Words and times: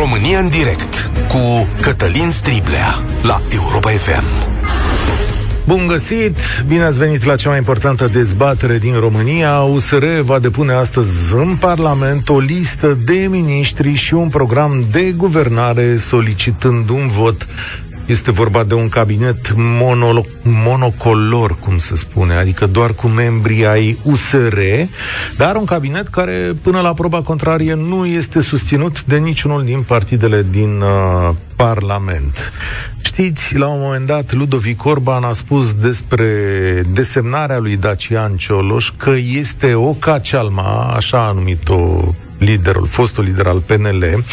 România 0.00 0.38
în 0.38 0.48
direct 0.48 1.10
cu 1.28 1.68
Cătălin 1.80 2.30
Striblea 2.30 3.02
la 3.22 3.40
Europa 3.52 3.90
FM. 3.90 4.24
Bun 5.66 5.86
găsit! 5.86 6.36
Bine 6.66 6.82
ați 6.82 6.98
venit 6.98 7.24
la 7.24 7.36
cea 7.36 7.48
mai 7.48 7.58
importantă 7.58 8.06
dezbatere 8.06 8.78
din 8.78 8.98
România. 8.98 9.60
USR 9.60 10.04
va 10.20 10.38
depune 10.38 10.72
astăzi 10.72 11.34
în 11.34 11.56
Parlament 11.56 12.28
o 12.28 12.38
listă 12.38 12.98
de 13.04 13.26
miniștri 13.30 13.94
și 13.94 14.14
un 14.14 14.28
program 14.28 14.86
de 14.90 15.12
guvernare 15.16 15.96
solicitând 15.96 16.88
un 16.88 17.08
vot 17.08 17.46
este 18.10 18.30
vorba 18.30 18.64
de 18.64 18.74
un 18.74 18.88
cabinet 18.88 19.52
mono, 19.56 20.24
monocolor, 20.42 21.56
cum 21.58 21.78
se 21.78 21.96
spune, 21.96 22.34
adică 22.34 22.66
doar 22.66 22.92
cu 22.92 23.08
membrii 23.08 23.66
ai 23.66 23.98
USR, 24.02 24.58
dar 25.36 25.56
un 25.56 25.64
cabinet 25.64 26.08
care, 26.08 26.56
până 26.62 26.80
la 26.80 26.92
proba 26.92 27.22
contrarie, 27.22 27.74
nu 27.74 28.06
este 28.06 28.40
susținut 28.40 29.04
de 29.04 29.16
niciunul 29.16 29.64
din 29.64 29.82
partidele 29.82 30.46
din 30.50 30.80
uh, 30.80 31.34
Parlament. 31.56 32.52
Știți, 33.00 33.56
la 33.56 33.66
un 33.66 33.80
moment 33.80 34.06
dat, 34.06 34.32
Ludovic 34.32 34.84
Orban 34.84 35.24
a 35.24 35.32
spus 35.32 35.74
despre 35.74 36.26
desemnarea 36.92 37.58
lui 37.58 37.76
Dacian 37.76 38.36
Cioloș 38.36 38.90
că 38.96 39.12
este 39.32 39.74
o 39.74 39.92
cacealma, 39.92 40.92
așa 40.96 41.26
a 41.26 41.32
numit-o 41.32 42.14
liderul, 42.40 42.86
fostul 42.86 43.24
lider 43.24 43.46
al 43.46 43.60
PNL. 43.60 44.24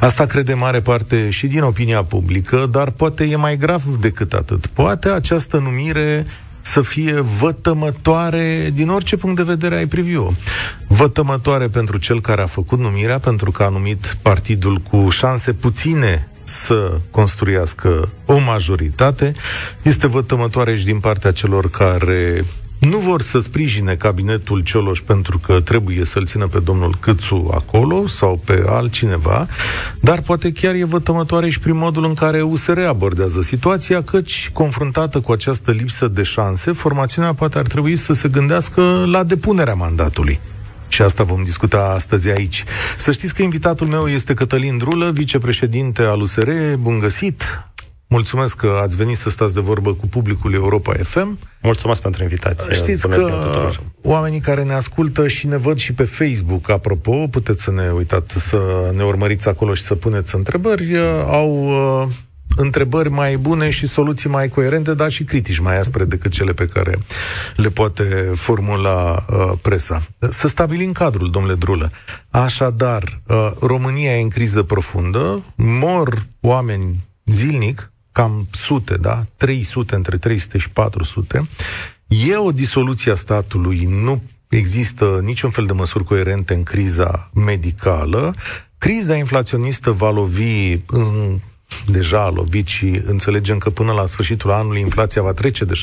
Asta 0.00 0.26
crede 0.26 0.54
mare 0.54 0.80
parte 0.80 1.30
și 1.30 1.46
din 1.46 1.62
opinia 1.62 2.02
publică, 2.04 2.68
dar 2.70 2.90
poate 2.90 3.24
e 3.24 3.36
mai 3.36 3.56
grav 3.56 3.82
decât 3.82 4.32
atât. 4.32 4.66
Poate 4.66 5.08
această 5.08 5.56
numire 5.56 6.24
să 6.60 6.80
fie 6.80 7.20
vătămătoare 7.40 8.70
din 8.74 8.88
orice 8.88 9.16
punct 9.16 9.36
de 9.36 9.42
vedere 9.42 9.76
ai 9.76 9.86
privi-o. 9.86 10.30
Vătămătoare 10.86 11.68
pentru 11.68 11.96
cel 11.96 12.20
care 12.20 12.42
a 12.42 12.46
făcut 12.46 12.78
numirea, 12.78 13.18
pentru 13.18 13.50
că 13.50 13.62
a 13.62 13.68
numit 13.68 14.16
partidul 14.22 14.76
cu 14.76 15.08
șanse 15.10 15.52
puține 15.52 16.28
să 16.42 16.92
construiască 17.10 18.08
o 18.24 18.38
majoritate. 18.38 19.32
Este 19.82 20.06
vătămătoare 20.06 20.76
și 20.76 20.84
din 20.84 20.98
partea 20.98 21.32
celor 21.32 21.70
care 21.70 22.44
nu 22.88 22.98
vor 22.98 23.20
să 23.20 23.38
sprijine 23.38 23.94
cabinetul 23.94 24.60
Cioloș 24.60 25.00
pentru 25.00 25.38
că 25.38 25.60
trebuie 25.60 26.04
să-l 26.04 26.26
țină 26.26 26.46
pe 26.46 26.58
domnul 26.58 26.96
Câțu 27.00 27.50
acolo 27.54 28.06
sau 28.06 28.40
pe 28.44 28.64
altcineva, 28.66 29.48
dar 30.00 30.20
poate 30.20 30.52
chiar 30.52 30.74
e 30.74 30.84
vătămătoare 30.84 31.50
și 31.50 31.58
prin 31.58 31.76
modul 31.76 32.04
în 32.04 32.14
care 32.14 32.42
USR 32.42 32.78
abordează 32.78 33.40
situația, 33.40 34.02
căci 34.02 34.50
confruntată 34.52 35.20
cu 35.20 35.32
această 35.32 35.70
lipsă 35.70 36.08
de 36.08 36.22
șanse, 36.22 36.72
formațiunea 36.72 37.34
poate 37.34 37.58
ar 37.58 37.66
trebui 37.66 37.96
să 37.96 38.12
se 38.12 38.28
gândească 38.28 39.04
la 39.06 39.24
depunerea 39.24 39.74
mandatului. 39.74 40.40
Și 40.88 41.02
asta 41.02 41.22
vom 41.22 41.44
discuta 41.44 41.92
astăzi 41.94 42.28
aici. 42.28 42.64
Să 42.96 43.12
știți 43.12 43.34
că 43.34 43.42
invitatul 43.42 43.86
meu 43.86 44.08
este 44.08 44.34
Cătălin 44.34 44.78
Drulă, 44.78 45.10
vicepreședinte 45.10 46.02
al 46.02 46.20
USR. 46.20 46.50
Bun 46.78 46.98
găsit! 46.98 47.65
Mulțumesc 48.08 48.56
că 48.56 48.78
ați 48.82 48.96
venit 48.96 49.16
să 49.16 49.30
stați 49.30 49.54
de 49.54 49.60
vorbă 49.60 49.94
cu 49.94 50.06
publicul 50.06 50.54
Europa 50.54 50.94
FM. 51.02 51.38
Mulțumesc 51.62 52.00
pentru 52.00 52.22
invitație. 52.22 52.74
Știți 52.74 53.08
Bună 53.08 53.16
că 53.16 53.70
oamenii 54.02 54.40
care 54.40 54.62
ne 54.62 54.72
ascultă 54.72 55.28
și 55.28 55.46
ne 55.46 55.56
văd 55.56 55.78
și 55.78 55.92
pe 55.92 56.04
Facebook, 56.04 56.70
apropo, 56.70 57.26
puteți 57.30 57.62
să 57.62 57.70
ne 57.70 57.90
uitați, 57.90 58.38
să 58.38 58.92
ne 58.96 59.04
urmăriți 59.04 59.48
acolo 59.48 59.74
și 59.74 59.82
să 59.82 59.94
puneți 59.94 60.34
întrebări, 60.34 60.98
au 61.26 61.66
uh, 62.02 62.08
întrebări 62.56 63.10
mai 63.10 63.36
bune 63.36 63.70
și 63.70 63.86
soluții 63.86 64.28
mai 64.28 64.48
coerente, 64.48 64.94
dar 64.94 65.10
și 65.10 65.24
critici 65.24 65.58
mai 65.58 65.78
aspre 65.78 66.04
decât 66.04 66.32
cele 66.32 66.52
pe 66.52 66.66
care 66.66 66.98
le 67.56 67.68
poate 67.68 68.32
formula 68.34 69.24
uh, 69.30 69.52
presa. 69.62 70.02
Să 70.30 70.48
stabilim 70.48 70.92
cadrul, 70.92 71.30
domnule 71.30 71.54
Drulă. 71.54 71.90
Așadar, 72.30 73.20
uh, 73.26 73.50
România 73.60 74.18
e 74.18 74.22
în 74.22 74.28
criză 74.28 74.62
profundă, 74.62 75.42
mor 75.56 76.26
oameni 76.40 77.04
zilnic, 77.24 77.90
cam 78.16 78.48
sute, 78.50 78.96
da? 78.96 79.26
300, 79.36 79.94
între 79.94 80.16
300 80.16 80.58
și 80.58 80.70
400. 80.70 81.48
E 82.06 82.36
o 82.36 82.52
disoluție 82.52 83.12
a 83.12 83.14
statului, 83.14 83.84
nu 83.84 84.22
există 84.48 85.20
niciun 85.22 85.50
fel 85.50 85.66
de 85.66 85.72
măsuri 85.72 86.04
coerente 86.04 86.54
în 86.54 86.62
criza 86.62 87.30
medicală. 87.34 88.34
Criza 88.78 89.16
inflaționistă 89.16 89.90
va 89.90 90.10
lovi 90.10 90.76
în 90.86 91.38
deja 91.86 92.22
a 92.22 92.30
lovit 92.30 92.66
și 92.66 93.00
înțelegem 93.04 93.58
că 93.58 93.70
până 93.70 93.92
la 93.92 94.06
sfârșitul 94.06 94.50
anului 94.50 94.80
inflația 94.80 95.22
va 95.22 95.32
trece 95.32 95.64
de 95.64 95.74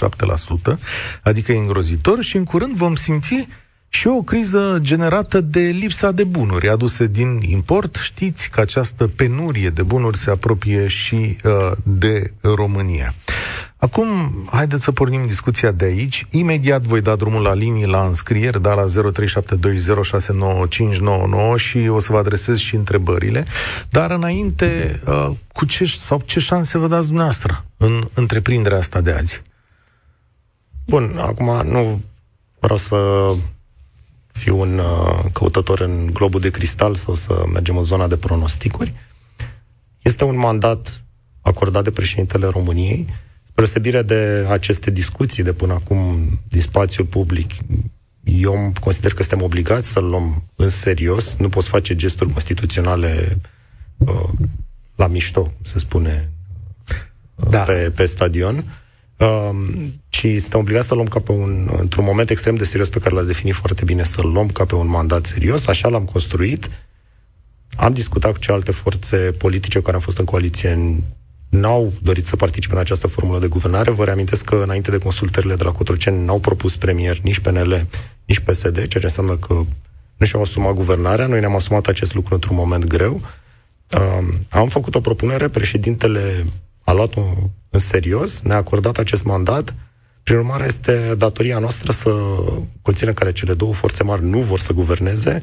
7%, 0.74 0.78
adică 1.24 1.52
e 1.52 1.58
îngrozitor 1.58 2.24
și 2.24 2.38
în 2.38 2.44
curând 2.44 2.76
vom 2.76 2.96
simți 2.96 3.48
și 3.94 4.08
o 4.08 4.22
criză 4.22 4.78
generată 4.82 5.42
de 5.42 5.60
lipsa 5.60 6.12
de 6.12 6.24
bunuri 6.24 6.70
aduse 6.70 7.08
din 7.08 7.42
import. 7.42 7.96
Știți 7.96 8.50
că 8.50 8.60
această 8.60 9.08
penurie 9.08 9.70
de 9.70 9.84
bunuri 9.84 10.18
se 10.18 10.30
apropie 10.30 10.88
și 10.88 11.38
uh, 11.44 11.72
de 11.84 12.34
România. 12.42 13.14
Acum, 13.78 14.08
haideți 14.52 14.84
să 14.84 14.92
pornim 14.92 15.26
discuția 15.26 15.72
de 15.72 15.86
aici. 15.86 16.28
Imediat 16.32 16.82
voi 16.82 17.02
da 17.02 17.16
drumul 17.16 17.42
la 17.42 17.54
linii 17.54 17.86
la 17.86 18.06
înscrieri, 18.06 18.62
da, 18.62 18.74
la 18.74 18.86
0372069599 18.86 18.90
și 21.56 21.78
o 21.78 22.00
să 22.00 22.12
vă 22.12 22.18
adresez 22.18 22.58
și 22.58 22.76
întrebările. 22.76 23.46
Dar 23.90 24.12
înainte, 24.12 25.00
uh, 25.08 25.30
cu 25.52 25.66
ce, 25.66 25.86
sau 25.86 26.22
ce 26.26 26.40
șanse 26.40 26.78
vă 26.78 26.88
dați 26.88 27.06
dumneavoastră 27.06 27.66
în 27.78 28.08
întreprinderea 28.14 28.78
asta 28.78 29.02
de 29.02 29.12
azi? 29.12 29.42
Bun, 30.86 31.16
acum 31.18 31.68
nu 31.72 32.02
vreau 32.60 32.78
să 32.78 32.96
fiu 34.34 34.60
un 34.60 34.78
uh, 34.78 35.26
căutător 35.34 35.80
în 35.80 36.10
globul 36.14 36.40
de 36.40 36.50
cristal 36.50 36.96
sau 36.96 37.16
să 37.16 37.44
mergem 37.52 37.78
în 37.78 37.84
zona 37.84 38.08
de 38.08 38.18
pronosticuri. 38.18 38.94
Este 40.02 40.24
un 40.24 40.38
mandat 40.38 41.04
acordat 41.42 41.84
de 41.84 41.92
președintele 41.92 42.48
României, 42.48 43.08
spre 43.44 43.64
osebire 43.64 44.02
de 44.02 44.46
aceste 44.50 44.92
discuții 44.92 45.44
de 45.44 45.54
până 45.54 45.74
acum 45.74 46.30
din 46.48 46.62
spațiul 46.62 47.06
public. 47.06 47.52
Eu 48.24 48.74
consider 48.82 49.14
că 49.14 49.24
suntem 49.24 49.46
obligați 49.46 49.88
să-l 49.88 50.04
luăm 50.04 50.44
în 50.56 50.70
serios. 50.70 51.36
Nu 51.36 51.50
poți 51.50 51.68
face 51.68 51.96
gesturi 51.96 52.32
constituționale 52.32 53.38
uh, 53.98 54.30
la 54.96 55.08
mișto, 55.08 55.52
se 55.62 55.80
spune, 55.80 56.32
uh, 57.36 57.50
da. 57.50 57.60
pe, 57.60 57.92
pe 57.96 58.06
stadion. 58.06 58.64
Um, 59.18 59.94
ci 60.10 60.28
suntem 60.40 60.60
obligați 60.60 60.88
să 60.88 60.94
luăm 60.94 61.08
ca 61.08 61.20
pe 61.20 61.32
un, 61.32 61.70
într-un 61.80 62.04
moment 62.06 62.30
extrem 62.30 62.56
de 62.56 62.64
serios 62.64 62.90
pe 62.90 63.00
care 63.00 63.16
l-ați 63.16 63.28
definit 63.28 63.54
foarte 63.54 63.84
bine, 63.84 64.04
să-l 64.04 64.32
luăm 64.32 64.48
ca 64.48 64.66
pe 64.66 64.76
un 64.76 64.88
mandat 64.88 65.26
serios, 65.26 65.68
așa 65.68 65.88
l-am 65.88 66.06
construit. 66.06 66.70
Am 67.76 67.94
discutat 67.94 68.32
cu 68.32 68.40
celelalte 68.40 68.72
forțe 68.72 69.18
politice 69.18 69.82
care 69.82 69.96
au 69.96 70.02
fost 70.02 70.18
în 70.18 70.26
coaliție, 70.26 70.98
n-au 71.50 71.94
dorit 72.02 72.28
să 72.28 72.36
participe 72.36 72.74
în 72.74 72.80
această 72.80 73.08
formulă 73.08 73.40
de 73.40 73.48
guvernare. 73.48 73.92
Vă 73.92 74.04
reamintesc 74.04 74.44
că 74.44 74.56
înainte 74.56 74.92
de 74.92 74.98
consultările 74.98 75.56
de 75.56 75.64
la 75.64 75.72
Cotroceni 75.72 76.26
n-au 76.26 76.40
propus 76.40 76.76
premier 76.76 77.20
nici 77.20 77.40
PNL, 77.40 77.88
nici 78.26 78.40
PSD, 78.40 78.76
ceea 78.76 78.88
ce 78.88 79.00
înseamnă 79.04 79.38
că 79.38 79.54
nu 80.18 80.26
și-au 80.26 80.42
asumat 80.42 80.74
guvernarea. 80.74 81.28
Noi 81.28 81.40
ne-am 81.40 81.56
asumat 81.56 81.88
acest 81.88 82.14
lucru 82.14 82.34
într-un 82.34 82.56
moment 82.56 82.86
greu. 82.86 83.22
Um, 83.98 84.34
am 84.50 84.68
făcut 84.68 84.96
o 84.96 85.00
propunere, 85.00 85.48
președintele 85.48 86.46
a 86.84 86.92
luat-o 86.92 87.22
în 87.70 87.80
serios, 87.80 88.42
ne-a 88.42 88.56
acordat 88.56 88.98
acest 88.98 89.24
mandat. 89.24 89.74
Prin 90.24 90.38
urmare, 90.38 90.66
este 90.66 91.16
datoria 91.18 91.60
noastră 91.60 91.92
să 91.92 92.12
conținem 92.82 93.14
care 93.14 93.32
cele 93.32 93.54
două 93.54 93.74
forțe 93.74 94.04
mari 94.04 94.26
nu 94.26 94.40
vor 94.40 94.60
să 94.60 94.74
guverneze, 94.74 95.42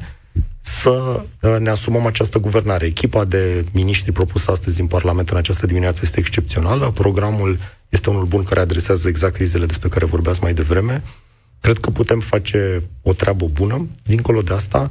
să 0.61 1.23
uh, 1.41 1.55
ne 1.59 1.69
asumăm 1.69 2.05
această 2.05 2.39
guvernare. 2.39 2.85
Echipa 2.85 3.25
de 3.25 3.65
miniștri 3.73 4.11
propusă 4.11 4.51
astăzi 4.51 4.81
în 4.81 4.87
Parlament 4.87 5.29
în 5.29 5.37
această 5.37 5.65
dimineață 5.65 5.99
este 6.03 6.19
excepțională. 6.19 6.91
Programul 6.91 7.57
este 7.89 8.09
unul 8.09 8.25
bun 8.25 8.43
care 8.43 8.59
adresează 8.59 9.07
exact 9.07 9.33
crizele 9.33 9.65
despre 9.65 9.89
care 9.89 10.05
vorbeați 10.05 10.41
mai 10.41 10.53
devreme. 10.53 11.03
Cred 11.61 11.77
că 11.77 11.89
putem 11.89 12.19
face 12.19 12.81
o 13.01 13.13
treabă 13.13 13.45
bună. 13.45 13.87
Dincolo 14.03 14.41
de 14.41 14.53
asta, 14.53 14.87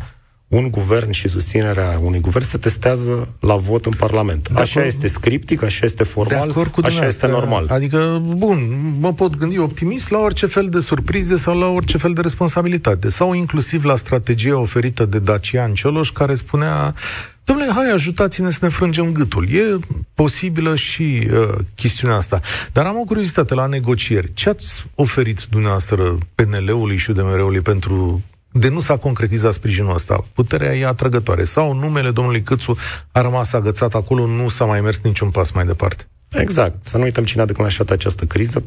un 0.51 0.71
guvern 0.71 1.11
și 1.11 1.29
susținerea 1.29 1.99
unui 2.03 2.21
guvern 2.21 2.45
se 2.45 2.59
testează 2.59 3.29
la 3.41 3.57
vot 3.57 3.87
în 3.87 3.93
Parlament. 3.93 4.49
De 4.49 4.61
așa 4.61 4.81
acord, 4.81 4.95
este 4.95 5.07
scriptic, 5.07 5.63
așa 5.63 5.85
este 5.85 6.05
formal, 6.05 6.53
cu 6.53 6.81
așa 6.83 7.07
este 7.07 7.27
normal. 7.27 7.67
Adică, 7.69 8.23
bun, 8.37 8.59
mă 9.01 9.13
pot 9.13 9.37
gândi 9.37 9.59
optimist 9.59 10.11
la 10.11 10.19
orice 10.19 10.47
fel 10.47 10.69
de 10.69 10.81
surprize 10.81 11.37
sau 11.37 11.59
la 11.59 11.67
orice 11.67 11.99
fel 11.99 12.13
de 12.13 12.21
responsabilitate. 12.21 13.09
Sau 13.09 13.33
inclusiv 13.35 13.85
la 13.85 13.97
strategia 13.97 14.59
oferită 14.59 15.05
de 15.05 15.19
Dacian 15.19 15.75
Cioloș, 15.75 16.11
care 16.11 16.35
spunea 16.35 16.95
Domnule, 17.45 17.73
hai, 17.75 17.91
ajutați-ne 17.91 18.51
să 18.51 18.59
ne 18.63 18.69
frângem 18.69 19.13
gâtul. 19.13 19.49
E 19.53 19.79
posibilă 20.15 20.77
și 20.77 21.29
uh, 21.33 21.59
chestiunea 21.75 22.17
asta. 22.17 22.41
Dar 22.73 22.87
am 22.87 22.97
o 22.97 23.05
curiozitate 23.05 23.55
la 23.55 23.67
negocieri. 23.67 24.31
Ce 24.35 24.49
ați 24.49 24.85
oferit 24.95 25.45
dumneavoastră 25.51 26.19
PNL-ului 26.35 26.97
și 26.97 27.11
UDMR-ului 27.11 27.61
pentru 27.61 28.23
de 28.53 28.69
nu 28.69 28.81
s-a 28.81 28.97
concretizat 28.97 29.53
sprijinul 29.53 29.95
ăsta. 29.95 30.25
Puterea 30.35 30.77
e 30.77 30.87
atrăgătoare. 30.87 31.45
Sau 31.45 31.75
numele 31.75 32.11
domnului 32.11 32.43
Câțu 32.43 32.77
a 33.13 33.21
rămas 33.21 33.53
agățat 33.53 33.95
acolo, 33.95 34.27
nu 34.27 34.49
s-a 34.49 34.65
mai 34.65 34.81
mers 34.81 35.01
niciun 35.01 35.31
pas 35.31 35.51
mai 35.51 35.65
departe. 35.65 36.09
Exact. 36.31 36.87
Să 36.87 36.97
nu 36.97 37.03
uităm 37.03 37.25
cine 37.25 37.43
a 37.43 37.47
declanșat 37.47 37.91
această 37.91 38.25
criză. 38.25 38.63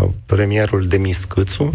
Uh, 0.00 0.08
premierul 0.26 0.86
Demis 0.86 1.24
Câțu. 1.24 1.72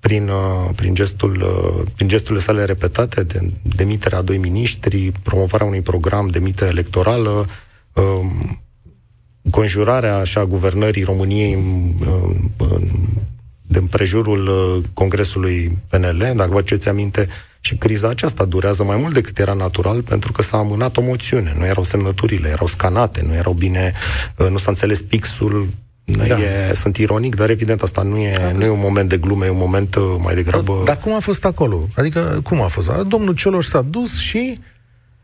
prin, 0.00 0.28
uh, 0.28 0.70
prin, 0.74 0.94
gestul, 0.94 1.42
uh, 1.42 1.86
prin 1.94 2.08
gesturile 2.08 2.40
sale 2.40 2.64
repetate 2.64 3.22
de 3.22 3.50
demiterea 3.62 4.18
a 4.18 4.22
doi 4.22 4.36
miniștri, 4.36 5.12
promovarea 5.22 5.66
unui 5.66 5.80
program 5.80 6.26
de 6.26 6.38
mită 6.38 6.64
electorală, 6.64 7.46
um, 7.92 8.60
conjurarea 9.50 10.16
așa 10.16 10.44
guvernării 10.44 11.02
României 11.02 11.54
de 13.66 13.78
împrejurul 13.78 14.82
Congresului 14.94 15.78
PNL, 15.88 16.32
dacă 16.36 16.50
vă 16.50 16.62
ceți 16.62 16.88
aminte, 16.88 17.28
și 17.60 17.76
criza 17.76 18.08
aceasta 18.08 18.44
durează 18.44 18.84
mai 18.84 18.96
mult 18.96 19.14
decât 19.14 19.38
era 19.38 19.52
natural 19.52 20.02
pentru 20.02 20.32
că 20.32 20.42
s-a 20.42 20.56
amânat 20.56 20.96
o 20.96 21.02
moțiune. 21.02 21.54
Nu 21.58 21.66
erau 21.66 21.84
semnăturile, 21.84 22.48
erau 22.48 22.66
scanate, 22.66 23.24
nu 23.26 23.34
erau 23.34 23.52
bine, 23.52 23.92
nu 24.50 24.56
s-a 24.56 24.70
înțeles 24.70 25.02
pixul 25.02 25.66
da. 26.06 26.24
E, 26.24 26.74
sunt 26.74 26.96
ironic, 26.96 27.34
dar 27.34 27.50
evident 27.50 27.82
asta 27.82 28.02
nu 28.02 28.16
e, 28.16 28.52
nu 28.56 28.64
e 28.64 28.68
un 28.68 28.80
moment 28.80 29.08
de 29.08 29.16
glume, 29.16 29.46
e 29.46 29.50
un 29.50 29.56
moment 29.58 29.94
uh, 29.94 30.02
mai 30.22 30.34
degrabă... 30.34 30.72
Dar, 30.72 30.84
dar 30.84 30.98
cum 30.98 31.14
a 31.14 31.18
fost 31.18 31.44
acolo? 31.44 31.88
Adică 31.96 32.40
cum 32.44 32.60
a 32.60 32.66
fost? 32.66 32.90
Domnul 32.90 33.34
Cioloș 33.34 33.66
s-a 33.66 33.82
dus 33.82 34.18
și 34.18 34.60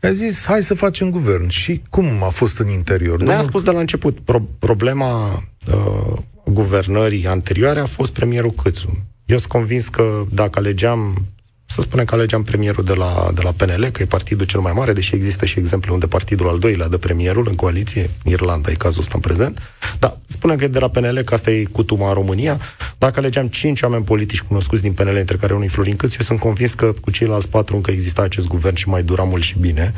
a 0.01 0.11
zis, 0.11 0.45
hai 0.45 0.61
să 0.61 0.73
facem 0.73 1.09
guvern. 1.09 1.49
Și 1.49 1.81
cum 1.89 2.23
a 2.23 2.27
fost 2.27 2.59
în 2.59 2.67
interior? 2.67 3.17
Ne-a 3.17 3.27
Domnul... 3.27 3.49
spus 3.49 3.63
de 3.63 3.71
la 3.71 3.79
început, 3.79 4.19
pro- 4.19 4.47
problema 4.59 5.43
uh, 5.67 6.17
guvernării 6.45 7.27
anterioare 7.27 7.79
a 7.79 7.85
fost 7.85 8.11
premierul 8.11 8.51
Câțu. 8.51 9.03
Eu 9.25 9.37
sunt 9.37 9.51
convins 9.51 9.87
că 9.87 10.23
dacă 10.29 10.59
alegeam 10.59 11.25
să 11.65 11.81
spunem 11.81 12.05
că 12.05 12.15
alegeam 12.15 12.43
premierul 12.43 12.83
de 12.83 12.93
la, 12.93 13.31
de 13.33 13.41
la 13.41 13.51
PNL, 13.51 13.85
că 13.91 14.01
e 14.01 14.05
partidul 14.05 14.45
cel 14.45 14.59
mai 14.59 14.71
mare, 14.71 14.93
deși 14.93 15.15
există 15.15 15.45
și 15.45 15.59
exemple 15.59 15.91
unde 15.91 16.07
partidul 16.07 16.47
al 16.47 16.59
doilea 16.59 16.87
de 16.87 16.97
premierul 16.97 17.45
în 17.49 17.55
coaliție, 17.55 18.09
Irlanda 18.23 18.71
e 18.71 18.73
cazul 18.73 19.01
ăsta 19.01 19.11
în 19.15 19.21
prezent, 19.21 19.61
dar 19.99 20.17
spunem 20.25 20.57
că 20.57 20.63
e 20.63 20.67
de 20.67 20.79
la 20.79 20.87
PNL, 20.89 21.21
că 21.21 21.33
asta 21.33 21.51
e 21.51 21.63
cutuma 21.63 22.07
în 22.07 22.13
România. 22.13 22.59
Dacă 22.97 23.19
alegeam 23.19 23.47
cinci 23.47 23.81
oameni 23.81 24.03
politici 24.03 24.41
cunoscuți 24.41 24.81
din 24.81 24.93
PNL, 24.93 25.15
între 25.15 25.35
care 25.35 25.53
unul 25.53 25.69
Florin 25.69 25.95
Câț, 25.95 26.13
eu 26.13 26.25
sunt 26.25 26.39
convins 26.39 26.73
că 26.73 26.93
cu 27.01 27.11
ceilalți 27.11 27.49
patru 27.49 27.75
încă 27.75 27.91
exista 27.91 28.21
acest 28.21 28.47
guvern 28.47 28.75
și 28.75 28.89
mai 28.89 29.03
dura 29.03 29.23
mult 29.23 29.43
și 29.43 29.59
bine. 29.59 29.93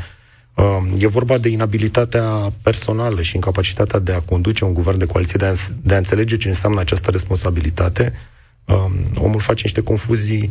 Uh, 0.56 0.82
e 0.98 1.06
vorba 1.06 1.38
de 1.38 1.48
inabilitatea 1.48 2.52
personală 2.62 3.22
și 3.22 3.34
incapacitatea 3.34 3.98
de 3.98 4.12
a 4.12 4.20
conduce 4.20 4.64
un 4.64 4.74
guvern 4.74 4.98
de 4.98 5.06
coaliție, 5.06 5.38
de 5.38 5.44
a, 5.44 5.54
de 5.82 5.94
a 5.94 5.96
înțelege 5.96 6.36
ce 6.36 6.48
înseamnă 6.48 6.80
această 6.80 7.10
responsabilitate. 7.10 8.12
Uh, 8.64 8.86
omul 9.14 9.40
face 9.40 9.62
niște 9.62 9.80
confuzii 9.80 10.50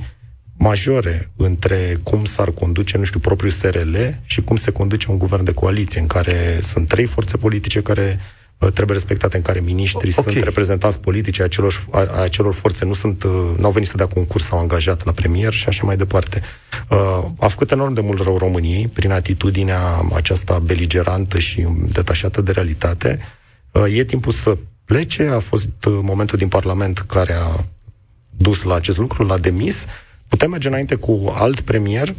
majore 0.58 1.32
între 1.36 2.00
cum 2.04 2.26
s-ar 2.26 2.52
conduce, 2.52 2.98
nu 2.98 3.04
știu, 3.04 3.20
propriul 3.20 3.52
SRL 3.52 3.96
și 4.26 4.42
cum 4.42 4.56
se 4.56 4.72
conduce 4.72 5.12
un 5.12 5.18
guvern 5.18 5.44
de 5.44 5.54
coaliție 5.54 6.02
în 6.02 6.08
care 6.08 6.60
sunt 6.62 6.88
trei 6.88 7.06
forțe 7.06 7.38
politice 7.38 7.82
care 7.82 8.20
uh, 8.20 8.35
trebuie 8.58 8.98
respectate, 8.98 9.38
în 9.38 9.42
care 9.42 9.60
miniștrii 9.60 10.14
okay. 10.18 10.34
sunt 10.34 10.46
reprezentanți 10.46 11.00
politici 11.00 11.40
a 11.40 11.44
acelor, 11.44 11.86
a, 11.92 12.00
a 12.00 12.22
acelor 12.22 12.54
forțe, 12.54 12.86
nu 12.86 12.94
sunt, 12.94 13.24
uh, 13.24 13.52
n-au 13.58 13.72
venit 13.72 13.88
să 13.88 13.98
dea 13.98 14.08
concurs, 14.08 14.46
sau 14.46 14.60
angajat 14.60 15.06
la 15.06 15.12
premier 15.12 15.54
și 15.54 15.68
așa 15.68 15.86
mai 15.86 15.98
departe. 15.98 16.42
Uh, 16.90 17.26
a 17.40 17.48
făcut 17.48 17.72
enorm 17.72 17.94
de 17.94 18.02
mult 18.02 18.22
rău 18.22 18.38
României 18.38 18.88
prin 18.88 19.12
atitudinea 19.12 20.06
aceasta 20.14 20.60
beligerantă 20.60 21.40
și 21.40 21.68
detașată 21.92 22.42
de 22.42 22.52
realitate. 22.52 23.20
Uh, 23.72 23.98
e 23.98 24.04
timpul 24.04 24.32
să 24.32 24.58
plece, 24.86 25.24
a 25.24 25.40
fost 25.40 25.68
uh, 25.88 26.00
momentul 26.02 26.38
din 26.38 26.48
Parlament 26.48 26.98
care 26.98 27.34
a 27.34 27.64
dus 28.38 28.64
la 28.64 28.76
acest 28.76 28.98
lucru, 28.98 29.24
l-a 29.24 29.38
demis, 29.38 29.86
Putem 30.28 30.50
merge 30.50 30.68
înainte 30.68 30.96
cu 30.96 31.34
alt 31.36 31.62
premier, 31.62 32.16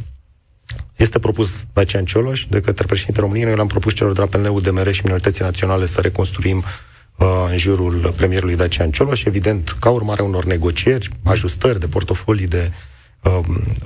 este 0.96 1.18
propus 1.18 1.64
Dacian 1.72 2.04
Cioloș 2.04 2.46
de 2.50 2.60
către 2.60 2.86
președintele 2.86 3.24
României. 3.24 3.48
Noi 3.48 3.56
l-am 3.56 3.66
propus 3.66 3.94
celor 3.94 4.12
de 4.12 4.20
la 4.20 4.26
PNL, 4.26 4.48
UDMR 4.48 4.92
și 4.92 5.00
minorității 5.04 5.44
naționale 5.44 5.86
să 5.86 6.00
reconstruim 6.00 6.64
uh, 7.16 7.26
în 7.50 7.56
jurul 7.56 8.12
premierului 8.16 8.56
Dacian 8.56 8.90
Cioloș, 8.90 9.24
evident, 9.24 9.76
ca 9.80 9.90
urmare 9.90 10.22
unor 10.22 10.44
negocieri, 10.44 11.08
ajustări 11.22 11.80
de 11.80 11.86
portofolii 11.86 12.46
de 12.46 12.70
uh, 13.22 13.40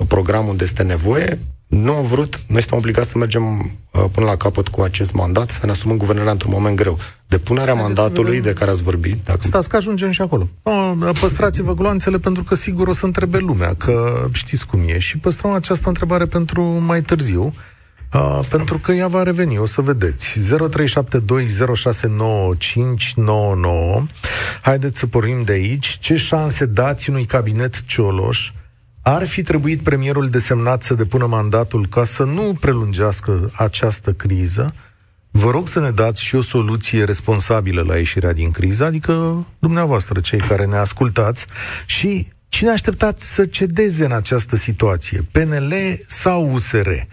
program 0.07 0.47
unde 0.47 0.63
este 0.63 0.83
nevoie, 0.83 1.39
nu 1.71 1.95
au 1.95 2.01
vrut, 2.01 2.39
noi 2.47 2.59
suntem 2.59 2.77
obligați 2.77 3.09
să 3.09 3.17
mergem 3.17 3.71
uh, 3.91 4.05
până 4.11 4.25
la 4.25 4.35
capăt 4.35 4.67
cu 4.67 4.81
acest 4.81 5.11
mandat, 5.11 5.49
să 5.49 5.65
ne 5.65 5.71
asumăm 5.71 5.97
guvernarea 5.97 6.31
într-un 6.31 6.51
moment 6.51 6.75
greu. 6.75 6.97
Depunerea 7.27 7.73
Haideți 7.73 7.95
mandatului 7.95 8.41
de 8.41 8.53
care 8.53 8.71
ați 8.71 8.83
vorbit... 8.83 9.17
Dacă... 9.25 9.39
Stați 9.41 9.69
că 9.69 9.75
ajungem 9.75 10.11
și 10.11 10.21
acolo. 10.21 10.47
O, 10.63 10.71
păstrați-vă 11.19 11.73
gloanțele 11.73 12.17
pentru 12.17 12.43
că 12.43 12.55
sigur 12.55 12.87
o 12.87 12.93
să 12.93 13.05
întrebe 13.05 13.37
lumea, 13.37 13.73
că 13.73 14.25
știți 14.31 14.67
cum 14.67 14.79
e. 14.85 14.99
Și 14.99 15.17
păstrăm 15.17 15.51
această 15.51 15.87
întrebare 15.87 16.25
pentru 16.25 16.63
mai 16.63 17.01
târziu. 17.01 17.53
Uh, 18.13 18.39
pentru 18.49 18.77
că 18.77 18.91
ea 18.91 19.07
va 19.07 19.23
reveni, 19.23 19.57
o 19.57 19.65
să 19.65 19.81
vedeți. 19.81 20.39
0372069599. 20.39 20.45
Haideți 24.61 24.99
să 24.99 25.07
pornim 25.07 25.43
de 25.43 25.51
aici. 25.51 25.97
Ce 25.99 26.15
șanse 26.15 26.65
dați 26.65 27.09
unui 27.09 27.25
cabinet 27.25 27.83
Cioloș 27.85 28.51
ar 29.01 29.27
fi 29.27 29.41
trebuit 29.41 29.81
premierul 29.81 30.29
desemnat 30.29 30.83
să 30.83 30.93
depună 30.93 31.25
mandatul 31.25 31.87
ca 31.87 32.05
să 32.05 32.23
nu 32.23 32.57
prelungească 32.59 33.51
această 33.55 34.13
criză? 34.13 34.73
Vă 35.31 35.49
rog 35.49 35.67
să 35.67 35.79
ne 35.79 35.91
dați 35.91 36.23
și 36.23 36.35
o 36.35 36.41
soluție 36.41 37.03
responsabilă 37.03 37.83
la 37.87 37.97
ieșirea 37.97 38.33
din 38.33 38.51
criză, 38.51 38.85
adică 38.85 39.45
dumneavoastră, 39.59 40.19
cei 40.19 40.39
care 40.39 40.65
ne 40.65 40.77
ascultați, 40.77 41.45
și 41.85 42.27
Cine 42.51 42.69
așteptați 42.69 43.33
să 43.33 43.45
cedeze 43.45 44.05
în 44.05 44.11
această 44.11 44.55
situație? 44.55 45.27
PNL 45.31 45.73
sau 46.07 46.51
USR? 46.53 46.89
0372069599 46.89 47.05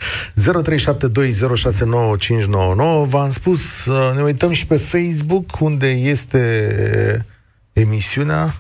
V-am 3.05 3.31
spus, 3.31 3.87
ne 4.15 4.23
uităm 4.23 4.53
și 4.53 4.67
pe 4.67 4.77
Facebook, 4.77 5.61
unde 5.61 5.91
este 5.91 7.27
emisiunea 7.73 8.55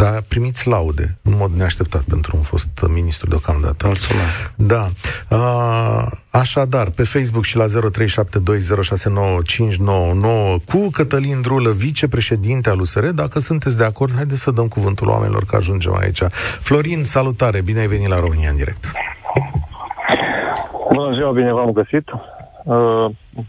dar 0.00 0.22
primiți 0.28 0.68
laude, 0.68 1.16
în 1.22 1.32
mod 1.36 1.50
neașteptat 1.50 2.02
pentru 2.02 2.36
un 2.36 2.42
fost 2.42 2.68
ministru 2.88 3.28
deocamdată. 3.28 3.86
Mulțumesc. 3.86 4.52
Da. 4.56 4.86
A, 5.28 6.08
așadar, 6.30 6.90
pe 6.90 7.02
Facebook 7.02 7.44
și 7.44 7.56
la 7.56 7.64
0372069599 7.64 7.70
cu 10.66 10.88
Cătălin 10.92 11.40
Drulă, 11.40 11.70
vicepreședinte 11.70 12.70
al 12.70 12.80
USR, 12.80 13.06
dacă 13.06 13.38
sunteți 13.38 13.76
de 13.76 13.84
acord, 13.84 14.14
haideți 14.14 14.40
să 14.40 14.50
dăm 14.50 14.68
cuvântul 14.68 15.08
oamenilor 15.08 15.44
că 15.44 15.56
ajungem 15.56 15.94
aici. 15.94 16.22
Florin, 16.60 17.04
salutare, 17.04 17.60
bine 17.60 17.80
ai 17.80 17.86
venit 17.86 18.08
la 18.08 18.20
România 18.20 18.50
în 18.50 18.56
direct. 18.56 18.92
Bună 20.92 21.14
ziua, 21.14 21.32
bine 21.32 21.52
v-am 21.52 21.72
găsit. 21.72 22.08
Uh, 22.64 23.06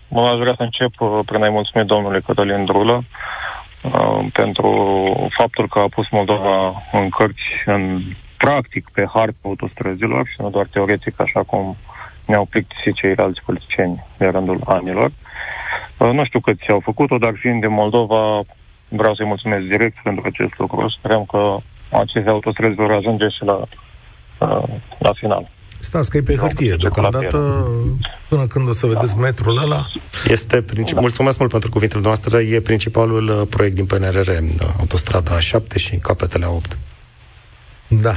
mă 0.07 0.27
aș 0.27 0.37
vrea 0.39 0.53
să 0.57 0.63
încep 0.63 0.99
uh, 0.99 1.19
prin 1.25 1.43
a-i 1.43 1.49
mulțumi 1.49 1.85
domnului 1.85 2.21
Cătălin 2.21 2.65
Drulă 2.65 3.03
Uh, 3.81 4.25
pentru 4.33 5.29
faptul 5.29 5.67
că 5.67 5.79
a 5.79 5.87
pus 5.87 6.09
Moldova 6.09 6.83
în 6.91 7.09
cărți 7.09 7.43
în 7.65 8.01
practic 8.37 8.89
pe 8.93 9.05
harta 9.13 9.37
autostrăzilor 9.41 10.27
și 10.27 10.41
nu 10.41 10.49
doar 10.49 10.67
teoretic, 10.71 11.19
așa 11.19 11.43
cum 11.43 11.77
ne-au 12.25 12.45
plictisit 12.45 12.93
ceilalți 12.93 13.41
politicieni 13.45 14.05
de 14.17 14.27
rândul 14.27 14.59
anilor. 14.65 15.11
Uh, 15.97 16.09
nu 16.11 16.25
știu 16.25 16.39
câți 16.39 16.69
au 16.69 16.79
făcut-o, 16.79 17.17
dar 17.17 17.33
fiind 17.35 17.61
din 17.61 17.71
Moldova, 17.71 18.41
vreau 18.87 19.15
să-i 19.15 19.25
mulțumesc 19.25 19.65
direct 19.65 19.97
pentru 20.03 20.23
acest 20.27 20.57
lucru. 20.57 20.89
Sperăm 20.89 21.25
că 21.25 21.57
aceste 21.89 22.29
autostrăzi 22.29 22.75
vor 22.75 22.91
ajunge 22.91 23.27
și 23.27 23.43
la, 23.43 23.59
uh, 24.37 24.63
la 24.97 25.13
final. 25.13 25.49
Stați 25.81 26.09
că 26.09 26.17
e 26.17 26.21
pe 26.21 26.35
hârtie, 26.35 26.75
deocamdată, 26.79 27.67
până 28.27 28.47
când 28.47 28.69
o 28.69 28.73
să 28.73 28.87
vedeți 28.87 29.17
metrul 29.17 29.57
ăla. 29.57 29.85
Este 30.27 30.61
princip... 30.61 30.95
da. 30.95 31.01
Mulțumesc 31.01 31.39
mult 31.39 31.51
pentru 31.51 31.69
cuvintele 31.69 32.01
noastre. 32.01 32.37
E 32.37 32.61
principalul 32.61 33.29
uh, 33.29 33.47
proiect 33.49 33.75
din 33.75 33.85
PNRR, 33.85 34.29
uh, 34.29 34.67
autostrada 34.79 35.37
A7 35.37 35.75
și 35.75 35.95
capetele 35.95 36.45
A8. 36.45 36.77
Da. 37.87 38.15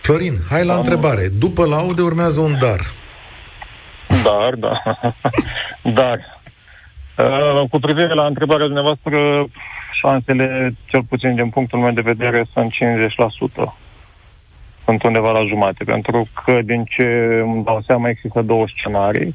Florin, 0.00 0.38
hai 0.48 0.64
la 0.64 0.72
Am... 0.72 0.78
întrebare. 0.78 1.28
După 1.38 1.66
laude 1.66 2.02
urmează 2.02 2.40
un 2.40 2.56
dar. 2.60 2.80
Dar, 4.24 4.54
da. 4.54 4.82
dar. 6.00 6.40
Uh, 7.18 7.68
cu 7.70 7.78
privire 7.78 8.14
la 8.14 8.26
întrebarea 8.26 8.64
dumneavoastră, 8.64 9.46
șansele, 9.92 10.74
cel 10.84 11.02
puțin 11.08 11.34
din 11.34 11.48
punctul 11.48 11.78
meu 11.78 11.92
de 11.92 12.00
vedere, 12.00 12.46
sunt 12.52 12.72
50% 13.68 13.81
sunt 14.92 15.14
undeva 15.14 15.30
la 15.30 15.46
jumate, 15.46 15.84
pentru 15.84 16.26
că 16.44 16.62
din 16.64 16.84
ce 16.84 17.38
îmi 17.42 17.64
dau 17.64 17.80
seama 17.86 18.08
există 18.08 18.42
două 18.42 18.64
scenarii. 18.76 19.34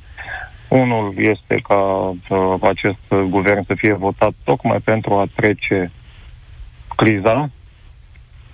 Unul 0.67 1.13
este 1.17 1.59
ca 1.63 1.75
uh, 1.75 2.55
acest 2.61 3.29
guvern 3.29 3.65
să 3.65 3.73
fie 3.73 3.93
votat 3.93 4.31
tocmai 4.43 4.77
pentru 4.83 5.13
a 5.13 5.25
trece 5.35 5.91
criza, 6.95 7.49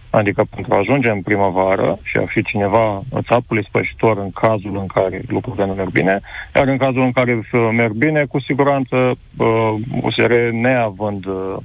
adică 0.10 0.44
pentru 0.56 0.74
a 0.74 0.78
ajunge 0.78 1.10
în 1.10 1.22
primăvară 1.22 2.00
și 2.04 2.18
a 2.18 2.26
fi 2.26 2.44
cineva 2.44 3.02
țapul 3.22 3.60
ispășitor 3.60 4.18
în 4.18 4.32
cazul 4.32 4.78
în 4.78 4.88
care 4.88 5.22
lucrurile 5.28 5.66
nu 5.66 5.74
merg 5.74 5.90
bine, 5.90 6.20
iar 6.56 6.68
în 6.68 6.78
cazul 6.78 7.02
în 7.02 7.12
care 7.12 7.42
merg 7.72 7.92
bine, 7.92 8.26
cu 8.26 8.40
siguranță 8.40 8.96
uh, 9.38 9.74
USR 10.02 10.32
neavând 10.52 11.26
uh, 11.26 11.56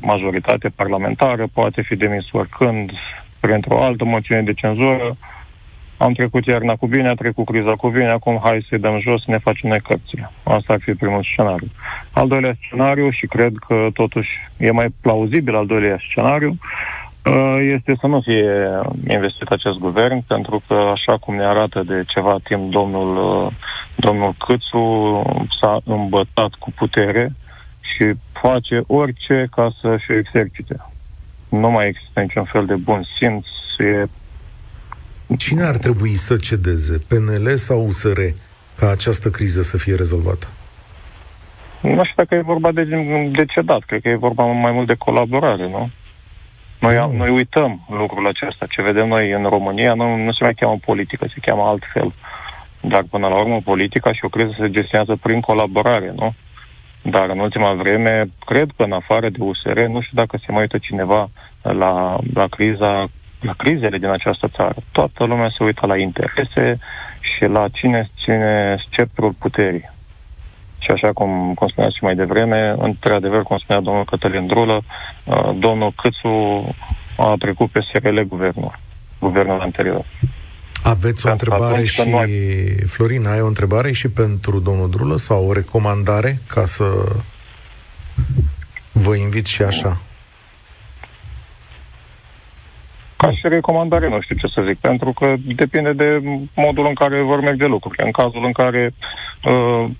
majoritate 0.00 0.68
parlamentară, 0.68 1.46
poate 1.52 1.82
fi 1.82 1.96
demis 1.96 2.32
oricând, 2.32 2.90
printr-o 3.40 3.82
altă 3.82 4.04
moțiune 4.04 4.42
de 4.42 4.52
cenzură. 4.52 5.16
Am 5.96 6.12
trecut 6.12 6.46
iarna 6.46 6.76
cu 6.76 6.86
bine, 6.86 7.08
a 7.08 7.14
trecut 7.14 7.46
criza 7.46 7.72
cu 7.72 7.88
bine, 7.88 8.08
acum 8.08 8.40
hai 8.42 8.66
să-i 8.68 8.78
dăm 8.78 8.98
jos, 9.00 9.22
să 9.24 9.30
ne 9.30 9.38
facem 9.38 9.68
noi 9.68 9.80
cărțile. 9.80 10.30
Asta 10.42 10.72
ar 10.72 10.78
fi 10.82 10.92
primul 10.92 11.22
scenariu. 11.22 11.68
Al 12.12 12.28
doilea 12.28 12.56
scenariu, 12.64 13.10
și 13.10 13.26
cred 13.26 13.52
că 13.66 13.86
totuși 13.92 14.30
e 14.56 14.70
mai 14.70 14.86
plauzibil 15.00 15.56
al 15.56 15.66
doilea 15.66 15.98
scenariu, 16.10 16.58
este 17.74 17.96
să 18.00 18.06
nu 18.06 18.20
fie 18.20 18.80
investit 19.08 19.48
acest 19.48 19.78
guvern, 19.78 20.24
pentru 20.26 20.62
că, 20.66 20.74
așa 20.74 21.16
cum 21.20 21.34
ne 21.34 21.44
arată 21.44 21.82
de 21.82 22.04
ceva 22.06 22.36
timp 22.42 22.70
domnul, 22.70 23.50
domnul 23.96 24.34
Câțu, 24.38 25.22
s-a 25.60 25.80
îmbătat 25.84 26.50
cu 26.58 26.70
putere 26.76 27.32
și 27.80 28.12
face 28.32 28.82
orice 28.86 29.46
ca 29.50 29.70
să-și 29.80 30.12
exercite. 30.12 30.76
Nu 31.48 31.70
mai 31.70 31.86
există 31.86 32.20
niciun 32.20 32.44
fel 32.44 32.66
de 32.66 32.74
bun 32.74 33.02
simț. 33.18 33.46
E... 33.78 34.04
Cine 35.36 35.62
ar 35.62 35.76
trebui 35.76 36.16
să 36.16 36.36
cedeze? 36.36 37.00
PNL 37.08 37.56
sau 37.56 37.86
USR 37.86 38.20
ca 38.78 38.90
această 38.90 39.30
criză 39.30 39.62
să 39.62 39.76
fie 39.76 39.94
rezolvată? 39.94 40.46
Nu 41.80 42.04
știu 42.04 42.14
dacă 42.14 42.34
e 42.34 42.40
vorba 42.40 42.72
de, 42.72 42.84
de 43.30 43.44
cedat, 43.44 43.80
cred 43.86 44.02
că 44.02 44.08
e 44.08 44.16
vorba 44.16 44.44
mai 44.44 44.72
mult 44.72 44.86
de 44.86 44.94
colaborare, 44.94 45.68
nu? 45.68 45.90
Noi, 46.78 46.96
mm. 46.98 47.16
noi 47.16 47.30
uităm 47.30 47.80
lucrul 47.88 48.26
acesta. 48.26 48.66
Ce 48.66 48.82
vedem 48.82 49.08
noi 49.08 49.30
în 49.30 49.44
România 49.44 49.94
nu, 49.94 50.16
nu 50.16 50.32
se 50.32 50.44
mai 50.44 50.54
cheamă 50.54 50.78
politică, 50.84 51.26
se 51.28 51.40
cheamă 51.40 51.62
altfel. 51.62 52.12
Dar 52.80 53.04
până 53.10 53.28
la 53.28 53.38
urmă 53.38 53.60
politica 53.64 54.12
și 54.12 54.24
o 54.24 54.28
criză 54.28 54.54
se 54.58 54.70
gestionează 54.70 55.16
prin 55.22 55.40
colaborare, 55.40 56.12
nu? 56.16 56.34
Dar 57.02 57.28
în 57.28 57.38
ultima 57.38 57.72
vreme, 57.72 58.28
cred 58.44 58.70
că 58.76 58.82
în 58.82 58.92
afară 58.92 59.28
de 59.28 59.38
USR, 59.40 59.80
nu 59.80 60.00
știu 60.00 60.16
dacă 60.16 60.36
se 60.36 60.52
mai 60.52 60.60
uită 60.60 60.78
cineva 60.78 61.28
la, 61.62 62.18
la 62.34 62.46
criza, 62.46 63.06
la 63.40 63.52
crizele 63.56 63.98
din 63.98 64.08
această 64.08 64.48
țară. 64.48 64.74
Toată 64.92 65.24
lumea 65.24 65.48
se 65.48 65.64
uită 65.64 65.86
la 65.86 65.96
interese 65.96 66.78
și 67.20 67.44
la 67.44 67.68
cine 67.72 68.10
ține 68.24 68.76
sceptrul 68.90 69.32
puterii. 69.38 69.90
Și 70.78 70.90
așa 70.90 71.12
cum, 71.12 71.54
cum 71.54 71.68
spuneați 71.68 71.96
și 71.96 72.04
mai 72.04 72.14
devreme, 72.14 72.74
într-adevăr, 72.78 73.42
cum 73.42 73.58
spunea 73.58 73.82
domnul 73.82 74.04
Cătălin 74.04 74.46
Drulă, 74.46 74.82
uh, 75.24 75.50
domnul 75.58 75.92
Câțu 75.96 76.74
a 77.16 77.34
trecut 77.38 77.70
pe 77.70 77.80
SRL 77.80 78.20
guvernul, 78.20 78.78
guvernul 79.20 79.60
anterior. 79.60 80.04
Aveți 80.88 81.26
o 81.26 81.30
întrebare 81.30 81.84
și, 81.84 82.08
noi... 82.08 82.30
Florin, 82.86 83.26
ai 83.26 83.40
o 83.40 83.46
întrebare 83.46 83.92
și 83.92 84.08
pentru 84.08 84.58
domnul 84.58 84.90
Drulă 84.90 85.16
sau 85.16 85.46
o 85.46 85.52
recomandare 85.52 86.38
ca 86.46 86.64
să 86.64 86.84
vă 88.92 89.14
invit 89.14 89.46
și 89.46 89.62
așa? 89.62 89.96
Ca 93.16 93.30
și 93.30 93.48
recomandare, 93.48 94.08
nu 94.08 94.20
știu 94.20 94.36
ce 94.36 94.46
să 94.46 94.62
zic, 94.66 94.78
pentru 94.78 95.12
că 95.12 95.34
depinde 95.54 95.92
de 95.92 96.22
modul 96.54 96.86
în 96.86 96.94
care 96.94 97.22
vor 97.22 97.40
merge 97.40 97.66
lucrurile. 97.66 98.04
În 98.04 98.10
cazul 98.10 98.44
în 98.44 98.52
care 98.52 98.94
uh, 99.44 99.90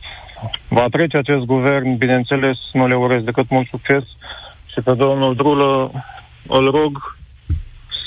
va 0.69 0.87
trece 0.91 1.17
acest 1.17 1.45
guvern, 1.45 1.97
bineînțeles, 1.97 2.57
nu 2.73 2.87
le 2.87 2.97
urez 2.97 3.23
decât 3.23 3.49
mult 3.49 3.69
succes 3.69 4.03
și 4.67 4.81
pe 4.81 4.93
domnul 4.93 5.35
Drulă 5.35 5.91
îl 6.47 6.71
rog 6.71 7.17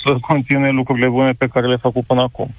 să 0.04 0.16
continue 0.22 0.70
lucrurile 0.70 1.08
bune 1.08 1.32
pe 1.32 1.48
care 1.48 1.68
le-a 1.68 1.78
făcut 1.82 2.06
până 2.06 2.22
acum. 2.22 2.54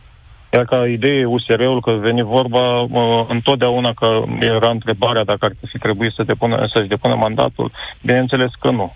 Iar 0.54 0.64
ca 0.64 0.86
idee, 0.86 1.24
USR-ul, 1.24 1.80
că 1.80 1.90
veni 1.90 2.22
vorba, 2.22 2.80
uh, 2.80 3.24
întotdeauna 3.28 3.92
că 3.92 4.22
era 4.40 4.70
întrebarea 4.70 5.24
dacă 5.24 5.44
ar 5.44 5.52
fi 5.68 5.78
trebuit 5.78 6.12
să 6.12 6.22
depună, 6.22 6.66
să-și 6.72 6.88
depună 6.88 7.14
mandatul, 7.14 7.70
bineînțeles 8.02 8.50
că 8.60 8.70
nu. 8.70 8.94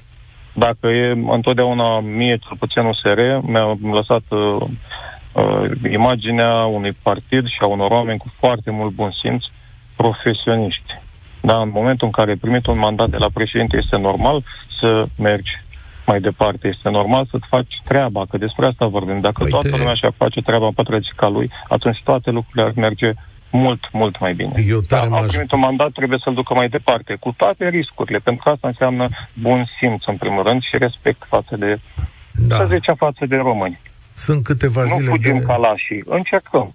Dacă 0.52 0.86
e 0.86 1.10
întotdeauna 1.28 2.00
mie, 2.00 2.36
cel 2.36 2.56
puțin 2.58 2.84
USR, 2.84 3.20
mi-a 3.40 3.76
lăsat 3.92 4.22
uh, 4.28 4.56
uh, 5.32 5.70
imaginea 5.92 6.52
unui 6.52 6.92
partid 7.02 7.46
și 7.46 7.58
a 7.60 7.66
unor 7.66 7.90
oameni 7.90 8.18
cu 8.18 8.32
foarte 8.38 8.70
mult 8.70 8.92
bun 8.92 9.10
simț, 9.22 9.44
profesioniști. 9.96 10.98
Da, 11.40 11.60
în 11.60 11.70
momentul 11.72 12.06
în 12.06 12.12
care 12.12 12.30
ai 12.30 12.36
primit 12.36 12.66
un 12.66 12.78
mandat 12.78 13.10
de 13.10 13.16
la 13.16 13.28
președinte, 13.34 13.76
este 13.76 13.96
normal 13.96 14.42
să 14.80 15.06
mergi 15.18 15.50
mai 16.06 16.20
departe. 16.20 16.68
Este 16.68 16.88
normal 16.90 17.28
să-ți 17.30 17.46
faci 17.48 17.82
treaba, 17.84 18.26
că 18.30 18.36
despre 18.36 18.66
asta 18.66 18.86
vorbim. 18.86 19.20
Dacă 19.20 19.42
Uite... 19.44 19.50
toată 19.50 19.76
lumea 19.76 19.94
și-ar 19.94 20.14
face 20.16 20.40
treaba 20.40 20.66
în 20.66 20.72
pătrățica 20.72 21.28
lui, 21.28 21.50
atunci 21.68 22.00
toate 22.04 22.30
lucrurile 22.30 22.62
ar 22.62 22.72
merge 22.76 23.12
mult, 23.50 23.82
mult 23.92 24.20
mai 24.20 24.34
bine. 24.34 24.64
Eu 24.68 24.80
tare 24.80 25.08
da, 25.08 25.16
a 25.16 25.20
primit 25.20 25.52
un 25.52 25.58
mandat, 25.58 25.90
trebuie 25.90 26.18
să-l 26.22 26.34
ducă 26.34 26.54
mai 26.54 26.68
departe, 26.68 27.16
cu 27.20 27.34
toate 27.36 27.68
riscurile, 27.68 28.18
pentru 28.18 28.42
că 28.44 28.50
asta 28.50 28.68
înseamnă 28.68 29.08
bun 29.32 29.64
simț, 29.78 30.02
în 30.06 30.16
primul 30.16 30.42
rând, 30.42 30.62
și 30.62 30.78
respect 30.78 31.22
față 31.28 31.56
de, 31.56 31.78
da. 32.32 32.56
să 32.56 32.66
zicea, 32.66 32.94
față 32.94 33.26
de 33.26 33.36
români. 33.36 33.80
Sunt 34.12 34.44
câteva 34.44 34.84
zile 34.84 35.04
Nu 35.04 35.10
fugim 35.10 35.38
de... 35.38 35.44
ca 35.44 35.56
lașii, 35.56 36.02
încercăm. 36.04 36.74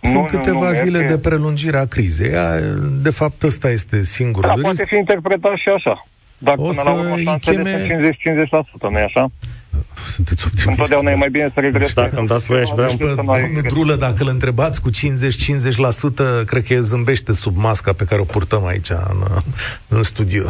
Sunt 0.00 0.14
nu, 0.14 0.24
câteva 0.24 0.68
nu, 0.68 0.74
zile 0.74 1.02
de 1.02 1.18
prelungire 1.18 1.78
a 1.78 1.86
crizei. 1.86 2.30
De 3.02 3.10
fapt, 3.10 3.42
ăsta 3.42 3.70
este 3.70 4.02
singurul 4.02 4.52
da, 4.54 4.60
poate 4.60 4.84
fi 4.86 4.96
interpretat 4.96 5.56
și 5.56 5.68
așa. 5.68 6.06
Dar 6.38 6.54
o 6.56 6.62
până 6.62 6.82
la 6.84 6.90
urmă 6.90 7.16
șansele 7.16 7.62
cheme... 7.86 8.16
sunt 8.22 8.88
50-50%, 8.88 8.90
nu-i 8.90 9.02
așa? 9.02 9.30
Sunteți 10.06 10.44
optimist. 10.46 10.68
Întotdeauna 10.68 11.10
e 11.10 11.14
mai 11.14 11.30
bine 11.30 11.50
să 11.54 11.60
regretezi. 11.60 11.94
Dacă 11.94 12.16
îmi 12.16 12.26
dați 12.26 12.46
voie 12.46 12.64
și 12.64 12.72
vreau... 12.74 12.94
Domnul 12.96 13.62
Drulă, 13.68 13.94
dacă 13.94 14.22
îl 14.22 14.28
întrebați 14.28 14.80
cu 14.80 14.90
50-50%, 14.90 14.92
cred 16.46 16.66
că 16.66 16.72
el 16.72 16.82
zâmbește 16.82 17.32
sub 17.32 17.56
masca 17.56 17.92
pe 17.92 18.04
care 18.04 18.20
o 18.20 18.24
purtăm 18.24 18.66
aici 18.66 18.90
în, 18.90 19.42
în 19.88 20.02
studio. 20.02 20.44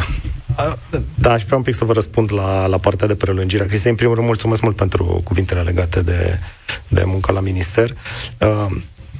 Da, 1.15 1.31
aș 1.31 1.43
vrea 1.43 1.57
un 1.57 1.63
pic 1.63 1.75
să 1.75 1.85
vă 1.85 1.93
răspund 1.93 2.33
la, 2.33 2.65
la 2.65 2.77
partea 2.77 3.07
de 3.07 3.15
prelungire 3.15 3.63
a 3.63 3.67
crizei. 3.67 3.91
În 3.91 3.97
primul 3.97 4.15
rând, 4.15 4.27
mulțumesc 4.27 4.61
mult 4.61 4.75
pentru 4.75 5.21
cuvintele 5.23 5.61
legate 5.61 6.01
de, 6.01 6.39
de 6.87 7.03
muncă 7.05 7.31
la 7.31 7.39
minister. 7.39 7.89
Uh, 8.39 8.75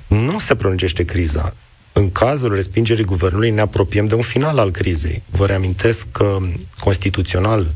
nu 0.08 0.40
se 0.40 0.56
prelungește 0.56 1.06
criza. 1.06 1.54
În 1.98 2.12
cazul 2.12 2.56
respingerii 2.56 3.04
guvernului 3.04 3.52
ne 3.52 3.62
apropiem 3.62 4.08
de 4.08 4.16
un 4.16 4.22
final 4.22 4.58
al 4.58 4.72
crizei. 4.72 5.22
Vă 5.30 5.46
reamintesc 5.46 6.08
că 6.12 6.38
constituțional, 6.80 7.68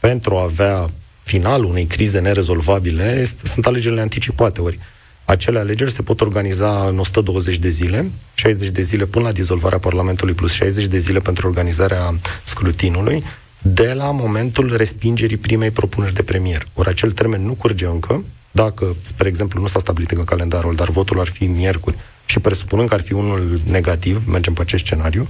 pentru 0.00 0.36
a 0.36 0.42
avea 0.42 0.90
finalul 1.22 1.70
unei 1.70 1.84
crize 1.84 2.18
nerezolvabile, 2.18 3.18
este, 3.20 3.46
sunt 3.46 3.66
alegerile 3.66 4.00
anticipate. 4.00 4.60
Ori 4.60 4.78
acele 5.24 5.58
alegeri 5.58 5.92
se 5.92 6.02
pot 6.02 6.20
organiza 6.20 6.86
în 6.88 6.98
120 6.98 7.56
de 7.56 7.68
zile, 7.68 8.10
60 8.34 8.68
de 8.68 8.82
zile 8.82 9.04
până 9.04 9.24
la 9.24 9.32
dizolvarea 9.32 9.78
Parlamentului 9.78 10.34
plus 10.34 10.52
60 10.52 10.84
de 10.84 10.98
zile 10.98 11.18
pentru 11.18 11.46
organizarea 11.46 12.14
scrutinului, 12.42 13.24
de 13.62 13.92
la 13.92 14.10
momentul 14.10 14.76
respingerii 14.76 15.36
primei 15.36 15.70
propuneri 15.70 16.14
de 16.14 16.22
premier. 16.22 16.66
Ori 16.74 16.88
acel 16.88 17.10
termen 17.10 17.44
nu 17.44 17.52
curge 17.54 17.86
încă, 17.86 18.24
dacă, 18.50 18.96
spre 19.02 19.28
exemplu, 19.28 19.60
nu 19.60 19.66
s-a 19.66 19.78
stabilit 19.78 20.10
încă 20.10 20.24
calendarul, 20.24 20.74
dar 20.74 20.88
votul 20.88 21.20
ar 21.20 21.28
fi 21.28 21.44
miercuri 21.44 21.96
și 22.26 22.38
presupunând 22.38 22.88
că 22.88 22.94
ar 22.94 23.00
fi 23.00 23.12
unul 23.12 23.60
negativ, 23.70 24.22
mergem 24.26 24.52
pe 24.52 24.60
acest 24.60 24.84
scenariu, 24.84 25.26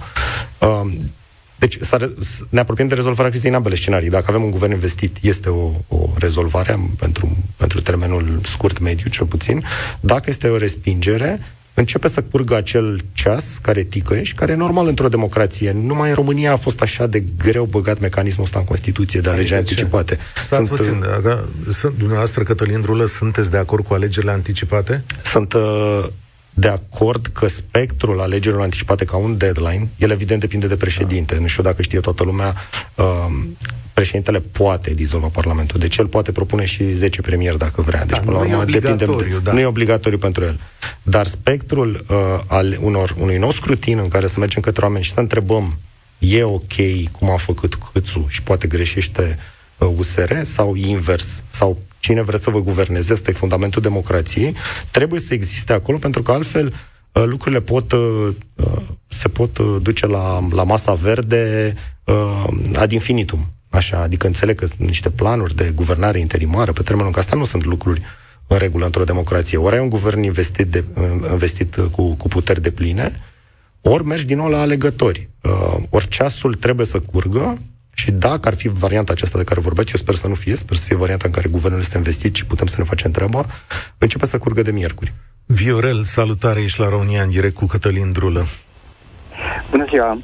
uh, 0.59 0.93
deci 1.59 1.79
ne 2.49 2.61
apropiem 2.61 2.89
de 2.89 2.95
rezolvarea 2.95 3.31
crizei 3.31 3.51
în 3.51 3.57
ambele 3.57 3.75
scenarii. 3.75 4.11
Dacă 4.11 4.25
avem 4.29 4.43
un 4.43 4.51
guvern 4.51 4.73
investit, 4.73 5.17
este 5.21 5.49
o, 5.49 5.71
o 5.89 6.09
rezolvare 6.19 6.79
pentru, 6.99 7.37
pentru 7.57 7.81
termenul 7.81 8.41
scurt, 8.45 8.79
mediu, 8.79 9.11
cel 9.11 9.27
puțin. 9.27 9.65
Dacă 10.01 10.25
este 10.27 10.49
o 10.49 10.57
respingere, 10.57 11.41
începe 11.75 12.09
să 12.09 12.23
curgă 12.23 12.57
acel 12.57 13.01
ceas 13.13 13.59
care 13.63 13.83
ticăie 13.83 14.23
și 14.23 14.35
care 14.35 14.53
e 14.53 14.55
normal 14.55 14.87
într-o 14.87 15.09
democrație. 15.09 15.73
Numai 15.73 16.09
în 16.09 16.15
România 16.15 16.53
a 16.53 16.57
fost 16.57 16.81
așa 16.81 17.07
de 17.07 17.25
greu 17.39 17.65
băgat 17.65 18.01
mecanismul 18.01 18.45
ăsta 18.45 18.59
în 18.59 18.65
Constituție 18.65 19.21
de 19.21 19.31
alegeri 19.31 19.59
anticipate. 19.59 20.19
Stați 20.43 20.67
sunt, 20.67 20.79
puțin, 20.79 21.01
dacă, 21.01 21.49
sunt, 21.69 21.97
dumneavoastră, 21.99 22.43
Cătălin 22.43 22.81
Drulă, 22.81 23.07
sunteți 23.07 23.51
de 23.51 23.57
acord 23.57 23.85
cu 23.85 23.95
alegerile 23.95 24.33
anticipate? 24.33 25.05
Sunt 25.25 25.53
uh, 25.53 26.05
de 26.59 26.69
acord 26.69 27.27
că 27.27 27.47
spectrul 27.47 28.21
alegerilor 28.21 28.63
anticipate 28.63 29.05
ca 29.05 29.17
un 29.17 29.37
deadline, 29.37 29.89
el 29.97 30.11
evident 30.11 30.41
depinde 30.41 30.67
de 30.67 30.77
președinte. 30.77 31.35
Da. 31.35 31.41
Nu 31.41 31.47
știu 31.47 31.63
dacă 31.63 31.83
știe 31.83 32.01
toată 32.01 32.23
lumea, 32.23 32.55
uh, 32.95 33.27
președintele 33.93 34.41
poate 34.53 34.95
dizolva 34.95 35.27
Parlamentul. 35.27 35.81
Deci 35.81 35.97
el 35.97 36.07
poate 36.07 36.33
propune 36.33 36.65
și 36.65 36.93
10 36.93 37.21
premier 37.21 37.55
dacă 37.55 37.83
vrea. 37.83 38.05
Deci, 38.05 38.17
da, 38.17 38.23
până 38.23 38.37
la 38.37 38.43
urmă, 38.43 38.65
depinde. 38.65 39.07
Da. 39.43 39.53
Nu 39.53 39.61
e 39.61 39.65
obligatoriu 39.65 40.19
pentru 40.19 40.45
el. 40.45 40.61
Dar 41.03 41.27
spectrul 41.27 42.05
uh, 42.09 42.17
al 42.47 42.79
unor, 42.81 43.15
unui 43.19 43.37
nou 43.37 43.51
scrutin 43.51 43.99
în 43.99 44.09
care 44.09 44.27
să 44.27 44.41
mergem 44.41 44.63
către 44.63 44.85
oameni 44.85 45.05
și 45.05 45.13
să 45.13 45.21
întrebăm 45.21 45.79
e 46.19 46.43
ok 46.43 46.75
cum 47.13 47.31
a 47.31 47.37
făcut 47.37 47.75
Câțu 47.93 48.27
și 48.29 48.43
poate 48.43 48.67
greșește 48.67 49.39
uh, 49.79 49.89
USR 49.97 50.33
sau 50.43 50.75
invers, 50.75 51.43
sau 51.51 51.79
cine 51.99 52.23
vrea 52.23 52.39
să 52.39 52.51
vă 52.51 52.61
guverneze, 52.61 53.13
ăsta 53.13 53.31
e 53.31 53.35
fundamentul 53.35 53.83
democrației, 53.83 54.55
trebuie 54.91 55.21
să 55.21 55.35
existe 55.35 55.73
acolo, 55.73 55.99
pentru 55.99 56.23
că 56.23 56.33
altfel 56.33 56.67
uh, 56.67 57.25
lucrurile 57.27 57.61
pot, 57.61 57.93
uh, 57.93 58.29
uh, 58.55 58.83
se 59.09 59.29
pot 59.29 59.59
duce 59.59 60.07
la, 60.07 60.47
la 60.51 60.63
masa 60.63 60.95
verde 60.95 61.75
ad 62.75 62.93
infinitum. 62.93 63.53
Așa, 63.69 64.01
adică 64.01 64.27
înțeleg 64.27 64.59
că 64.59 64.67
sunt 64.67 64.79
niște 64.79 65.11
planuri 65.11 65.57
de 65.57 65.73
guvernare 65.75 66.19
interimară 66.19 66.73
pe 66.73 66.83
termenul 66.83 67.13
că 67.13 67.19
asta 67.19 67.37
nu 67.37 67.45
sunt 67.45 67.65
lucruri 67.65 68.03
în 68.47 68.57
regulă 68.57 68.85
într-o 68.85 69.05
democrație. 69.05 69.59
Ori 69.59 69.75
ai 69.75 69.83
un 69.83 69.89
guvern 69.89 70.23
investit, 70.23 70.67
de, 70.67 70.85
investit 71.33 71.77
cu, 71.91 72.15
cu 72.15 72.29
puteri 72.29 72.63
de 72.63 72.71
pline, 72.71 73.21
ori 73.81 74.05
mergi 74.05 74.25
din 74.25 74.37
nou 74.37 74.49
la 74.49 74.61
alegători. 74.61 75.29
ori 75.91 76.09
ceasul 76.09 76.55
trebuie 76.55 76.87
să 76.87 77.01
curgă 77.01 77.59
și 77.99 78.11
dacă 78.11 78.49
ar 78.49 78.55
fi 78.55 78.69
varianta 78.69 79.13
aceasta 79.13 79.39
de 79.39 79.45
care 79.45 79.61
vorbeați, 79.61 79.91
eu 79.95 80.01
sper 80.03 80.15
să 80.15 80.27
nu 80.27 80.35
fie, 80.35 80.57
sper 80.57 80.77
să 80.77 80.85
fie 80.85 80.97
varianta 80.97 81.25
în 81.27 81.33
care 81.33 81.49
guvernul 81.49 81.81
este 81.81 81.97
investit 81.97 82.35
și 82.35 82.47
putem 82.47 82.67
să 82.67 82.75
ne 82.79 82.85
facem 82.85 83.11
treaba, 83.11 83.45
începe 83.99 84.27
să 84.27 84.39
curgă 84.39 84.63
de 84.63 84.71
miercuri. 84.71 85.13
Viorel, 85.47 86.03
salutare, 86.05 86.61
ești 86.63 86.81
la 86.81 86.89
România 86.89 87.23
în 87.23 87.31
direct 87.31 87.55
cu 87.55 87.67
Cătălin 87.67 88.13
Drulă. 88.13 88.45
Bună 89.71 89.85
ziua! 89.89 90.19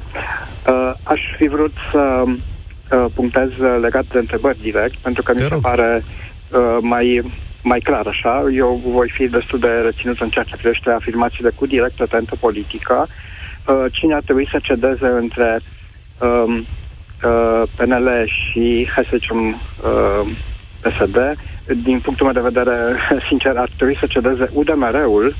Uh, 0.69 0.93
aș 1.03 1.21
fi 1.37 1.47
vrut 1.47 1.73
să 1.93 2.25
uh, 2.27 3.05
punctez 3.15 3.49
legat 3.81 4.05
de 4.13 4.19
întrebări 4.19 4.61
direct, 4.61 4.97
pentru 4.97 5.23
că 5.23 5.33
Te 5.33 5.39
mi 5.39 5.49
se 5.49 5.53
rog. 5.53 5.63
pare 5.63 6.05
uh, 6.51 6.79
mai, 6.81 7.33
mai 7.63 7.79
clar 7.81 8.07
așa. 8.07 8.45
Eu 8.55 8.83
voi 8.87 9.13
fi 9.17 9.27
destul 9.29 9.59
de 9.59 9.69
reținut 9.69 10.21
în 10.21 10.29
ceea 10.29 10.45
ce 10.45 10.57
privește 10.57 10.91
afirmațiile 10.91 11.51
cu 11.55 11.67
directă 11.67 12.07
tentă 12.07 12.35
politică. 12.41 13.07
Uh, 13.67 13.85
cine 13.91 14.15
ar 14.15 14.23
trebui 14.23 14.49
să 14.51 14.59
cedeze 14.63 15.07
între 15.07 15.61
um, 16.19 16.67
uh, 17.25 17.63
PNL 17.77 18.09
și, 18.25 18.89
hai 18.95 19.05
să 19.11 19.17
zicem, 19.17 19.49
uh, 19.49 20.29
PSD, 20.81 21.17
din 21.83 22.01
punctul 22.01 22.27
meu 22.27 22.35
de 22.35 22.51
vedere, 22.51 22.97
sincer, 23.29 23.57
ar 23.57 23.71
trebui 23.77 23.97
să 24.01 24.07
cedeze 24.07 24.51
UDMR-ul. 24.53 25.35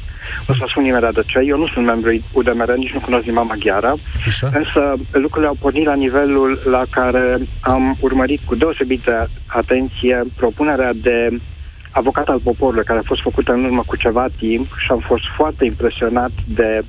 O 0.49 0.55
să 0.55 0.65
spun 0.69 0.85
imediat 0.85 1.15
de 1.15 1.23
ce. 1.27 1.39
Eu 1.39 1.59
nu 1.59 1.67
sunt 1.67 1.87
membru 1.87 2.11
UDMR, 2.33 2.75
nici 2.77 2.93
nu 2.93 3.01
cunosc 3.01 3.25
limba 3.25 3.43
maghiară. 3.43 3.95
Așa? 4.27 4.51
Însă 4.53 4.95
lucrurile 5.11 5.49
au 5.49 5.57
pornit 5.61 5.85
la 5.85 5.95
nivelul 5.95 6.61
la 6.65 6.83
care 6.91 7.39
am 7.61 7.97
urmărit 8.01 8.41
cu 8.45 8.55
deosebită 8.55 9.31
atenție 9.47 10.23
propunerea 10.37 10.93
de 10.95 11.41
avocat 11.91 12.29
al 12.29 12.39
poporului 12.39 12.85
care 12.85 12.99
a 12.99 13.07
fost 13.07 13.23
făcută 13.23 13.53
în 13.53 13.65
urmă 13.65 13.83
cu 13.87 13.97
ceva 13.97 14.27
timp 14.39 14.67
și 14.77 14.91
am 14.91 15.03
fost 15.07 15.25
foarte 15.37 15.65
impresionat 15.65 16.31
de 16.47 16.85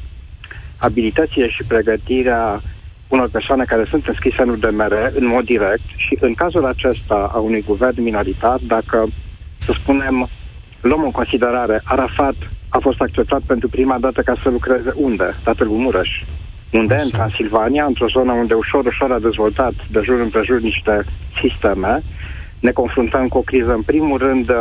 abilitățile 0.77 1.49
și 1.49 1.63
pregătirea 1.67 2.61
unor 3.13 3.29
persoane 3.29 3.63
care 3.63 3.85
sunt 3.89 4.07
înscrise 4.07 4.41
în 4.41 4.49
UDMR 4.49 4.93
în 5.15 5.25
mod 5.27 5.45
direct 5.45 5.87
și 5.95 6.17
în 6.19 6.33
cazul 6.33 6.65
acesta 6.65 7.31
a 7.33 7.37
unui 7.37 7.63
guvern 7.67 8.03
minoritar, 8.03 8.59
dacă, 8.61 9.05
să 9.57 9.71
spunem, 9.79 10.29
luăm 10.81 11.03
în 11.03 11.11
considerare, 11.11 11.81
Arafat 11.83 12.35
a 12.69 12.77
fost 12.79 13.01
acceptat 13.01 13.41
pentru 13.41 13.67
prima 13.69 13.97
dată 13.99 14.21
ca 14.21 14.35
să 14.43 14.49
lucreze 14.49 14.91
unde? 14.95 15.35
Tatăl 15.43 15.67
Mureș. 15.67 16.09
Unde? 16.71 16.93
Așa. 16.93 17.03
În 17.03 17.09
Transilvania, 17.09 17.85
într-o 17.85 18.07
zonă 18.07 18.31
unde 18.31 18.53
ușor, 18.53 18.85
ușor 18.85 19.11
a 19.11 19.19
dezvoltat 19.19 19.73
de 19.91 20.01
jur 20.03 20.19
împrejur 20.19 20.59
niște 20.59 21.05
sisteme. 21.41 22.03
Ne 22.59 22.71
confruntăm 22.71 23.27
cu 23.27 23.37
o 23.37 23.41
criză, 23.41 23.73
în 23.73 23.81
primul 23.81 24.17
rând, 24.17 24.51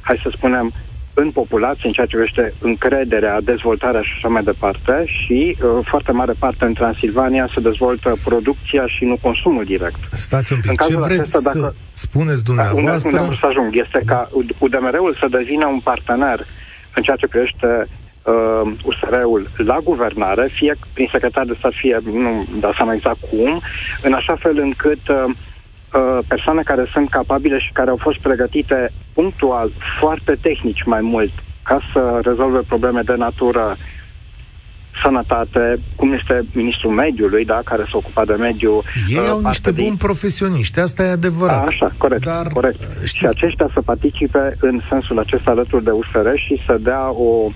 hai 0.00 0.20
să 0.22 0.30
spunem, 0.32 0.72
în 1.20 1.30
populație, 1.30 1.86
în 1.86 1.92
ceea 1.92 2.06
ce 2.06 2.16
privește 2.16 2.54
încrederea, 2.60 3.40
dezvoltarea 3.40 4.00
și 4.00 4.12
așa 4.16 4.28
mai 4.28 4.42
departe 4.42 5.04
și 5.06 5.56
uh, 5.56 5.86
foarte 5.90 6.12
mare 6.12 6.34
parte 6.38 6.64
în 6.64 6.72
Transilvania 6.72 7.50
se 7.54 7.60
dezvoltă 7.60 8.16
producția 8.24 8.86
și 8.86 9.04
nu 9.04 9.16
consumul 9.20 9.64
direct. 9.64 10.00
Stați 10.12 10.52
un 10.52 10.60
pic, 10.60 10.70
în 10.70 10.76
ce 10.76 10.96
vreți 10.96 11.20
acesta, 11.20 11.40
dacă, 11.42 11.58
să 11.58 11.74
spuneți 11.92 12.44
dumneavoastră? 12.44 13.10
Unde, 13.10 13.22
unde 13.22 13.34
să 13.40 13.46
ajung 13.46 13.70
este 13.84 14.00
da. 14.04 14.14
ca 14.14 14.30
UDMR-ul 14.58 15.16
să 15.20 15.26
devină 15.30 15.66
un 15.66 15.80
partener 15.80 16.46
în 16.94 17.02
ceea 17.02 17.16
ce 17.16 17.26
privește 17.26 17.88
uh, 18.22 18.72
USR-ul 18.84 19.50
la 19.56 19.78
guvernare, 19.84 20.48
fie 20.52 20.76
prin 20.92 21.08
secretar 21.12 21.44
de 21.44 21.54
stat, 21.58 21.72
fie, 21.72 21.98
nu 22.04 22.46
dau 22.60 22.72
seama 22.76 22.94
exact 22.94 23.20
cum, 23.30 23.62
în 24.02 24.12
așa 24.12 24.36
fel 24.40 24.58
încât 24.58 25.08
uh, 25.08 25.16
Uh, 25.18 25.34
persoane 26.26 26.62
care 26.62 26.88
sunt 26.92 27.10
capabile 27.10 27.58
și 27.58 27.70
care 27.72 27.90
au 27.90 27.96
fost 27.96 28.18
pregătite 28.18 28.92
punctual, 29.12 29.70
foarte 30.00 30.38
tehnici 30.40 30.82
mai 30.84 31.00
mult, 31.00 31.32
ca 31.62 31.80
să 31.92 32.20
rezolve 32.22 32.58
probleme 32.58 33.00
de 33.00 33.14
natură 33.16 33.76
sănătate, 35.02 35.80
cum 35.96 36.12
este 36.12 36.44
ministrul 36.52 36.92
mediului, 36.92 37.44
da, 37.44 37.60
care 37.64 37.82
s-a 37.82 37.96
ocupat 37.96 38.26
de 38.26 38.32
mediu. 38.32 38.82
Ei 39.08 39.16
uh, 39.16 39.28
au 39.28 39.40
niște 39.40 39.70
buni 39.70 39.96
profesioniști, 39.96 40.80
asta 40.80 41.02
e 41.02 41.08
adevărat. 41.08 41.62
A, 41.62 41.64
așa, 41.66 41.94
corect, 41.98 42.24
Dar, 42.24 42.46
corect. 42.46 42.80
Știți... 42.80 43.16
Și 43.16 43.26
aceștia 43.26 43.70
să 43.72 43.80
participe 43.80 44.56
în 44.60 44.80
sensul 44.88 45.18
acesta 45.18 45.50
alături 45.50 45.84
de 45.84 45.90
USR 45.90 46.28
și 46.34 46.62
să 46.66 46.76
dea 46.80 47.10
o, 47.10 47.50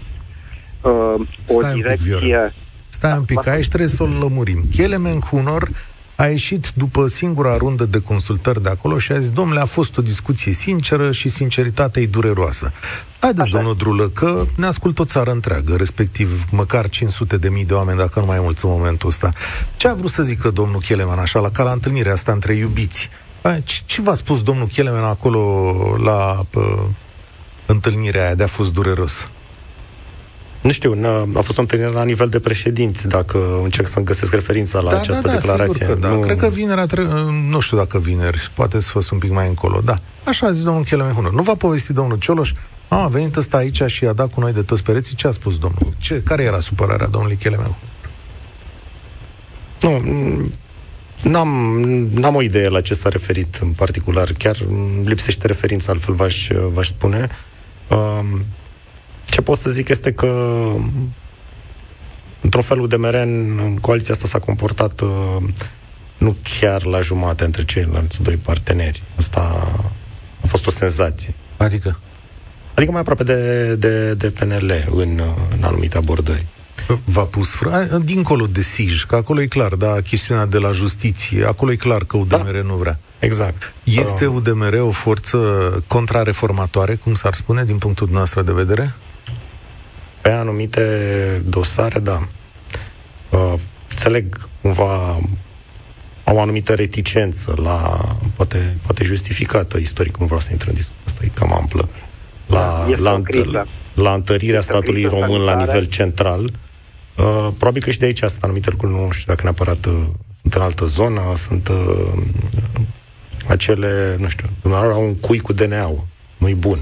uh, 0.80 1.26
o 1.48 1.72
direcție... 1.74 2.52
Stai 2.88 3.16
un 3.16 3.24
pic, 3.24 3.46
aici 3.46 3.68
trebuie 3.68 3.88
să 3.88 4.02
o 4.02 4.06
lămurim. 4.06 4.62
Chelemen 4.70 5.20
Hunor 5.20 5.68
a 6.22 6.26
ieșit 6.26 6.72
după 6.74 7.06
singura 7.06 7.56
rundă 7.56 7.84
de 7.84 8.00
consultări 8.00 8.62
de 8.62 8.68
acolo 8.68 8.98
și 8.98 9.12
a 9.12 9.18
zis, 9.18 9.30
domnule, 9.30 9.60
a 9.60 9.64
fost 9.64 9.98
o 9.98 10.02
discuție 10.02 10.52
sinceră 10.52 11.12
și 11.12 11.28
sinceritatea 11.28 12.02
e 12.02 12.06
dureroasă. 12.06 12.72
Haideți, 13.18 13.48
Așa. 13.48 13.56
domnul 13.56 13.76
Drulă, 13.76 14.08
că 14.08 14.44
ne 14.56 14.66
ascult 14.66 14.98
o 14.98 15.04
țară 15.04 15.30
întreagă, 15.30 15.74
respectiv 15.76 16.44
măcar 16.50 16.88
500 16.88 17.36
de 17.36 17.48
mii 17.48 17.64
de 17.64 17.74
oameni, 17.74 17.98
dacă 17.98 18.20
nu 18.20 18.26
mai 18.26 18.38
mulți 18.40 18.64
în 18.64 18.70
momentul 18.70 19.08
ăsta. 19.08 19.32
Ce 19.76 19.88
a 19.88 19.94
vrut 19.94 20.10
să 20.10 20.22
zică 20.22 20.50
domnul 20.50 20.80
Cheleman 20.80 21.18
așa, 21.18 21.40
la 21.40 21.50
ca 21.50 21.62
la 21.62 21.72
întâlnirea 21.72 22.12
asta 22.12 22.32
între 22.32 22.54
iubiți? 22.54 23.08
Ce, 23.64 23.80
ce 23.84 24.02
v-a 24.02 24.14
spus 24.14 24.42
domnul 24.42 24.66
Cheleman 24.66 25.04
acolo 25.04 25.74
la 26.04 26.44
pă, 26.50 26.86
întâlnirea 27.66 28.24
aia 28.24 28.34
de 28.34 28.42
a 28.42 28.46
fost 28.46 28.72
dureros? 28.72 29.28
Nu 30.62 30.70
știu, 30.70 30.98
a 31.34 31.40
fost 31.40 31.58
o 31.58 31.60
întâlnire 31.60 31.90
la 31.90 32.04
nivel 32.04 32.28
de 32.28 32.38
președinți, 32.38 33.08
dacă 33.08 33.38
încerc 33.62 33.88
să-mi 33.88 34.04
găsesc 34.04 34.32
referința 34.32 34.80
la 34.80 34.90
da, 34.90 35.00
această 35.00 35.26
da, 35.26 35.32
da, 35.32 35.38
declarație. 35.38 35.86
Că 35.86 35.94
da. 35.94 36.08
Nu... 36.08 36.20
Cred 36.20 36.36
că 36.36 36.48
vinerea, 36.48 36.86
tre- 36.86 37.06
nu 37.48 37.60
știu 37.60 37.76
dacă 37.76 37.98
vineri, 37.98 38.50
poate 38.54 38.80
să 38.80 38.90
fost 38.90 39.10
un 39.10 39.18
pic 39.18 39.30
mai 39.30 39.48
încolo, 39.48 39.80
da. 39.84 39.98
Așa 40.24 40.46
a 40.46 40.52
zis 40.52 40.62
domnul 40.62 40.84
Chelemen 40.84 41.30
Nu 41.32 41.42
va 41.42 41.54
povesti 41.54 41.92
domnul 41.92 42.18
Cioloș? 42.18 42.52
A, 42.88 43.02
a 43.02 43.06
venit 43.06 43.36
ăsta 43.36 43.56
aici 43.56 43.82
și 43.86 44.04
a 44.04 44.12
dat 44.12 44.32
cu 44.32 44.40
noi 44.40 44.52
de 44.52 44.62
toți 44.62 44.82
pereții. 44.82 45.16
Ce 45.16 45.26
a 45.26 45.30
spus 45.30 45.58
domnul? 45.58 45.92
Ce, 45.98 46.22
care 46.24 46.42
era 46.42 46.60
supărarea 46.60 47.06
domnului 47.06 47.36
Chelemen 47.36 47.74
Nu, 49.80 50.02
N-am, 51.22 51.48
n-am 52.14 52.34
o 52.34 52.42
idee 52.42 52.68
la 52.68 52.80
ce 52.80 52.94
s-a 52.94 53.08
referit 53.08 53.58
în 53.60 53.68
particular. 53.68 54.32
Chiar 54.38 54.56
lipsește 55.04 55.46
referința, 55.46 55.92
altfel 55.92 56.14
v-aș, 56.14 56.48
v-aș 56.72 56.88
spune. 56.88 57.28
Uh, 57.88 58.20
ce 59.32 59.40
pot 59.40 59.58
să 59.58 59.70
zic 59.70 59.88
este 59.88 60.12
că 60.12 60.62
într-un 62.40 62.62
fel 62.62 62.78
UDMR 62.78 63.14
în, 63.14 63.58
în 63.64 63.76
coaliția 63.76 64.14
asta 64.14 64.26
s-a 64.26 64.38
comportat 64.38 65.00
uh, 65.00 65.36
nu 66.18 66.36
chiar 66.60 66.84
la 66.84 67.00
jumate 67.00 67.44
între 67.44 67.64
ceilalți 67.64 68.22
doi 68.22 68.34
parteneri. 68.34 69.02
Asta 69.16 69.40
a 70.42 70.46
fost 70.46 70.66
o 70.66 70.70
senzație. 70.70 71.34
Adică? 71.56 71.98
Adică 72.74 72.92
mai 72.92 73.00
aproape 73.00 73.24
de, 73.24 73.74
de, 73.74 74.14
de 74.14 74.28
PNL 74.28 74.72
în, 74.94 75.22
în 75.56 75.62
anumite 75.62 75.96
abordări. 75.96 76.46
V-a 77.04 77.22
pus 77.22 77.50
fră... 77.50 78.00
Dincolo 78.04 78.46
de 78.46 78.62
SIJ, 78.62 79.04
că 79.04 79.16
acolo 79.16 79.40
e 79.40 79.46
clar, 79.46 79.74
da, 79.74 80.00
chestiunea 80.00 80.46
de 80.46 80.58
la 80.58 80.70
justiție, 80.70 81.44
acolo 81.44 81.72
e 81.72 81.76
clar 81.76 82.04
că 82.04 82.16
UDMR 82.16 82.52
da. 82.52 82.62
nu 82.62 82.74
vrea. 82.74 82.98
Exact. 83.18 83.72
Este 83.84 84.26
UDMR 84.26 84.74
o 84.80 84.90
forță 84.90 85.38
contrareformatoare, 85.86 86.94
cum 86.94 87.14
s-ar 87.14 87.34
spune, 87.34 87.64
din 87.64 87.78
punctul 87.78 88.08
nostru 88.10 88.42
de 88.42 88.52
vedere? 88.52 88.94
Pe 90.22 90.30
anumite 90.30 91.42
dosare, 91.44 91.98
da. 91.98 92.28
Uh, 93.30 93.54
înțeleg 93.90 94.48
cumva 94.60 95.18
au 96.24 96.36
o 96.36 96.40
anumită 96.40 96.74
reticență 96.74 97.54
la, 97.62 98.04
poate, 98.36 98.76
poate 98.82 99.04
justificată 99.04 99.78
istoric, 99.78 100.16
nu 100.16 100.24
vreau 100.24 100.40
să 100.40 100.48
intru 100.50 100.68
în 100.68 100.74
discuție, 100.74 101.02
asta 101.06 101.24
e 101.24 101.30
cam 101.34 101.52
amplă, 101.52 101.88
la, 102.46 102.86
da, 102.90 102.96
la, 102.98 103.12
întâl- 103.12 103.66
la 103.94 104.14
întărirea 104.14 104.58
este 104.58 104.72
statului 104.72 105.04
român 105.04 105.40
la 105.40 105.56
nivel 105.56 105.84
central. 105.84 106.44
Uh, 106.44 107.48
probabil 107.58 107.82
că 107.82 107.90
și 107.90 107.98
de 107.98 108.04
aici 108.04 108.18
sunt 108.18 108.42
anumite 108.42 108.70
lucruri, 108.70 108.92
nu 108.92 109.10
știu 109.10 109.24
dacă 109.26 109.40
neapărat 109.42 109.84
uh, 109.84 110.02
sunt 110.40 110.54
în 110.54 110.60
altă 110.60 110.84
zonă, 110.84 111.20
sunt 111.36 111.68
uh, 111.68 112.12
acele, 113.48 114.16
nu 114.18 114.28
știu, 114.28 114.46
au 114.72 115.04
un 115.04 115.16
cui 115.16 115.38
cu 115.38 115.52
DNA-ul, 115.52 116.06
nu-i 116.36 116.54
bun 116.54 116.78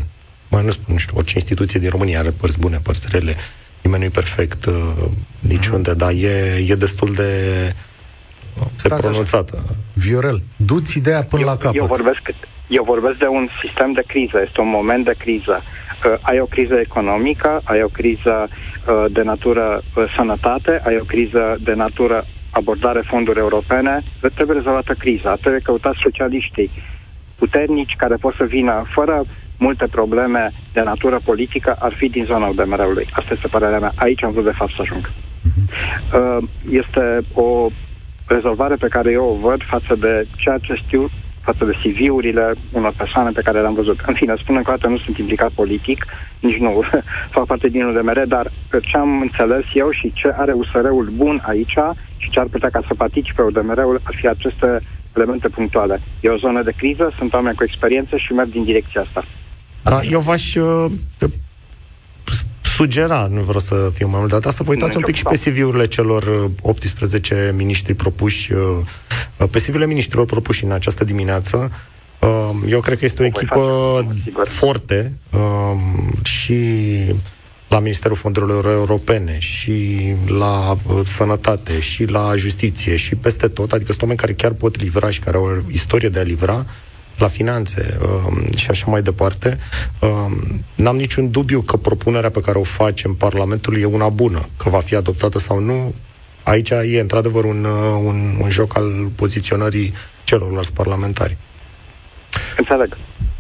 mai 0.50 0.64
nu 0.64 0.70
spun, 0.70 0.92
nu 0.92 0.98
știu, 0.98 1.16
orice 1.16 1.32
instituție 1.34 1.80
din 1.80 1.90
România 1.90 2.18
are 2.18 2.30
părți 2.30 2.58
bune, 2.58 2.80
părți 2.82 3.06
rele, 3.10 3.34
nimeni 3.82 4.02
nu 4.02 4.08
e 4.08 4.12
perfect 4.12 4.64
uh, 4.64 4.74
niciunde, 5.38 5.92
mm-hmm. 5.92 5.96
dar 5.96 6.10
e, 6.10 6.64
e 6.66 6.74
destul 6.74 7.12
de, 7.14 7.32
de 8.82 8.88
pronunțată. 8.88 9.62
Așa. 9.64 9.74
Viorel, 9.92 10.42
du-ți 10.56 10.96
ideea 10.96 11.22
până 11.22 11.42
eu, 11.42 11.48
la 11.48 11.56
capăt. 11.56 11.80
Eu 11.80 11.86
vorbesc, 11.86 12.20
eu 12.68 12.84
vorbesc 12.84 13.18
de 13.18 13.26
un 13.26 13.48
sistem 13.64 13.92
de 13.92 14.02
criză, 14.06 14.40
este 14.46 14.60
un 14.60 14.68
moment 14.68 15.04
de 15.04 15.14
criză. 15.18 15.62
Uh, 16.04 16.14
ai 16.20 16.40
o 16.40 16.44
criză 16.44 16.74
economică, 16.74 17.60
ai 17.64 17.82
o 17.82 17.88
criză 17.88 18.48
uh, 18.48 19.04
de 19.10 19.22
natură 19.22 19.82
uh, 19.94 20.04
sănătate, 20.16 20.82
ai 20.86 20.96
o 21.00 21.04
criză 21.04 21.56
de 21.60 21.74
natură 21.74 22.26
abordare 22.50 23.02
fonduri 23.06 23.38
europene, 23.38 24.02
trebuie 24.34 24.56
rezolvată 24.56 24.94
criza, 24.98 25.34
trebuie 25.34 25.60
căutați 25.60 25.98
socialiștii 26.02 26.70
puternici 27.38 27.94
care 27.96 28.14
pot 28.14 28.34
să 28.34 28.44
vină 28.44 28.84
fără 28.94 29.24
multe 29.61 29.87
probleme 29.87 30.53
de 30.73 30.81
natură 30.81 31.20
politică 31.25 31.77
ar 31.79 31.92
fi 31.92 32.09
din 32.09 32.25
zona 32.25 32.46
UDMR-ului. 32.46 33.07
Asta 33.11 33.35
este 33.35 33.49
părerea 33.49 33.79
mea. 33.79 33.92
Aici 33.94 34.25
am 34.25 34.33
vrut 34.33 34.44
de 34.44 34.59
fapt 34.61 34.73
să 34.73 34.81
ajung. 34.81 35.11
Uh, 36.14 36.49
este 36.70 37.20
o 37.35 37.68
rezolvare 38.27 38.75
pe 38.75 38.88
care 38.88 39.11
eu 39.11 39.25
o 39.25 39.49
văd 39.49 39.62
față 39.62 39.94
de 39.94 40.27
ceea 40.37 40.59
ce 40.59 40.75
știu 40.75 41.11
față 41.40 41.64
de 41.64 41.79
CV-urile 41.83 42.55
unor 42.73 42.92
persoane 42.96 43.31
pe 43.31 43.40
care 43.40 43.61
le-am 43.61 43.75
văzut. 43.75 44.01
În 44.07 44.14
fine, 44.14 44.35
spun 44.37 44.57
încă 44.57 44.70
o 44.70 44.75
dată, 44.75 44.88
nu 44.88 44.99
sunt 44.99 45.18
implicat 45.18 45.51
politic, 45.51 46.07
nici 46.46 46.57
nu 46.57 46.83
fac 47.35 47.46
parte 47.46 47.68
din 47.68 47.85
UDMR, 47.85 48.23
dar 48.27 48.51
ce 48.83 48.96
am 48.96 49.20
înțeles 49.20 49.64
eu 49.73 49.90
și 49.90 50.12
ce 50.12 50.33
are 50.37 50.53
USR-ul 50.53 51.09
bun 51.14 51.42
aici 51.46 51.79
și 52.16 52.31
ce 52.31 52.40
ar 52.40 52.46
putea 52.46 52.70
ca 52.70 52.83
să 52.87 52.94
participe 52.94 53.42
UDMR-ul 53.42 54.01
ar 54.03 54.14
fi 54.16 54.29
aceste 54.29 54.81
elemente 55.16 55.49
punctuale. 55.49 56.01
E 56.20 56.29
o 56.29 56.37
zonă 56.37 56.62
de 56.62 56.73
criză, 56.77 57.12
sunt 57.16 57.33
oameni 57.33 57.57
cu 57.57 57.64
experiență 57.64 58.16
și 58.16 58.33
merg 58.33 58.51
din 58.51 58.64
direcția 58.64 59.01
asta. 59.01 59.25
Da, 59.83 60.01
eu 60.03 60.21
v-aș 60.21 60.55
uh, 60.55 60.87
sugera, 62.62 63.29
nu 63.31 63.40
vreau 63.40 63.61
să 63.61 63.90
fiu 63.95 64.09
mai 64.09 64.19
mult 64.19 64.40
dat, 64.40 64.53
să 64.55 64.62
vă 64.62 64.71
uitați 64.71 64.97
un 64.97 65.03
pic 65.03 65.14
și 65.14 65.23
pe 65.23 65.37
CV-urile 65.37 65.87
celor 65.87 66.51
18 66.62 67.35
uh, 67.35 67.55
miniștri 67.57 67.95
propuși, 67.95 68.53
uh, 68.53 69.49
pe 69.51 69.59
CV-urile 69.59 69.87
miniștrilor 69.87 70.27
propuși 70.27 70.64
în 70.64 70.73
această 70.73 71.05
dimineață, 71.05 71.71
Um, 72.21 72.64
eu 72.69 72.81
cred 72.81 72.99
că 72.99 73.05
este 73.05 73.23
o 73.23 73.25
echipă 73.25 74.07
foarte 74.45 75.12
um, 75.31 76.12
și 76.23 76.64
la 77.69 77.79
Ministerul 77.79 78.16
Fondurilor 78.16 78.66
Europene 78.66 79.38
și 79.38 79.99
la 80.27 80.71
uh, 80.71 81.01
sănătate 81.05 81.81
și 81.81 82.05
la 82.05 82.37
justiție 82.37 82.97
și 82.97 83.14
peste 83.14 83.49
tot, 83.49 83.73
adică 83.73 83.90
sunt 83.90 84.03
oameni 84.03 84.21
care 84.21 84.33
chiar 84.33 84.53
pot 84.53 84.81
livra 84.81 85.11
și 85.11 85.21
care 85.21 85.37
au 85.37 85.45
o 85.45 85.71
istorie 85.73 86.09
de 86.09 86.19
a 86.19 86.23
livra 86.23 86.66
la 87.20 87.28
finanțe 87.28 87.98
um, 88.02 88.52
și 88.56 88.70
așa 88.70 88.85
mai 88.88 89.02
departe. 89.02 89.59
Um, 89.98 90.64
n-am 90.74 90.96
niciun 90.96 91.30
dubiu 91.30 91.61
că 91.61 91.76
propunerea 91.76 92.30
pe 92.30 92.40
care 92.40 92.59
o 92.59 92.62
facem 92.62 93.14
Parlamentului 93.14 93.80
e 93.80 93.85
una 93.85 94.09
bună, 94.09 94.48
că 94.56 94.68
va 94.68 94.80
fi 94.80 94.94
adoptată 94.94 95.38
sau 95.38 95.59
nu. 95.59 95.94
Aici 96.42 96.70
e 96.70 97.00
într-adevăr 97.00 97.44
un, 97.44 97.64
uh, 97.64 98.00
un, 98.04 98.37
un 98.40 98.50
joc 98.50 98.76
al 98.76 99.09
poziționării 99.16 99.94
celorlalți 100.24 100.72
parlamentari. 100.72 101.37
Înțeleg. 102.56 102.96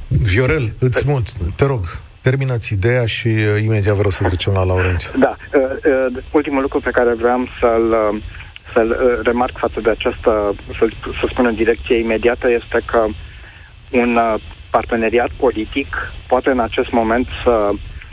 Viorel, 0.08 0.72
îți 0.78 1.06
mult, 1.06 1.32
te 1.56 1.64
rog, 1.64 1.98
terminați 2.20 2.72
ideea 2.72 3.06
și 3.06 3.28
uh, 3.28 3.62
imediat 3.62 3.94
vreau 3.94 4.10
să 4.10 4.24
trecem 4.24 4.52
la 4.52 4.64
Laurențiu. 4.64 5.10
Da, 5.18 5.36
uh, 5.54 5.62
uh, 5.62 6.22
ultimul 6.30 6.62
lucru 6.62 6.80
pe 6.80 6.90
care 6.90 7.14
vreau 7.14 7.48
să-l, 7.60 7.90
uh, 8.12 8.22
să-l 8.72 8.90
uh, 8.90 9.20
remarc 9.22 9.58
față 9.58 9.80
de 9.80 9.90
această, 9.90 10.54
să, 10.78 10.88
să 11.20 11.26
spun 11.30 11.46
în 11.46 11.54
direcție 11.54 11.98
imediată, 11.98 12.50
este 12.50 12.80
că 12.84 13.06
un 13.90 14.16
uh, 14.16 14.34
parteneriat 14.70 15.30
politic 15.36 16.12
poate 16.26 16.50
în 16.50 16.60
acest 16.60 16.90
moment 16.90 17.26
să 17.44 17.70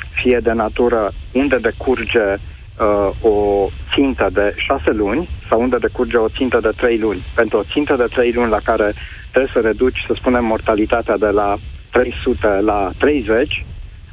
fie 0.10 0.40
de 0.44 0.52
natură 0.52 1.14
unde 1.32 1.58
decurge 1.58 2.26
uh, 2.34 3.10
o 3.22 3.68
țintă 3.94 4.30
de 4.34 4.54
șase 4.56 4.92
luni 4.92 5.30
sau 5.50 5.62
unde 5.62 5.78
decurge 5.78 6.18
o 6.18 6.30
țintă 6.30 6.60
de 6.62 6.72
trei 6.76 6.98
luni. 6.98 7.24
Pentru 7.36 7.58
o 7.58 7.64
țintă 7.72 7.96
de 7.96 8.08
trei 8.10 8.32
luni 8.32 8.50
la 8.50 8.60
care 8.64 8.94
trebuie 9.30 9.52
să 9.54 9.60
reduci, 9.60 10.04
să 10.08 10.14
spunem, 10.16 10.46
mortalitatea 10.46 11.18
de 11.18 11.30
la 11.30 11.58
300 11.92 12.48
la 12.62 12.92
30, 12.98 13.66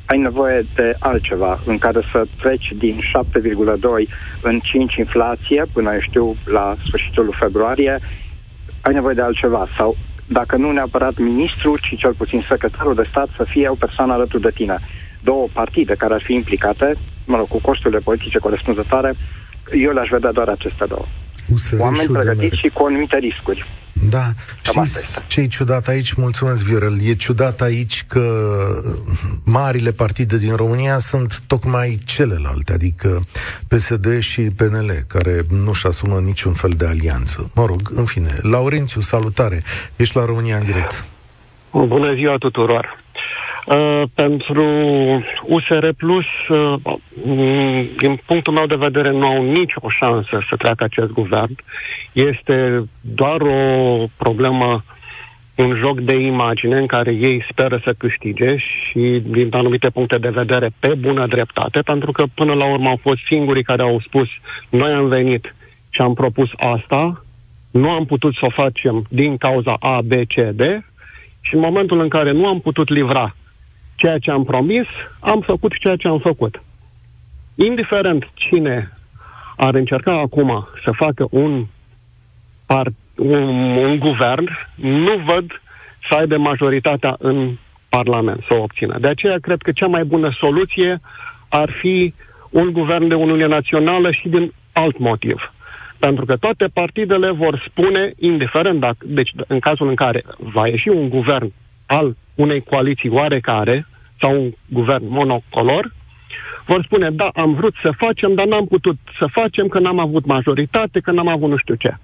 ai 0.06 0.18
nevoie 0.18 0.66
de 0.74 0.96
altceva 0.98 1.60
în 1.66 1.78
care 1.78 2.00
să 2.12 2.24
treci 2.40 2.72
din 2.74 2.98
7,2 2.98 4.08
în 4.40 4.60
5 4.60 4.94
inflație 4.94 5.64
până, 5.72 5.92
eu 5.92 6.00
știu, 6.00 6.36
la 6.44 6.76
sfârșitul 6.86 7.24
lui 7.24 7.34
februarie, 7.38 7.98
ai 8.80 8.92
nevoie 8.92 9.14
de 9.14 9.20
altceva. 9.20 9.68
Sau, 9.76 9.96
dacă 10.26 10.56
nu 10.56 10.72
neapărat 10.72 11.18
ministru, 11.18 11.76
ci 11.76 11.98
cel 11.98 12.14
puțin 12.14 12.44
secretarul 12.48 12.94
de 12.94 13.06
stat 13.08 13.28
să 13.36 13.44
fie 13.44 13.68
o 13.68 13.74
persoană 13.74 14.12
alături 14.12 14.42
de 14.42 14.50
tine. 14.50 14.78
Două 15.20 15.46
partide 15.52 15.94
care 15.94 16.14
ar 16.14 16.22
fi 16.22 16.34
implicate, 16.34 16.94
mă 17.24 17.36
rog, 17.36 17.48
cu 17.48 17.60
costurile 17.60 18.00
politice 18.00 18.38
corespunzătoare, 18.38 19.14
eu 19.72 19.92
le-aș 19.92 20.08
vedea 20.08 20.32
doar 20.32 20.48
aceste 20.48 20.84
două. 20.84 21.04
USR 21.52 21.78
Oameni 21.78 22.08
pregătiți 22.08 22.56
și 22.56 22.68
cu 22.68 22.84
anumite 22.84 23.16
riscuri. 23.16 23.66
Da, 24.08 24.32
și 24.62 24.80
ce 25.26 25.40
e 25.40 25.46
ciudat 25.46 25.88
aici, 25.88 26.12
mulțumesc 26.12 26.64
Viorel, 26.64 26.98
e 27.02 27.14
ciudat 27.14 27.60
aici 27.60 28.04
că 28.08 28.54
marile 29.44 29.92
partide 29.92 30.38
din 30.38 30.54
România 30.54 30.98
sunt 30.98 31.42
tocmai 31.46 31.98
celelalte, 32.04 32.72
adică 32.72 33.26
PSD 33.68 34.18
și 34.18 34.40
PNL, 34.40 35.04
care 35.06 35.44
nu-și 35.64 35.86
asumă 35.86 36.20
niciun 36.20 36.52
fel 36.52 36.70
de 36.70 36.86
alianță. 36.86 37.50
Mă 37.54 37.64
rog, 37.66 37.80
în 37.94 38.04
fine, 38.04 38.36
Laurențiu, 38.40 39.00
salutare, 39.00 39.62
ești 39.96 40.16
la 40.16 40.24
România 40.24 40.56
în 40.56 40.64
direct. 40.64 41.04
Bună 41.70 42.14
ziua 42.14 42.36
tuturor! 42.36 43.03
Uh, 43.66 44.02
pentru 44.14 44.64
USR 45.42 45.88
Plus, 45.96 46.24
uh, 46.48 46.74
din 47.96 48.20
punctul 48.26 48.52
meu 48.52 48.66
de 48.66 48.74
vedere, 48.74 49.10
nu 49.10 49.26
au 49.26 49.42
nicio 49.42 49.80
șansă 49.98 50.42
să 50.48 50.56
treacă 50.56 50.84
acest 50.84 51.10
guvern. 51.10 51.56
Este 52.12 52.84
doar 53.00 53.40
o 53.40 54.04
problemă, 54.16 54.84
un 55.54 55.76
joc 55.76 56.00
de 56.00 56.16
imagine 56.16 56.78
în 56.78 56.86
care 56.86 57.12
ei 57.12 57.44
speră 57.50 57.80
să 57.84 57.94
câștige 57.98 58.56
și, 58.56 59.22
din 59.24 59.48
anumite 59.50 59.88
puncte 59.88 60.18
de 60.18 60.28
vedere, 60.28 60.70
pe 60.78 60.94
bună 60.98 61.26
dreptate, 61.26 61.80
pentru 61.80 62.12
că 62.12 62.24
până 62.34 62.52
la 62.54 62.70
urmă 62.72 62.88
au 62.88 62.98
fost 63.02 63.20
singurii 63.28 63.62
care 63.62 63.82
au 63.82 64.00
spus 64.00 64.28
noi 64.68 64.92
am 64.92 65.08
venit 65.08 65.54
și 65.90 66.00
am 66.00 66.14
propus 66.14 66.48
asta, 66.56 67.24
nu 67.70 67.90
am 67.90 68.04
putut 68.04 68.34
să 68.34 68.40
o 68.44 68.50
facem 68.50 69.04
din 69.08 69.36
cauza 69.36 69.76
A, 69.80 70.00
B, 70.00 70.12
C, 70.12 70.34
D 70.52 70.60
și 71.40 71.54
în 71.54 71.60
momentul 71.60 72.00
în 72.00 72.08
care 72.08 72.32
nu 72.32 72.46
am 72.46 72.60
putut 72.60 72.88
livra 72.88 73.34
ceea 73.96 74.18
ce 74.18 74.30
am 74.30 74.44
promis, 74.44 74.86
am 75.20 75.40
făcut 75.40 75.72
ceea 75.78 75.96
ce 75.96 76.08
am 76.08 76.18
făcut. 76.18 76.62
Indiferent 77.54 78.30
cine 78.34 78.92
ar 79.56 79.74
încerca 79.74 80.12
acum 80.12 80.68
să 80.84 80.90
facă 80.90 81.26
un, 81.30 81.64
par, 82.66 82.86
un, 83.16 83.48
un 83.76 83.98
guvern, 83.98 84.50
nu 84.74 85.16
văd 85.26 85.60
să 86.08 86.14
aibă 86.14 86.36
majoritatea 86.36 87.16
în 87.18 87.50
Parlament 87.88 88.42
să 88.46 88.54
o 88.54 88.62
obțină. 88.62 88.98
De 88.98 89.08
aceea 89.08 89.38
cred 89.38 89.62
că 89.62 89.72
cea 89.72 89.86
mai 89.86 90.04
bună 90.04 90.30
soluție 90.38 91.00
ar 91.48 91.70
fi 91.80 92.14
un 92.50 92.72
guvern 92.72 93.08
de 93.08 93.14
Uniune 93.14 93.46
Națională 93.46 94.10
și 94.10 94.28
din 94.28 94.52
alt 94.72 94.98
motiv. 94.98 95.52
Pentru 95.98 96.24
că 96.24 96.36
toate 96.36 96.66
partidele 96.72 97.30
vor 97.30 97.64
spune, 97.68 98.12
indiferent 98.18 98.80
dacă, 98.80 98.96
deci 99.04 99.30
în 99.46 99.58
cazul 99.58 99.88
în 99.88 99.94
care 99.94 100.24
va 100.38 100.66
ieși 100.66 100.88
un 100.88 101.08
guvern 101.08 101.52
al 101.86 102.16
unei 102.34 102.60
coaliții 102.60 103.08
oarecare 103.08 103.86
sau 104.20 104.42
un 104.42 104.50
guvern 104.68 105.04
monocolor, 105.08 105.92
vor 106.66 106.82
spune, 106.84 107.10
da, 107.10 107.30
am 107.34 107.54
vrut 107.54 107.74
să 107.82 107.90
facem, 107.96 108.34
dar 108.34 108.46
n-am 108.46 108.66
putut 108.66 108.96
să 109.18 109.26
facem, 109.26 109.68
că 109.68 109.78
n-am 109.78 109.98
avut 109.98 110.24
majoritate, 110.24 111.00
că 111.00 111.10
n-am 111.10 111.28
avut 111.28 111.48
nu 111.48 111.56
știu 111.56 111.74
ce. 111.74 111.94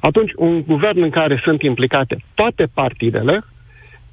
Atunci, 0.00 0.32
un 0.36 0.62
guvern 0.62 1.02
în 1.02 1.10
care 1.10 1.40
sunt 1.44 1.62
implicate 1.62 2.16
toate 2.34 2.68
partidele, 2.74 3.44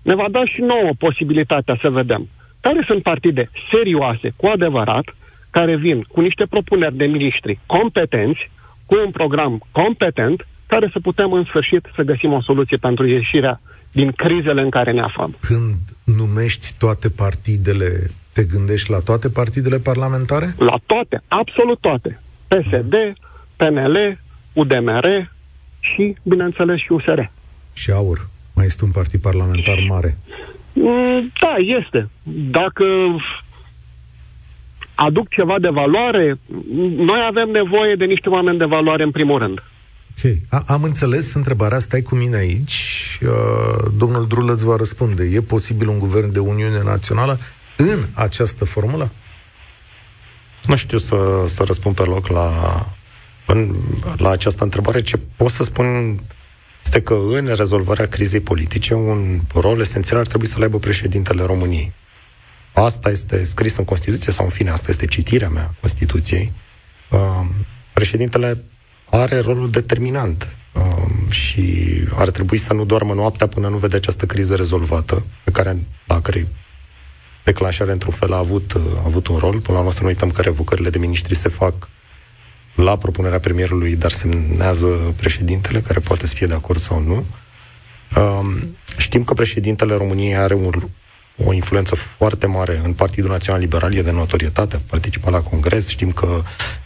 ne 0.02 0.16
va 0.16 0.26
da 0.32 0.46
și 0.46 0.62
nouă 0.62 0.90
posibilitatea 0.98 1.78
să 1.82 1.90
vedem 1.90 2.28
care 2.66 2.84
sunt 2.88 3.04
partide 3.04 3.50
serioase, 3.72 4.34
cu 4.36 4.46
adevărat, 4.48 5.16
care 5.52 5.76
vin 5.76 6.02
cu 6.02 6.22
niște 6.22 6.46
propuneri 6.46 6.96
de 6.96 7.06
miniștri 7.06 7.60
competenți, 7.66 8.50
cu 8.86 8.96
un 9.06 9.12
program 9.12 9.62
competent, 9.72 10.48
care 10.68 10.90
să 10.92 11.00
putem 11.00 11.32
în 11.32 11.44
sfârșit 11.44 11.84
să 11.96 12.02
găsim 12.02 12.34
o 12.34 12.42
soluție 12.42 12.78
pentru 12.78 13.08
ieșirea 13.08 13.60
din 13.94 14.12
crizele 14.12 14.62
în 14.62 14.70
care 14.70 14.92
ne 14.92 15.02
aflăm. 15.02 15.36
Când 15.40 15.76
numești 16.04 16.74
toate 16.78 17.10
partidele, 17.10 18.10
te 18.34 18.44
gândești 18.44 18.92
la 18.92 19.00
toate 19.00 19.30
partidele 19.30 19.78
parlamentare? 19.78 20.56
La 20.58 20.76
toate, 20.86 21.22
absolut 21.28 21.80
toate. 21.80 22.22
PSD, 22.48 22.94
PNL, 23.56 24.18
UDMR 24.54 25.32
și, 25.80 26.16
bineînțeles, 26.24 26.80
și 26.80 26.92
USR. 26.92 27.20
Și 27.74 27.92
AUR. 27.92 28.28
Mai 28.56 28.66
este 28.66 28.84
un 28.84 28.92
partid 28.92 29.22
parlamentar 29.22 29.86
mare. 29.88 30.18
Mm, 30.74 31.32
da, 31.40 31.56
este. 31.58 32.10
Dacă 32.52 32.86
aduc 34.96 35.30
ceva 35.30 35.60
de 35.60 35.70
valoare, 35.70 36.40
noi 36.96 37.22
avem 37.28 37.50
nevoie 37.50 37.96
de 37.96 38.06
niște 38.06 38.30
oameni 38.30 38.58
de 38.58 38.66
valoare 38.66 39.04
în 39.04 39.12
primul 39.12 39.40
rând. 39.40 39.64
Ok. 40.18 40.36
A, 40.50 40.64
am 40.68 40.84
înțeles 40.84 41.34
întrebarea, 41.34 41.80
stai 41.80 42.02
cu 42.02 42.16
mine 42.16 42.36
aici. 42.36 43.20
Uh, 43.22 43.92
domnul 43.98 44.28
Drulă 44.28 44.54
îți 44.54 44.66
va 44.66 44.76
răspunde. 44.76 45.24
E 45.24 45.42
posibil 45.42 45.88
un 45.88 46.00
guvern 46.00 46.32
de 46.32 46.40
Uniune 46.40 46.84
Națională 46.84 47.40
în 47.78 48.06
această 48.14 48.66
formulă? 48.66 49.12
Nu 50.66 50.76
știu 50.76 50.98
să, 50.98 51.44
să 51.48 51.64
răspund 51.64 51.96
pe 51.96 52.04
loc 52.04 52.28
la, 52.28 52.88
în, 53.46 53.76
la 54.18 54.30
această 54.30 54.64
întrebare. 54.64 55.02
Ce 55.02 55.20
pot 55.36 55.50
să 55.52 55.64
spun 55.64 56.20
este 56.84 57.02
că 57.02 57.14
în 57.14 57.54
rezolvarea 57.56 58.08
crizei 58.08 58.40
politice 58.40 58.94
un 58.94 59.40
rol 59.54 59.80
esențial 59.80 60.20
ar 60.20 60.28
trebui 60.28 60.48
să 60.48 60.58
le 60.58 60.64
aibă 60.64 60.80
președintele 60.80 61.44
României. 61.44 61.92
Asta 62.74 63.10
este 63.10 63.44
scris 63.44 63.78
în 63.78 63.86
Constituție, 63.86 64.32
sau 64.32 64.46
în 64.46 64.52
fine, 64.52 64.70
asta 64.70 64.88
este 64.90 65.06
citirea 65.06 65.50
mea 65.50 65.74
Constituției. 65.80 66.52
Uh, 67.10 67.46
președintele 67.94 68.64
are 69.16 69.40
rolul 69.40 69.70
determinant 69.70 70.48
um, 70.72 71.30
și 71.30 71.88
ar 72.16 72.30
trebui 72.30 72.58
să 72.58 72.74
nu 72.74 72.86
doarmă 72.86 73.14
noaptea 73.14 73.48
până 73.48 73.68
nu 73.68 73.78
vede 73.78 73.96
această 73.96 74.26
criză 74.26 74.56
rezolvată, 74.56 75.24
pe 75.44 75.52
care, 75.52 75.78
la 76.06 76.22
care 76.22 76.48
declanșare 77.44 77.92
într-un 77.92 78.14
fel 78.14 78.34
a 78.34 78.38
avut, 78.38 78.72
a 78.76 79.02
avut 79.06 79.28
un 79.28 79.38
rol. 79.38 79.60
Până 79.60 79.74
la 79.74 79.78
urmă 79.78 79.92
să 79.92 80.02
nu 80.02 80.08
uităm 80.08 80.32
că 80.32 80.42
revocările 80.42 80.90
de 80.90 80.98
miniștri 80.98 81.36
se 81.36 81.50
fac 81.50 81.90
la 82.76 82.98
propunerea 82.98 83.40
premierului, 83.40 83.96
dar 83.96 84.12
semnează 84.12 84.88
președintele, 85.16 85.82
care 85.82 86.00
poate 86.00 86.28
să 86.28 86.34
fie 86.34 86.48
de 86.48 86.54
acord 86.54 86.80
sau 86.80 87.00
nu. 87.00 87.26
Um, 88.22 88.78
știm 88.98 89.24
că 89.24 89.34
președintele 89.34 89.96
României 89.96 90.36
are 90.36 90.54
un, 90.54 90.72
o 91.38 91.54
influență 91.54 91.96
foarte 91.96 92.46
mare 92.48 92.82
în 92.84 92.94
Partidul 92.94 93.30
Național 93.30 93.62
Liberal, 93.62 93.94
e 93.94 94.02
de 94.02 94.12
notorietate, 94.12 94.76
a 94.76 94.80
participat 94.90 95.32
la 95.32 95.42
congres, 95.42 95.88
știm 95.88 96.12
că 96.12 96.42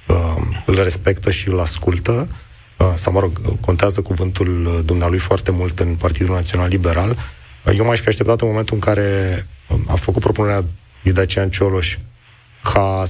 uh, 0.07 0.35
îl 0.65 0.83
respectă 0.83 1.31
și 1.31 1.47
îl 1.47 1.59
ascultă, 1.59 2.27
uh, 2.77 2.93
sau 2.95 3.13
mă 3.13 3.19
rog, 3.19 3.41
contează 3.59 4.01
cuvântul 4.01 4.81
dumnealui 4.85 5.17
foarte 5.17 5.51
mult 5.51 5.79
în 5.79 5.95
Partidul 5.95 6.35
Național 6.35 6.67
Liberal. 6.67 7.09
Uh, 7.09 7.77
eu 7.77 7.85
m-aș 7.85 7.99
fi 7.99 8.07
așteptat 8.07 8.41
în 8.41 8.47
momentul 8.47 8.75
în 8.75 8.81
care 8.81 9.45
uh, 9.67 9.77
a 9.87 9.95
făcut 9.95 10.21
propunerea 10.21 10.63
lui 11.01 11.13
Dacian 11.13 11.49
Cioloș 11.49 11.97
ca 12.63 13.03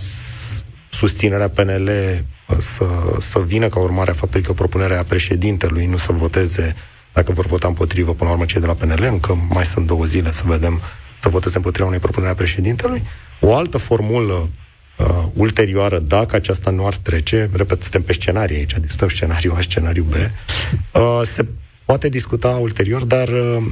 susținerea 0.89 1.49
PNL 1.49 1.87
uh, 1.87 2.57
să, 2.57 2.85
să 3.19 3.39
vină 3.39 3.67
ca 3.67 3.79
urmare 3.79 4.11
a 4.11 4.13
faptului 4.13 4.45
că 4.45 4.53
propunerea 4.53 5.03
președintelui 5.03 5.85
nu 5.85 5.97
să 5.97 6.11
voteze 6.11 6.75
dacă 7.13 7.31
vor 7.31 7.45
vota 7.45 7.67
împotrivă 7.67 8.11
până 8.11 8.29
la 8.29 8.35
urmă 8.35 8.45
cei 8.45 8.61
de 8.61 8.67
la 8.67 8.73
PNL, 8.73 9.03
încă 9.03 9.37
mai 9.49 9.65
sunt 9.65 9.85
două 9.85 10.05
zile 10.05 10.31
să 10.31 10.41
vedem 10.45 10.81
să 11.19 11.29
voteze 11.29 11.55
împotriva 11.55 11.87
unei 11.87 11.99
propuneri 11.99 12.31
a 12.31 12.35
președintelui. 12.35 13.01
O 13.39 13.55
altă 13.55 13.77
formulă 13.77 14.49
uh, 14.97 15.23
ulterioară, 15.33 15.99
dacă 15.99 16.35
aceasta 16.35 16.71
nu 16.71 16.85
ar 16.85 16.95
trece, 16.95 17.49
repet, 17.53 17.81
suntem 17.81 18.01
pe 18.01 18.13
scenarii 18.13 18.55
aici, 18.55 18.73
discutăm 18.79 19.09
scenariul 19.09 19.55
A, 19.55 19.61
scenariul 19.61 20.05
B, 20.05 20.13
uh, 20.13 21.21
se 21.23 21.45
poate 21.85 22.09
discuta 22.09 22.49
ulterior, 22.49 23.03
dar 23.03 23.27
uh, 23.27 23.63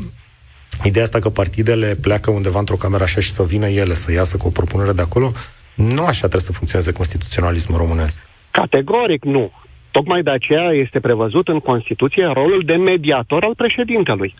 ideea 0.83 1.03
asta 1.03 1.19
că 1.19 1.29
partidele 1.29 1.95
pleacă 2.01 2.31
undeva 2.31 2.59
într-o 2.59 2.75
cameră 2.75 3.03
așa 3.03 3.19
și 3.19 3.31
să 3.31 3.43
vină 3.43 3.67
ele 3.67 3.93
să 3.93 4.11
iasă 4.11 4.37
cu 4.37 4.47
o 4.47 4.49
propunere 4.49 4.91
de 4.91 5.01
acolo, 5.01 5.31
nu 5.73 6.05
așa 6.05 6.19
trebuie 6.19 6.41
să 6.41 6.51
funcționeze 6.51 6.91
constituționalismul 6.91 7.77
românesc. 7.77 8.21
Categoric 8.51 9.23
nu. 9.23 9.51
Tocmai 9.91 10.23
de 10.23 10.29
aceea 10.29 10.71
este 10.71 10.99
prevăzut 10.99 11.47
în 11.47 11.59
Constituție 11.59 12.25
rolul 12.33 12.61
de 12.65 12.75
mediator 12.75 13.43
al 13.43 13.55
președintelui. 13.55 14.35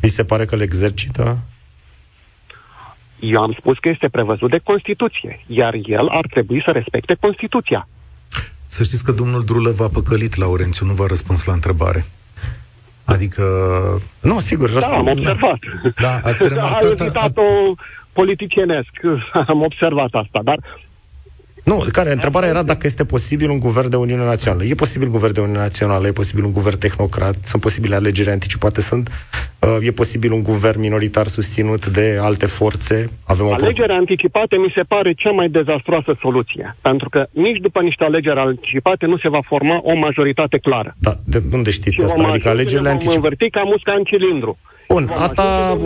Vi 0.00 0.08
se 0.08 0.24
pare 0.24 0.44
că 0.44 0.56
le 0.56 0.62
exercită? 0.62 1.38
Eu 3.20 3.42
am 3.42 3.54
spus 3.58 3.78
că 3.78 3.88
este 3.88 4.08
prevăzut 4.08 4.50
de 4.50 4.58
Constituție, 4.58 5.40
iar 5.46 5.74
el 5.84 6.08
ar 6.08 6.26
trebui 6.26 6.62
să 6.64 6.70
respecte 6.70 7.14
Constituția. 7.20 7.88
Să 8.68 8.82
știți 8.82 9.04
că 9.04 9.12
domnul 9.12 9.44
Drulă 9.44 9.70
v-a 9.70 9.88
păcălit, 9.88 10.34
Laurențiu, 10.34 10.86
nu 10.86 10.92
v-a 10.92 11.06
răspuns 11.06 11.44
la 11.44 11.52
întrebare. 11.52 12.04
Adică... 13.04 13.44
Nu, 14.20 14.40
sigur, 14.40 14.70
Da, 14.70 14.86
am 14.86 15.06
observat. 15.06 15.58
Da, 16.00 16.20
ați 16.22 16.48
remarcat... 16.48 16.82
A 16.82 16.90
ezitat-o 16.90 17.42
politicienesc, 18.12 18.90
am 19.46 19.62
observat 19.62 20.08
asta, 20.12 20.40
dar 20.44 20.58
nu, 21.70 21.84
care? 21.92 22.12
Întrebarea 22.12 22.48
era 22.48 22.62
dacă 22.62 22.86
este 22.86 23.04
posibil 23.04 23.50
un 23.50 23.58
guvern 23.58 23.88
de 23.88 23.96
Uniune 23.96 24.24
Națională. 24.24 24.64
E 24.64 24.74
posibil 24.74 25.06
un 25.06 25.12
guvern 25.12 25.32
de 25.32 25.40
Uniune 25.40 25.58
Națională, 25.58 26.06
e 26.06 26.12
posibil 26.12 26.44
un 26.44 26.52
guvern 26.52 26.78
tehnocrat, 26.78 27.36
sunt 27.44 27.62
posibile 27.62 27.94
alegeri 27.94 28.30
anticipate, 28.30 28.80
sunt, 28.80 29.10
uh, 29.58 29.86
e 29.86 29.90
posibil 29.90 30.32
un 30.32 30.42
guvern 30.42 30.80
minoritar 30.80 31.26
susținut 31.26 31.86
de 31.86 32.18
alte 32.20 32.46
forțe. 32.46 33.10
Avem 33.24 33.46
o 33.46 33.52
alegeri 33.52 33.92
anticipate 33.92 34.56
mi 34.56 34.72
se 34.74 34.82
pare 34.82 35.12
cea 35.12 35.30
mai 35.30 35.48
dezastroasă 35.48 36.16
soluție, 36.20 36.76
pentru 36.80 37.08
că 37.08 37.26
nici 37.30 37.58
după 37.58 37.80
niște 37.80 38.04
alegeri 38.04 38.38
anticipate 38.38 39.06
nu 39.06 39.16
se 39.16 39.28
va 39.28 39.40
forma 39.44 39.80
o 39.82 39.94
majoritate 39.94 40.58
clară. 40.58 40.94
Da, 40.98 41.16
de 41.24 41.42
unde 41.52 41.70
știți 41.70 41.94
și 41.94 42.02
asta? 42.02 42.22
Adică 42.22 42.48
alegerile 42.48 42.88
anticipate... 42.88 43.48
ca 43.50 43.62
musca 43.62 43.92
în 43.92 44.04
cilindru. 44.04 44.58
Bun, 44.88 45.10
asta... 45.16 45.76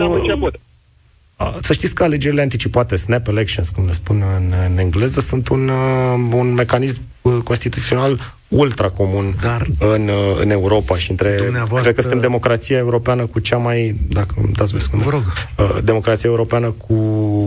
Să 1.61 1.73
știți 1.73 1.93
că 1.93 2.03
alegerile 2.03 2.41
anticipate, 2.41 2.95
snap 2.95 3.27
elections, 3.27 3.69
cum 3.69 3.85
le 3.85 3.91
spun 3.91 4.23
în, 4.37 4.53
în 4.69 4.77
engleză, 4.77 5.19
sunt 5.19 5.47
un, 5.47 5.67
uh, 5.67 6.29
un 6.31 6.53
mecanism 6.53 7.01
uh, 7.21 7.37
constituțional 7.43 8.19
ultra 8.47 8.89
comun 8.89 9.35
Dar 9.41 9.67
în, 9.79 10.07
uh, 10.07 10.39
în 10.41 10.49
Europa 10.49 10.97
și 10.97 11.09
între... 11.11 11.35
Dumneavoastră... 11.35 11.81
Cred 11.81 11.95
că 11.95 12.01
suntem 12.01 12.19
democrația 12.19 12.77
europeană 12.77 13.25
cu 13.25 13.39
cea 13.39 13.57
mai... 13.57 13.95
Dacă 14.09 14.33
îmi 14.37 14.53
dați 14.53 14.71
voi 14.71 15.01
Vă 15.03 15.09
rog. 15.09 15.23
Uh, 15.57 15.77
democrația 15.83 16.29
europeană 16.29 16.71
cu, 16.71 16.95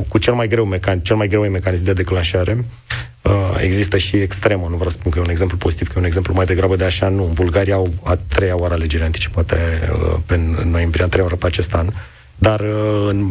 cu 0.09 0.19
cel 0.19 0.35
mai 0.35 0.49
greu 0.49 0.65
mecanism, 0.65 1.05
cel 1.05 1.17
mai 1.17 1.29
greu 1.29 1.43
mecanism 1.43 1.85
de 1.85 1.93
declanșare. 1.93 2.65
Uh, 3.23 3.33
există 3.63 3.97
și 3.97 4.17
extremă, 4.17 4.67
nu 4.71 4.75
vreau 4.75 4.91
să 4.91 4.97
spun 5.01 5.11
că 5.11 5.19
e 5.19 5.23
un 5.23 5.31
exemplu 5.31 5.57
pozitiv, 5.57 5.87
că 5.87 5.93
e 5.97 6.01
un 6.01 6.07
exemplu 6.07 6.35
mai 6.35 6.45
degrabă 6.45 6.77
de 6.77 6.85
așa, 6.85 7.09
nu. 7.09 7.25
În 7.25 7.33
Bulgaria 7.33 7.75
au 7.75 7.89
a 8.03 8.19
treia 8.29 8.59
oară 8.61 8.75
alegeri 8.75 9.03
anticipate 9.03 9.57
uh, 9.93 10.17
pe 10.27 10.41
noiembrie, 10.65 11.05
a 11.05 11.09
treia 11.09 11.25
oară 11.25 11.37
pe 11.37 11.47
acest 11.47 11.75
an. 11.75 11.89
Dar 12.37 12.61
uh, 12.61 13.07
în 13.09 13.27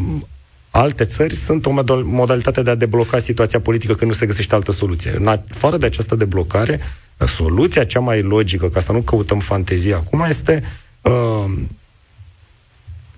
Alte 0.77 1.05
țări 1.05 1.35
sunt 1.35 1.65
o 1.65 1.83
modalitate 2.03 2.61
de 2.61 2.69
a 2.69 2.75
debloca 2.75 3.17
situația 3.17 3.59
politică 3.59 3.93
când 3.93 4.11
nu 4.11 4.17
se 4.17 4.25
găsește 4.25 4.55
altă 4.55 4.71
soluție. 4.71 5.15
În 5.15 5.27
afară 5.27 5.77
de 5.77 5.85
această 5.85 6.15
deblocare, 6.15 6.79
soluția 7.25 7.83
cea 7.83 7.99
mai 7.99 8.21
logică, 8.21 8.69
ca 8.69 8.79
să 8.79 8.91
nu 8.91 9.01
căutăm 9.01 9.39
fantezie 9.39 9.93
acum, 9.93 10.25
este 10.29 10.63
uh, 11.01 11.51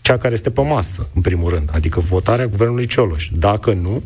cea 0.01 0.17
care 0.17 0.33
este 0.33 0.49
pe 0.49 0.61
masă, 0.61 1.07
în 1.13 1.21
primul 1.21 1.49
rând, 1.49 1.69
adică 1.73 1.99
votarea 1.99 2.45
guvernului 2.45 2.85
Cioloș. 2.85 3.29
Dacă 3.31 3.73
nu, 3.73 4.03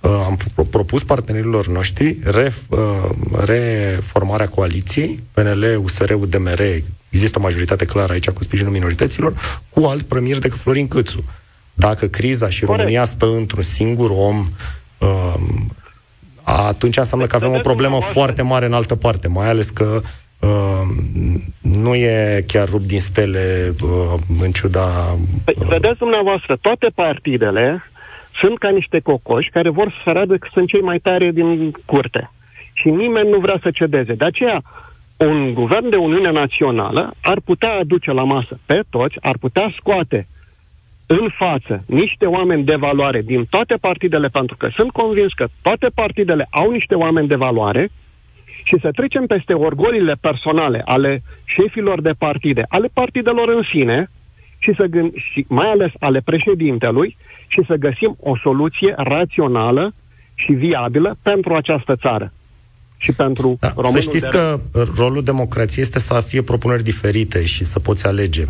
uh, 0.00 0.10
am 0.10 0.38
propus 0.70 1.02
partenerilor 1.02 1.66
noștri 1.66 2.18
ref, 2.22 2.56
uh, 2.68 3.10
reformarea 3.44 4.48
coaliției, 4.48 5.22
PNL, 5.32 5.80
USR, 5.82 6.12
UDMR, 6.12 6.60
există 7.08 7.38
o 7.38 7.42
majoritate 7.42 7.84
clară 7.84 8.12
aici 8.12 8.30
cu 8.30 8.42
sprijinul 8.42 8.72
minorităților, 8.72 9.60
cu 9.70 9.84
alt 9.84 10.02
premier 10.02 10.38
decât 10.38 10.58
Florin 10.58 10.88
Câțu. 10.88 11.24
Dacă 11.78 12.06
criza 12.06 12.48
și 12.48 12.60
Corect. 12.60 12.78
România 12.78 13.04
stă 13.04 13.26
într-un 13.26 13.62
singur 13.62 14.10
om, 14.10 14.46
uh, 14.98 15.34
atunci 16.42 16.96
înseamnă 16.96 17.26
că 17.26 17.36
avem 17.36 17.52
o 17.52 17.58
problemă 17.58 18.00
foarte 18.00 18.42
mare 18.42 18.66
în 18.66 18.72
altă 18.72 18.94
parte, 18.94 19.28
mai 19.28 19.48
ales 19.48 19.70
că 19.70 20.00
uh, 20.38 20.82
nu 21.60 21.94
e 21.94 22.44
chiar 22.46 22.68
rupt 22.68 22.84
din 22.84 23.00
stele 23.00 23.74
uh, 23.82 24.14
în 24.42 24.50
ciuda... 24.50 25.16
Păi, 25.44 25.54
uh, 25.58 25.66
vedeți 25.66 25.98
dumneavoastră, 25.98 26.56
toate 26.60 26.88
partidele 26.94 27.82
sunt 28.40 28.58
ca 28.58 28.68
niște 28.68 28.98
cocoși 28.98 29.50
care 29.50 29.70
vor 29.70 30.00
să 30.04 30.10
arate 30.10 30.36
că 30.36 30.48
sunt 30.52 30.68
cei 30.68 30.80
mai 30.80 30.98
tare 30.98 31.30
din 31.30 31.70
curte. 31.84 32.30
Și 32.72 32.88
nimeni 32.88 33.30
nu 33.30 33.38
vrea 33.38 33.58
să 33.62 33.70
cedeze. 33.70 34.14
De 34.14 34.24
aceea, 34.24 34.62
un 35.16 35.54
guvern 35.54 35.90
de 35.90 35.96
Uniune 35.96 36.30
Națională 36.30 37.14
ar 37.20 37.40
putea 37.44 37.72
aduce 37.72 38.12
la 38.12 38.22
masă 38.22 38.58
pe 38.66 38.80
toți, 38.90 39.16
ar 39.20 39.36
putea 39.40 39.74
scoate 39.76 40.26
în 41.10 41.28
față 41.38 41.84
niște 41.86 42.26
oameni 42.26 42.64
de 42.64 42.74
valoare 42.74 43.20
din 43.20 43.44
toate 43.50 43.74
partidele, 43.80 44.28
pentru 44.28 44.56
că 44.56 44.68
sunt 44.74 44.90
convins 44.90 45.32
că 45.32 45.46
toate 45.62 45.88
partidele 45.94 46.46
au 46.50 46.70
niște 46.70 46.94
oameni 46.94 47.28
de 47.28 47.34
valoare, 47.34 47.90
și 48.64 48.76
să 48.80 48.90
trecem 48.90 49.26
peste 49.26 49.52
orgolile 49.52 50.14
personale 50.20 50.82
ale 50.84 51.22
șefilor 51.44 52.00
de 52.00 52.12
partide, 52.18 52.64
ale 52.68 52.88
partidelor 52.92 53.48
în 53.48 53.62
sine, 53.72 54.10
și, 54.58 54.72
să 54.76 54.84
gând- 54.84 55.14
și 55.32 55.44
mai 55.48 55.70
ales 55.70 55.92
ale 55.98 56.20
președintelui, 56.24 57.16
și 57.46 57.62
să 57.66 57.74
găsim 57.74 58.16
o 58.20 58.36
soluție 58.36 58.94
rațională 58.96 59.94
și 60.34 60.52
viabilă 60.52 61.16
pentru 61.22 61.54
această 61.54 61.96
țară. 61.96 62.32
Și 62.96 63.12
pentru 63.12 63.56
da, 63.60 63.72
Să 63.82 64.00
știți 64.00 64.24
de... 64.24 64.28
că 64.28 64.60
rolul 64.96 65.22
democrației 65.22 65.84
este 65.84 65.98
să 65.98 66.24
fie 66.26 66.42
propuneri 66.42 66.82
diferite 66.82 67.44
și 67.44 67.64
să 67.64 67.78
poți 67.78 68.06
alege. 68.06 68.44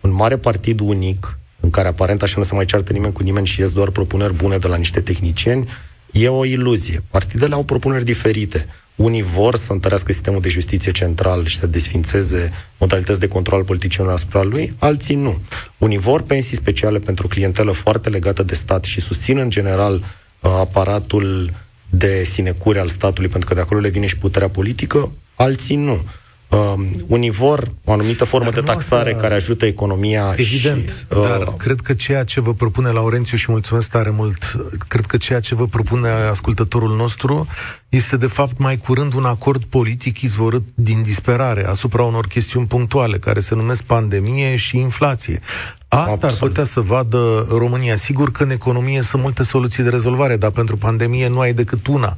Un 0.00 0.12
mare 0.12 0.36
partid 0.36 0.80
unic 0.80 1.38
în 1.64 1.70
care 1.70 1.88
aparent 1.88 2.22
așa 2.22 2.34
nu 2.36 2.42
se 2.44 2.54
mai 2.54 2.64
ceartă 2.64 2.92
nimeni 2.92 3.12
cu 3.12 3.22
nimeni 3.22 3.46
și 3.46 3.60
ies 3.60 3.72
doar 3.72 3.88
propuneri 3.88 4.34
bune 4.34 4.58
de 4.58 4.66
la 4.66 4.76
niște 4.76 5.00
tehnicieni, 5.00 5.68
e 6.12 6.28
o 6.28 6.44
iluzie. 6.44 7.02
Partidele 7.10 7.54
au 7.54 7.64
propuneri 7.64 8.04
diferite. 8.04 8.66
Unii 8.94 9.22
vor 9.22 9.56
să 9.56 9.72
întărească 9.72 10.12
sistemul 10.12 10.40
de 10.40 10.48
justiție 10.48 10.92
central 10.92 11.46
și 11.46 11.58
să 11.58 11.66
desfințeze 11.66 12.52
modalități 12.78 13.20
de 13.20 13.28
control 13.28 13.64
politicienilor 13.64 14.16
asupra 14.16 14.42
lui, 14.42 14.74
alții 14.78 15.14
nu. 15.14 15.38
Unii 15.78 15.98
vor 15.98 16.22
pensii 16.22 16.56
speciale 16.56 16.98
pentru 16.98 17.28
clientelă 17.28 17.72
foarte 17.72 18.08
legată 18.08 18.42
de 18.42 18.54
stat 18.54 18.84
și 18.84 19.00
susțin 19.00 19.38
în 19.38 19.50
general 19.50 19.94
uh, 19.94 20.50
aparatul 20.50 21.50
de 21.90 22.24
sinecure 22.30 22.78
al 22.78 22.88
statului, 22.88 23.30
pentru 23.30 23.48
că 23.48 23.54
de 23.54 23.60
acolo 23.60 23.80
le 23.80 23.88
vine 23.88 24.06
și 24.06 24.16
puterea 24.16 24.48
politică, 24.48 25.12
alții 25.34 25.76
nu. 25.76 26.04
Uh, 26.48 26.74
unii 27.06 27.30
vor 27.30 27.70
o 27.84 27.92
anumită 27.92 28.24
formă 28.24 28.50
dar 28.50 28.54
de 28.54 28.60
taxare 28.60 29.10
asta... 29.10 29.22
care 29.22 29.34
ajută 29.34 29.66
economia 29.66 30.34
Evident, 30.36 30.88
și, 30.88 31.16
uh, 31.16 31.26
dar 31.28 31.54
cred 31.56 31.80
că 31.80 31.94
ceea 31.94 32.24
ce 32.24 32.40
vă 32.40 32.54
propune 32.54 32.90
Laurențiu 32.90 33.36
și 33.36 33.50
mulțumesc 33.50 33.90
tare 33.90 34.10
mult, 34.10 34.56
cred 34.88 35.06
că 35.06 35.16
ceea 35.16 35.40
ce 35.40 35.54
vă 35.54 35.66
propune 35.66 36.08
ascultătorul 36.08 36.96
nostru 36.96 37.46
este 37.88 38.16
de 38.16 38.26
fapt 38.26 38.58
mai 38.58 38.76
curând 38.76 39.14
un 39.14 39.24
acord 39.24 39.64
politic 39.64 40.20
izvorât 40.20 40.62
din 40.74 41.02
disperare 41.02 41.66
asupra 41.66 42.02
unor 42.02 42.26
chestiuni 42.26 42.66
punctuale 42.66 43.18
care 43.18 43.40
se 43.40 43.54
numesc 43.54 43.82
pandemie 43.82 44.56
și 44.56 44.78
inflație. 44.78 45.40
Asta 45.88 46.10
Absolut. 46.10 46.32
ar 46.42 46.48
putea 46.48 46.64
să 46.64 46.80
vadă 46.80 47.46
România. 47.50 47.96
Sigur 47.96 48.30
că 48.30 48.42
în 48.42 48.50
economie 48.50 49.02
sunt 49.02 49.22
multe 49.22 49.42
soluții 49.42 49.82
de 49.82 49.88
rezolvare, 49.88 50.36
dar 50.36 50.50
pentru 50.50 50.76
pandemie 50.76 51.28
nu 51.28 51.40
ai 51.40 51.52
decât 51.52 51.86
una. 51.86 52.16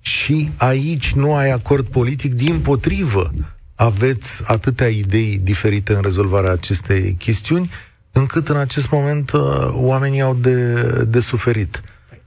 Și 0.00 0.50
aici 0.56 1.12
nu 1.12 1.34
ai 1.34 1.50
acord 1.50 1.86
politic, 1.86 2.34
din 2.34 2.60
potrivă 2.60 3.30
aveți 3.80 4.42
atâtea 4.44 4.88
idei 4.88 5.40
diferite 5.42 5.92
în 5.92 6.02
rezolvarea 6.02 6.50
acestei 6.50 7.16
chestiuni, 7.18 7.70
încât 8.12 8.48
în 8.48 8.56
acest 8.56 8.90
moment 8.90 9.30
uh, 9.32 9.68
oamenii 9.72 10.20
au 10.20 10.34
de, 10.34 10.82
de 11.02 11.20
suferit. 11.20 11.82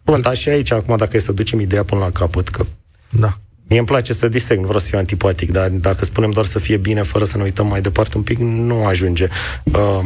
Bun, 0.05 0.21
dar 0.21 0.35
și 0.35 0.49
aici, 0.49 0.71
acum, 0.71 0.97
dacă 0.97 1.17
e 1.17 1.19
să 1.19 1.31
ducem 1.31 1.59
ideea 1.59 1.83
până 1.83 2.01
la 2.01 2.11
capăt, 2.11 2.49
că 2.49 2.65
da. 3.09 3.37
Mie 3.67 3.77
îmi 3.77 3.87
place 3.87 4.13
să 4.13 4.27
diseg, 4.27 4.57
nu 4.57 4.63
vreau 4.63 4.79
să 4.79 4.85
fiu 4.85 4.97
antipatic, 4.97 5.51
dar 5.51 5.69
dacă 5.69 6.05
spunem 6.05 6.31
doar 6.31 6.45
să 6.45 6.59
fie 6.59 6.77
bine 6.77 7.01
fără 7.01 7.23
să 7.23 7.37
ne 7.37 7.43
uităm 7.43 7.67
mai 7.67 7.81
departe 7.81 8.17
un 8.17 8.23
pic, 8.23 8.37
nu 8.37 8.85
ajunge. 8.85 9.27
Uh, 9.63 9.99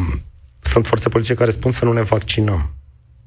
sunt 0.60 0.88
forțe 0.88 1.10
politice 1.10 1.34
care 1.34 1.52
spun 1.52 1.72
să 1.72 1.86
nu 1.86 1.94
ne 1.94 2.02
vaccinăm. 2.02 2.70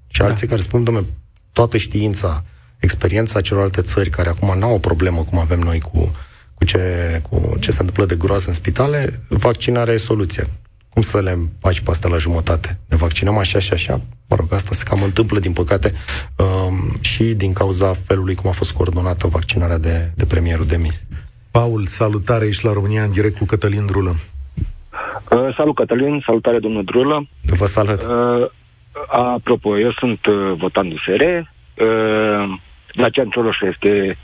Și 0.09 0.21
da. 0.21 0.27
alții 0.27 0.47
care 0.47 0.61
spun, 0.61 0.85
domnule, 0.85 1.07
toată 1.53 1.77
știința, 1.77 2.45
experiența 2.79 3.41
celorlalte 3.41 3.83
țări 3.83 4.11
care 4.11 4.29
acum 4.29 4.59
n-au 4.59 4.75
o 4.75 4.79
problemă 4.79 5.23
cum 5.23 5.39
avem 5.39 5.59
noi 5.59 5.81
cu 5.81 6.17
cu 6.59 6.65
ce, 6.65 7.23
cu 7.31 7.57
ce 7.61 7.71
se 7.71 7.77
întâmplă 7.81 8.05
de 8.07 8.15
groază 8.15 8.49
în 8.49 8.55
spitale, 8.55 9.21
vaccinarea 9.29 9.95
e 9.95 9.97
soluția. 9.97 10.47
Cum 10.89 11.03
să 11.03 11.21
le 11.21 11.39
faci 11.61 11.81
pe 11.81 11.91
astea 11.91 12.11
la 12.11 12.17
jumătate? 12.17 12.79
Ne 12.89 12.97
vaccinăm 12.97 13.39
așa 13.39 13.59
și 13.59 13.73
așa? 13.73 14.01
Mă 14.29 14.37
rog, 14.37 14.53
asta 14.53 14.75
se 14.75 14.85
cam 14.85 15.03
întâmplă, 15.03 15.39
din 15.39 15.53
păcate, 15.53 15.93
um, 16.37 16.93
și 17.01 17.25
din 17.25 17.53
cauza 17.53 17.93
felului 17.93 18.35
cum 18.35 18.51
a 18.51 18.53
fost 18.53 18.73
coordonată 18.73 19.27
vaccinarea 19.27 19.79
de, 19.79 20.11
de 20.15 20.25
premierul 20.25 20.67
demis. 20.67 21.09
Paul, 21.51 21.87
salutare, 21.87 22.47
ești 22.47 22.65
la 22.65 22.73
România 22.73 23.03
în 23.03 23.13
direct 23.13 23.39
cu 23.39 23.45
Cătălin 23.45 23.87
Drulă. 23.87 24.15
Uh, 25.31 25.55
salut, 25.57 25.75
Cătălin, 25.75 26.23
salutare, 26.27 26.59
domnul 26.59 26.85
Drulă. 26.85 27.27
Vă 27.43 27.67
salut. 27.67 28.03
Uh, 28.03 28.49
apropo, 29.09 29.79
eu 29.79 29.93
sunt 29.93 30.27
uh, 30.27 30.53
votant 30.57 30.93
USR. 30.93 31.23
Uh, 31.23 32.59
Dacian 32.95 33.29
Cioloș 33.29 33.61
este 33.61 34.19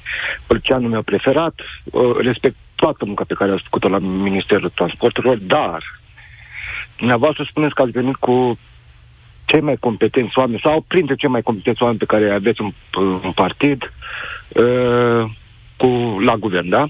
părceanul 0.47 0.91
meu 0.91 1.03
preferat. 1.03 1.55
Uh, 1.85 2.17
respect 2.17 2.57
toată 2.75 3.05
munca 3.05 3.25
pe 3.27 3.35
care 3.35 3.53
a 3.53 3.57
făcut-o 3.63 3.89
la 3.89 3.99
Ministerul 3.99 4.69
Transporturilor, 4.69 5.37
dar 5.37 5.83
dumneavoastră 6.97 7.45
spuneți 7.49 7.75
că 7.75 7.83
ați 7.83 7.91
venit 7.91 8.17
cu 8.17 8.59
cei 9.45 9.61
mai 9.61 9.77
competenți 9.77 10.39
oameni 10.39 10.61
sau 10.63 10.85
printre 10.89 11.15
cei 11.15 11.29
mai 11.29 11.43
competenți 11.43 11.83
oameni 11.83 11.99
pe 11.99 12.05
care 12.05 12.31
aveți 12.31 12.61
un, 12.61 12.73
un 13.25 13.33
partid 13.35 13.93
uh, 14.49 15.31
cu, 15.77 15.87
la 16.25 16.37
guvern, 16.37 16.69
da? 16.69 16.87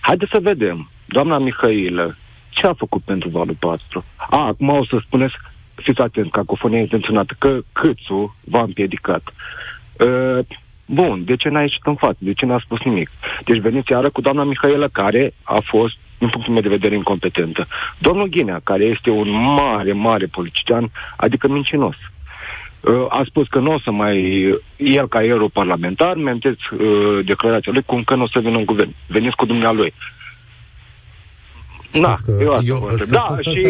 Haideți 0.00 0.30
să 0.30 0.38
vedem. 0.42 0.90
Doamna 1.04 1.38
Mihailă, 1.38 2.16
ce 2.48 2.66
a 2.66 2.72
făcut 2.72 3.02
pentru 3.02 3.28
Valul 3.28 3.56
4? 3.58 4.04
A, 4.16 4.46
acum 4.46 4.68
o 4.68 4.84
să 4.84 4.98
spuneți, 5.04 5.34
fiți 5.74 6.00
atent, 6.00 6.30
cacofonia 6.30 6.78
intenționată, 6.78 7.34
că 7.38 7.60
Câțu 7.72 8.36
v-a 8.44 8.62
împiedicat. 8.62 9.34
Uh, 9.98 10.38
bun, 10.86 11.24
de 11.24 11.36
ce 11.36 11.48
n-a 11.48 11.60
ieșit 11.60 11.80
în 11.84 11.94
față? 11.94 12.18
De 12.18 12.32
ce 12.32 12.46
n-a 12.46 12.58
spus 12.58 12.80
nimic? 12.82 13.10
Deci 13.44 13.58
veniți 13.58 13.90
iară 13.90 14.10
cu 14.10 14.20
doamna 14.20 14.44
Mihaela, 14.44 14.86
care 14.92 15.32
a 15.42 15.58
fost 15.64 15.96
din 16.22 16.30
punctul 16.30 16.52
meu 16.52 16.62
de 16.62 16.68
vedere, 16.68 16.94
incompetentă. 16.94 17.66
Domnul 17.98 18.28
Ghinea, 18.28 18.60
care 18.64 18.84
este 18.84 19.10
un 19.10 19.30
mare, 19.30 19.92
mare 19.92 20.26
politician, 20.26 20.90
adică 21.16 21.48
mincinos, 21.48 21.94
uh, 22.80 23.06
a 23.08 23.22
spus 23.26 23.46
că 23.48 23.58
nu 23.58 23.72
o 23.72 23.78
să 23.78 23.90
mai, 23.90 24.16
el 24.76 25.08
ca 25.08 25.24
europarlamentar, 25.24 26.14
menteți 26.14 26.62
uh, 26.72 27.24
declarația 27.24 27.72
lui 27.72 27.82
cum 27.86 28.02
că 28.02 28.14
nu 28.14 28.22
o 28.22 28.26
să 28.26 28.38
vină 28.38 28.56
în 28.56 28.64
guvern. 28.64 28.94
Veniți 29.06 29.36
cu 29.36 29.46
dumnealui. 29.46 29.92
Da, 32.00 32.14
că 32.24 32.32
eu, 32.40 32.60
eu 32.64 32.90
da, 33.08 33.20
asta, 33.20 33.50
și 33.50 33.66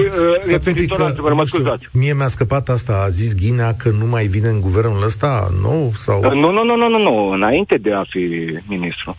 uh, 0.48 0.66
un 0.66 0.72
pic, 0.74 0.94
că, 0.94 1.34
mă 1.34 1.44
scuzați. 1.46 1.88
Mie 1.92 2.14
mi-a 2.14 2.26
scăpat 2.26 2.68
asta, 2.68 3.02
a 3.06 3.08
zis 3.08 3.34
Ghinea 3.34 3.74
că 3.74 3.90
nu 3.98 4.06
mai 4.06 4.26
vine 4.26 4.48
în 4.48 4.60
guvernul 4.60 5.02
ăsta 5.04 5.50
nou? 5.60 5.92
Sau... 5.96 6.22
Uh, 6.24 6.32
nu, 6.32 6.50
nu, 6.50 6.64
nu, 6.64 6.76
nu, 6.76 6.88
nu, 6.88 6.98
nu, 6.98 7.30
înainte 7.30 7.76
de 7.76 7.92
a 7.92 8.02
fi 8.08 8.58
ministru. 8.66 9.16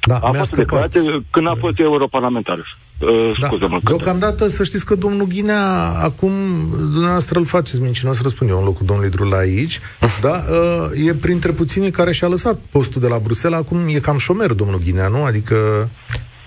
Da, 0.00 0.16
a 0.16 0.32
fost 0.32 0.54
declarație 0.54 1.00
când 1.30 1.46
a 1.46 1.54
fost 1.60 1.78
europarlamentar. 1.78 2.78
Uh, 2.98 3.38
da, 3.40 3.46
scuză-mă. 3.46 3.78
Deocamdată 3.82 4.48
să 4.48 4.64
știți 4.64 4.84
că 4.84 4.94
domnul 4.94 5.26
Ghinea, 5.26 5.88
acum, 6.02 6.32
dumneavoastră 6.70 7.38
îl 7.38 7.44
faceți 7.44 7.80
mincinos, 7.80 8.22
răspund 8.22 8.50
eu 8.50 8.58
în 8.58 8.64
locul 8.64 8.86
domnului 8.86 9.10
Drula 9.10 9.36
aici, 9.36 9.80
da, 10.20 10.44
uh, 10.50 11.06
e 11.06 11.12
printre 11.12 11.52
puținii 11.52 11.90
care 11.90 12.12
și-a 12.12 12.28
lăsat 12.28 12.58
postul 12.70 13.00
de 13.00 13.06
la 13.06 13.18
Bruxelles, 13.18 13.60
acum 13.60 13.78
e 13.88 13.98
cam 13.98 14.18
șomer 14.18 14.52
domnul 14.52 14.80
Ghinea, 14.84 15.08
nu? 15.08 15.24
Adică 15.24 15.88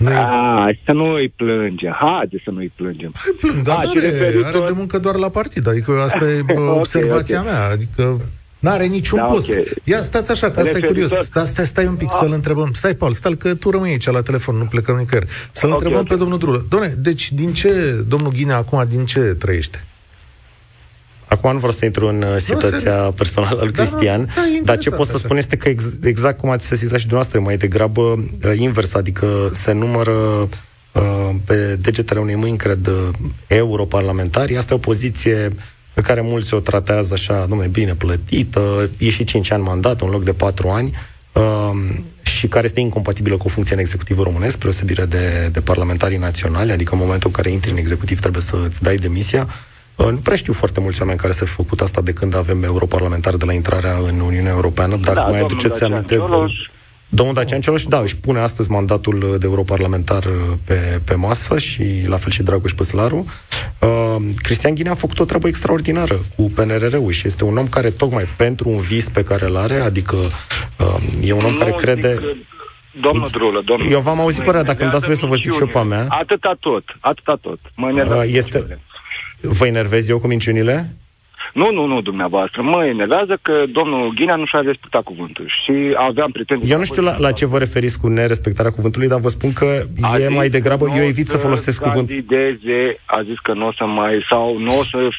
noi... 0.04 0.14
A, 0.14 0.72
să 0.86 0.92
nu 0.92 1.14
îi 1.14 1.34
plângem. 1.36 1.92
Haide 1.92 2.42
să 2.44 2.52
nu 2.52 2.58
îi 2.58 2.72
plângem. 2.76 3.12
Hai 3.16 3.36
plâng, 3.40 3.62
dar 3.62 3.78
are, 3.78 4.00
referitor... 4.00 4.46
are 4.46 4.66
de 4.66 4.74
muncă 4.76 5.00
doar 5.00 5.16
la 5.16 5.30
partid. 5.30 5.68
Adică 5.68 5.92
asta 6.04 6.26
e 6.26 6.40
okay, 6.50 6.56
observația 6.58 7.40
okay. 7.40 7.52
mea. 7.52 7.70
Adică 7.70 8.22
N-are 8.64 8.86
niciun 8.86 9.18
da, 9.18 9.24
post. 9.24 9.50
Okay. 9.50 9.74
Ia 9.84 10.02
stați 10.02 10.32
așa, 10.32 10.52
că 10.52 10.60
asta 10.60 10.78
e 10.78 10.82
curios. 10.82 11.12
Stai, 11.12 11.46
stai, 11.46 11.66
stai 11.66 11.86
un 11.86 11.96
pic 11.96 12.08
ah. 12.12 12.18
să-l 12.20 12.32
întrebăm. 12.32 12.72
Stai, 12.74 12.94
Paul, 12.94 13.12
stai 13.12 13.36
că 13.38 13.56
tu 13.56 13.70
rămâi 13.70 13.90
aici 13.90 14.06
la 14.06 14.22
telefon, 14.22 14.56
nu 14.56 14.64
plecăm 14.64 14.96
nicăieri. 14.98 15.28
Să-l 15.52 15.70
okay, 15.70 15.72
întrebăm 15.72 16.00
okay. 16.00 16.10
pe 16.10 16.16
domnul 16.16 16.38
Drulă. 16.38 16.66
Doamne, 16.70 16.96
deci 16.98 17.32
din 17.32 17.54
ce, 17.54 18.04
domnul 18.08 18.32
Ghinea, 18.32 18.58
acum, 18.58 18.86
din 18.90 19.06
ce 19.06 19.20
trăiește? 19.20 19.84
Acum 21.34 21.52
nu 21.52 21.58
vreau 21.58 21.72
să 21.72 21.86
intru 21.86 22.08
în 22.08 22.22
uh, 22.22 22.36
situația 22.38 23.02
nu, 23.04 23.12
personală 23.12 23.60
al 23.62 23.70
da, 23.72 23.84
Cristian, 23.84 24.26
da, 24.26 24.32
da, 24.36 24.60
dar 24.64 24.78
ce 24.78 24.90
pot 24.90 25.08
să 25.08 25.18
spun 25.18 25.38
este 25.38 25.58
că 25.58 25.70
ex, 25.70 25.84
exact 26.04 26.40
cum 26.40 26.50
ați 26.50 26.66
sesizat 26.66 27.00
și 27.00 27.08
dumneavoastră, 27.08 27.40
mai 27.40 27.58
degrabă 27.58 28.02
uh, 28.02 28.58
invers, 28.58 28.94
adică 28.94 29.52
se 29.54 29.72
numără 29.72 30.12
uh, 30.12 31.30
pe 31.46 31.78
degetele 31.82 32.20
unei 32.20 32.36
mâini, 32.36 32.58
cred, 32.58 32.88
uh, 32.88 33.10
europarlamentari. 33.48 34.58
Asta 34.58 34.74
e 34.74 34.76
o 34.76 34.80
poziție 34.80 35.50
pe 35.94 36.02
care 36.02 36.22
mulți 36.22 36.54
o 36.54 36.60
tratează 36.60 37.14
așa, 37.14 37.46
nume 37.50 37.66
bine 37.66 37.94
plătită, 37.94 38.90
e 38.98 39.10
și 39.10 39.24
5 39.24 39.52
ani 39.52 39.64
mandat, 39.64 40.02
în 40.02 40.10
loc 40.10 40.24
de 40.24 40.34
4 40.34 40.70
ani, 40.70 40.94
uh, 41.34 41.72
și 42.22 42.48
care 42.48 42.66
este 42.66 42.80
incompatibilă 42.80 43.38
cu 43.38 43.50
funcția 43.50 43.76
în 43.76 43.82
executivul 43.82 44.24
românesc, 44.24 44.58
preosebire 44.58 45.06
de, 45.06 45.50
de 45.52 45.60
parlamentarii 45.60 46.18
naționali, 46.18 46.72
adică 46.72 46.94
în 46.94 47.00
momentul 47.00 47.30
în 47.30 47.36
care 47.36 47.50
intri 47.50 47.72
în 47.72 47.78
executiv 47.78 48.20
trebuie 48.20 48.42
să 48.42 48.56
îți 48.68 48.84
dai 48.84 48.96
demisia. 48.96 49.48
Uh, 49.96 50.08
nu 50.10 50.18
prea 50.18 50.36
știu 50.36 50.54
foarte 50.54 50.80
mulți 50.80 51.02
oameni 51.02 51.20
care 51.20 51.34
s-au 51.34 51.48
făcut 51.48 51.82
asta 51.82 52.02
de 52.02 52.14
când 52.14 52.36
avem 52.36 52.64
europarlamentari 52.64 53.38
de 53.38 53.46
la 53.46 53.54
intrarea 53.54 53.98
în 53.98 54.20
Uniunea 54.20 54.52
Europeană, 54.52 54.96
dacă 54.96 55.14
da, 55.14 55.28
mai 55.28 55.40
aduceți 55.40 55.84
aminte... 55.84 56.22
Domnul 57.16 57.36
Dacian 57.36 57.62
Cioloș, 57.62 57.84
da, 57.84 58.00
își 58.00 58.18
pune 58.18 58.40
astăzi 58.40 58.72
mandatul 58.72 59.36
de 59.40 59.46
europarlamentar 59.46 60.30
pe, 60.66 61.00
pe 61.06 61.16
masă 61.16 61.58
și 61.58 62.04
la 62.08 62.18
fel 62.18 62.32
și 62.32 62.44
Dragoș 62.44 62.72
Păslaru. 62.72 63.26
Uh, 63.80 64.16
Cristian 64.42 64.76
Ghinea 64.76 64.92
a 64.92 64.96
făcut 64.96 65.20
o 65.20 65.26
treabă 65.26 65.48
extraordinară 65.48 66.20
cu 66.36 66.52
PNRR-ul 66.56 67.12
și 67.12 67.28
este 67.28 67.44
un 67.44 67.58
om 67.58 67.68
care 67.68 67.90
tocmai 67.90 68.24
pentru 68.38 68.70
un 68.70 68.80
vis 68.80 69.10
pe 69.10 69.24
care 69.24 69.46
îl 69.46 69.58
are, 69.58 69.80
adică 69.80 70.16
uh, 70.16 71.28
e 71.28 71.34
un 71.34 71.44
om 71.46 71.52
nu 71.52 71.58
care 71.58 71.72
crede... 71.72 72.14
Că... 72.14 72.26
Domnul 73.02 73.28
Drulă, 73.32 73.62
domnul... 73.66 73.92
Eu 73.92 74.00
v-am 74.00 74.20
auzit 74.20 74.44
părerea, 74.44 74.64
dacă 74.64 74.84
îmi 74.84 74.92
dați 74.92 75.06
voie 75.06 75.18
să 75.18 75.26
vă 75.26 75.36
zic 75.36 75.54
și 75.54 75.60
eu 75.60 75.68
pe 75.68 75.78
a 75.78 75.84
mea. 75.84 76.06
Atâta 76.10 76.56
tot, 76.60 76.84
atâta 77.00 77.38
tot. 77.42 77.60
Mă 77.76 77.92
uh, 77.92 78.24
este... 78.26 78.80
Vă 79.48 79.66
enervez 79.66 80.10
eu 80.10 80.20
cu 80.20 80.28
minciunile? 80.28 80.90
Nu, 81.54 81.72
nu, 81.72 81.86
nu, 81.86 82.02
dumneavoastră. 82.02 82.62
Mă 82.62 82.86
enervează 82.86 83.38
că 83.42 83.64
domnul 83.72 84.14
Ghinea 84.16 84.36
nu 84.36 84.46
și-a 84.46 84.60
respectat 84.60 85.04
cuvântul 85.04 85.46
și 85.64 85.94
aveam 85.98 86.32
pretenții... 86.32 86.72
Eu 86.72 86.78
nu 86.78 86.84
știu 86.84 87.02
la, 87.02 87.18
la 87.18 87.32
ce 87.32 87.46
vă 87.46 87.58
referiți 87.58 88.00
cu 88.00 88.08
nerespectarea 88.08 88.72
cuvântului, 88.72 89.08
dar 89.08 89.20
vă 89.20 89.30
spun 89.30 89.54
că 89.54 89.84
a 90.02 90.18
e 90.18 90.28
mai 90.28 90.50
degrabă, 90.50 90.86
eu 90.96 91.04
evit 91.04 91.28
să 91.28 91.38
folosesc 91.38 91.82
cuvântul. 91.82 92.26
a 93.06 93.22
zis 93.24 93.40
că 93.40 93.54
nu 93.54 93.68
o 93.68 93.72
să 93.72 93.86
mai, 93.86 94.26
sau 94.30 94.58
nu 94.58 94.80
o 94.80 94.84
să 94.84 95.10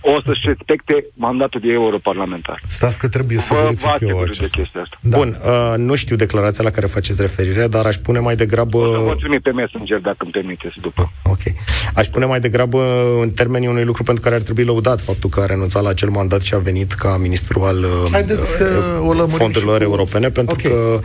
o 0.00 0.20
să-și 0.24 0.40
respecte 0.44 1.04
mandatul 1.14 1.60
de 1.60 1.72
europarlamentar. 1.72 2.60
Stați 2.66 2.98
că 2.98 3.08
trebuie 3.08 3.38
să 3.38 3.54
verific 3.54 4.08
eu 4.08 4.18
acesta. 4.18 4.62
De 4.72 4.80
asta. 4.80 4.98
Da. 5.00 5.16
Bun, 5.16 5.36
uh, 5.44 5.74
nu 5.76 5.94
știu 5.94 6.16
declarația 6.16 6.64
la 6.64 6.70
care 6.70 6.86
faceți 6.86 7.20
referire, 7.20 7.66
dar 7.66 7.86
aș 7.86 7.96
pune 7.96 8.18
mai 8.18 8.34
degrabă... 8.34 8.78
O 8.78 8.92
să 8.92 8.98
vă 8.98 9.14
trimit 9.14 9.42
pe 9.42 9.50
Messenger 9.50 9.98
dacă 9.98 10.16
îmi 10.18 10.30
permiteți 10.30 10.80
după. 10.80 11.12
Ok. 11.22 11.42
Aș 11.94 12.06
pune 12.06 12.24
mai 12.24 12.40
degrabă 12.40 12.82
în 13.22 13.30
termenii 13.30 13.68
unui 13.68 13.84
lucru 13.84 14.02
pentru 14.02 14.22
care 14.22 14.34
ar 14.34 14.40
trebui 14.40 14.64
lăudat 14.64 15.00
faptul 15.00 15.30
că 15.30 15.40
a 15.40 15.46
renunțat 15.46 15.82
la 15.82 15.88
acel 15.88 16.08
mandat 16.08 16.40
și 16.40 16.54
a 16.54 16.58
venit 16.58 16.92
ca 16.92 17.16
ministru 17.16 17.62
al 17.62 17.86
Haideți, 18.10 18.62
uh, 18.62 19.24
fondurilor 19.28 19.82
europene, 19.82 20.28
pentru 20.28 20.56
okay. 20.58 20.70
că 20.70 21.00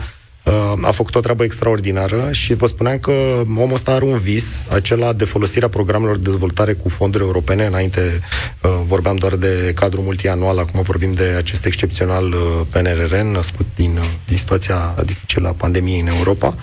a 0.80 0.90
făcut 0.90 1.14
o 1.14 1.20
treabă 1.20 1.44
extraordinară 1.44 2.28
și 2.32 2.54
vă 2.54 2.66
spuneam 2.66 2.98
că 2.98 3.12
omul 3.56 3.72
ăsta 3.72 3.90
are 3.92 4.04
un 4.04 4.18
vis, 4.18 4.66
acela 4.68 5.12
de 5.12 5.24
folosirea 5.24 5.68
programelor 5.68 6.16
de 6.16 6.22
dezvoltare 6.22 6.72
cu 6.72 6.88
fonduri 6.88 7.24
europene. 7.24 7.66
Înainte 7.66 8.20
uh, 8.62 8.70
vorbeam 8.86 9.16
doar 9.16 9.36
de 9.36 9.72
cadrul 9.74 10.02
multianual, 10.02 10.58
acum 10.58 10.82
vorbim 10.82 11.12
de 11.12 11.24
acest 11.24 11.64
excepțional 11.64 12.32
uh, 12.32 12.60
PNRR 12.70 13.16
născut 13.16 13.66
din, 13.74 13.96
uh, 13.96 14.04
din 14.26 14.36
situația 14.36 14.94
dificilă 15.04 15.48
a 15.48 15.52
pandemiei 15.52 16.00
în 16.00 16.06
Europa. 16.06 16.54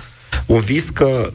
Un 0.46 0.60
vis 0.60 0.90
că 0.90 1.32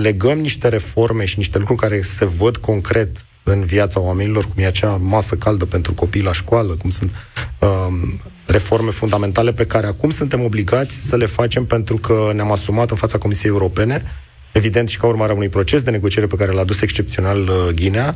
legăm 0.00 0.38
niște 0.38 0.68
reforme 0.68 1.24
și 1.24 1.38
niște 1.38 1.58
lucruri 1.58 1.80
care 1.80 2.00
se 2.00 2.24
văd 2.24 2.56
concret 2.56 3.08
în 3.42 3.64
viața 3.64 4.00
oamenilor, 4.00 4.44
cum 4.44 4.62
e 4.62 4.66
acea 4.66 4.98
masă 5.02 5.34
caldă 5.34 5.64
pentru 5.64 5.92
copii 5.92 6.22
la 6.22 6.32
școală, 6.32 6.72
cum 6.72 6.90
sunt 6.90 7.10
um, 7.58 8.20
reforme 8.50 8.90
fundamentale 8.90 9.52
pe 9.52 9.66
care 9.66 9.86
acum 9.86 10.10
suntem 10.10 10.42
obligați 10.42 10.96
să 11.08 11.16
le 11.16 11.26
facem 11.26 11.64
pentru 11.64 11.96
că 11.96 12.30
ne-am 12.34 12.52
asumat 12.52 12.90
în 12.90 12.96
fața 12.96 13.18
Comisiei 13.18 13.52
Europene, 13.52 14.02
evident 14.52 14.88
și 14.88 14.98
ca 14.98 15.06
urmare 15.06 15.32
a 15.32 15.34
unui 15.34 15.48
proces 15.48 15.82
de 15.82 15.90
negociere 15.90 16.26
pe 16.26 16.36
care 16.36 16.52
l-a 16.52 16.64
dus 16.64 16.80
excepțional 16.80 17.40
uh, 17.40 17.74
Ghinea, 17.74 18.14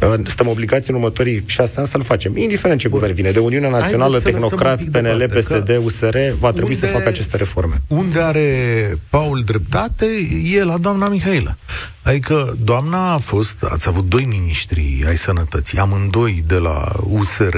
uh, 0.00 0.08
suntem 0.08 0.48
obligați 0.48 0.90
în 0.90 0.96
următorii 0.96 1.42
șase 1.46 1.78
ani 1.78 1.86
să-l 1.86 2.02
facem. 2.02 2.36
Indiferent 2.36 2.80
ce 2.80 2.88
guvern 2.88 3.14
vine, 3.14 3.30
de 3.30 3.38
Uniunea 3.38 3.70
Națională, 3.70 4.20
Tehnocrat, 4.20 4.82
PNL, 4.82 5.26
PSD, 5.34 5.80
USR, 5.84 6.16
va 6.38 6.50
trebui 6.50 6.74
unde, 6.74 6.86
să 6.86 6.92
facă 6.92 7.08
aceste 7.08 7.36
reforme. 7.36 7.82
Unde 7.86 8.20
are 8.20 8.98
Paul 9.08 9.42
dreptate, 9.44 10.06
e 10.44 10.64
la 10.64 10.78
doamna 10.78 11.08
Mihaela. 11.08 11.56
Adică 12.02 12.56
doamna 12.64 13.12
a 13.12 13.18
fost, 13.18 13.64
ați 13.70 13.88
avut 13.88 14.08
doi 14.08 14.24
miniștri 14.24 15.04
ai 15.06 15.16
sănătății, 15.16 15.78
amândoi 15.78 16.44
de 16.46 16.56
la 16.56 16.92
USR, 17.02 17.56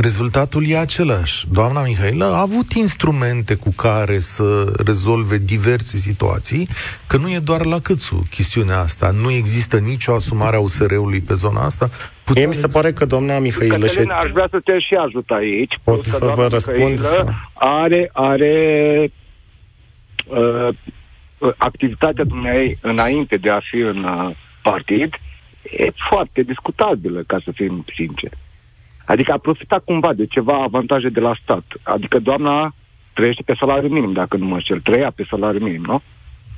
Rezultatul 0.00 0.68
e 0.68 0.76
același. 0.76 1.46
Doamna 1.52 1.82
Mihailă 1.82 2.24
a 2.24 2.40
avut 2.40 2.72
instrumente 2.72 3.54
cu 3.54 3.72
care 3.76 4.18
să 4.18 4.72
rezolve 4.84 5.38
diverse 5.38 5.96
situații, 5.96 6.68
că 7.06 7.16
nu 7.16 7.30
e 7.30 7.38
doar 7.38 7.64
la 7.64 7.78
câțu 7.78 8.26
chestiunea 8.30 8.78
asta. 8.78 9.10
Nu 9.10 9.30
există 9.30 9.78
nicio 9.78 10.14
asumare 10.14 10.56
a 10.56 10.60
USR-ului 10.60 11.20
pe 11.20 11.34
zona 11.34 11.64
asta. 11.64 11.88
Mie 12.34 12.46
mi 12.46 12.54
se 12.54 12.66
pare 12.66 12.92
că 12.92 13.04
doamna 13.04 13.38
Mihailă... 13.38 13.86
Cătălina, 13.86 14.18
aș 14.18 14.30
vrea 14.30 14.48
să 14.50 14.60
te 14.64 14.78
și 14.78 14.94
ajut 14.94 15.30
aici. 15.30 15.78
Pot 15.84 16.04
să 16.04 16.32
vă 16.34 16.46
răspund? 16.50 17.00
Să... 17.00 17.24
Are, 17.52 18.10
are 18.12 19.10
uh, 20.26 20.68
activitatea 21.56 22.24
dumneai 22.24 22.78
înainte 22.80 23.36
de 23.36 23.50
a 23.50 23.60
fi 23.70 23.76
în 23.76 24.04
uh, 24.04 24.30
partid 24.62 25.14
e 25.62 25.90
foarte 26.08 26.42
discutabilă, 26.42 27.22
ca 27.26 27.38
să 27.44 27.50
fim 27.54 27.84
sinceri. 27.94 28.36
Adică 29.12 29.32
a 29.32 29.38
profitat 29.38 29.82
cumva 29.84 30.12
de 30.12 30.26
ceva 30.26 30.62
avantaje 30.62 31.08
de 31.08 31.20
la 31.20 31.34
stat. 31.42 31.64
Adică 31.82 32.18
doamna 32.18 32.74
trăiește 33.12 33.42
pe 33.46 33.54
salariu 33.58 33.88
minim, 33.88 34.12
dacă 34.12 34.36
nu 34.36 34.44
mă 34.46 34.58
șel, 34.58 34.80
trăia 34.80 35.10
pe 35.14 35.26
salariu 35.30 35.64
minim, 35.64 35.82
nu? 35.86 36.02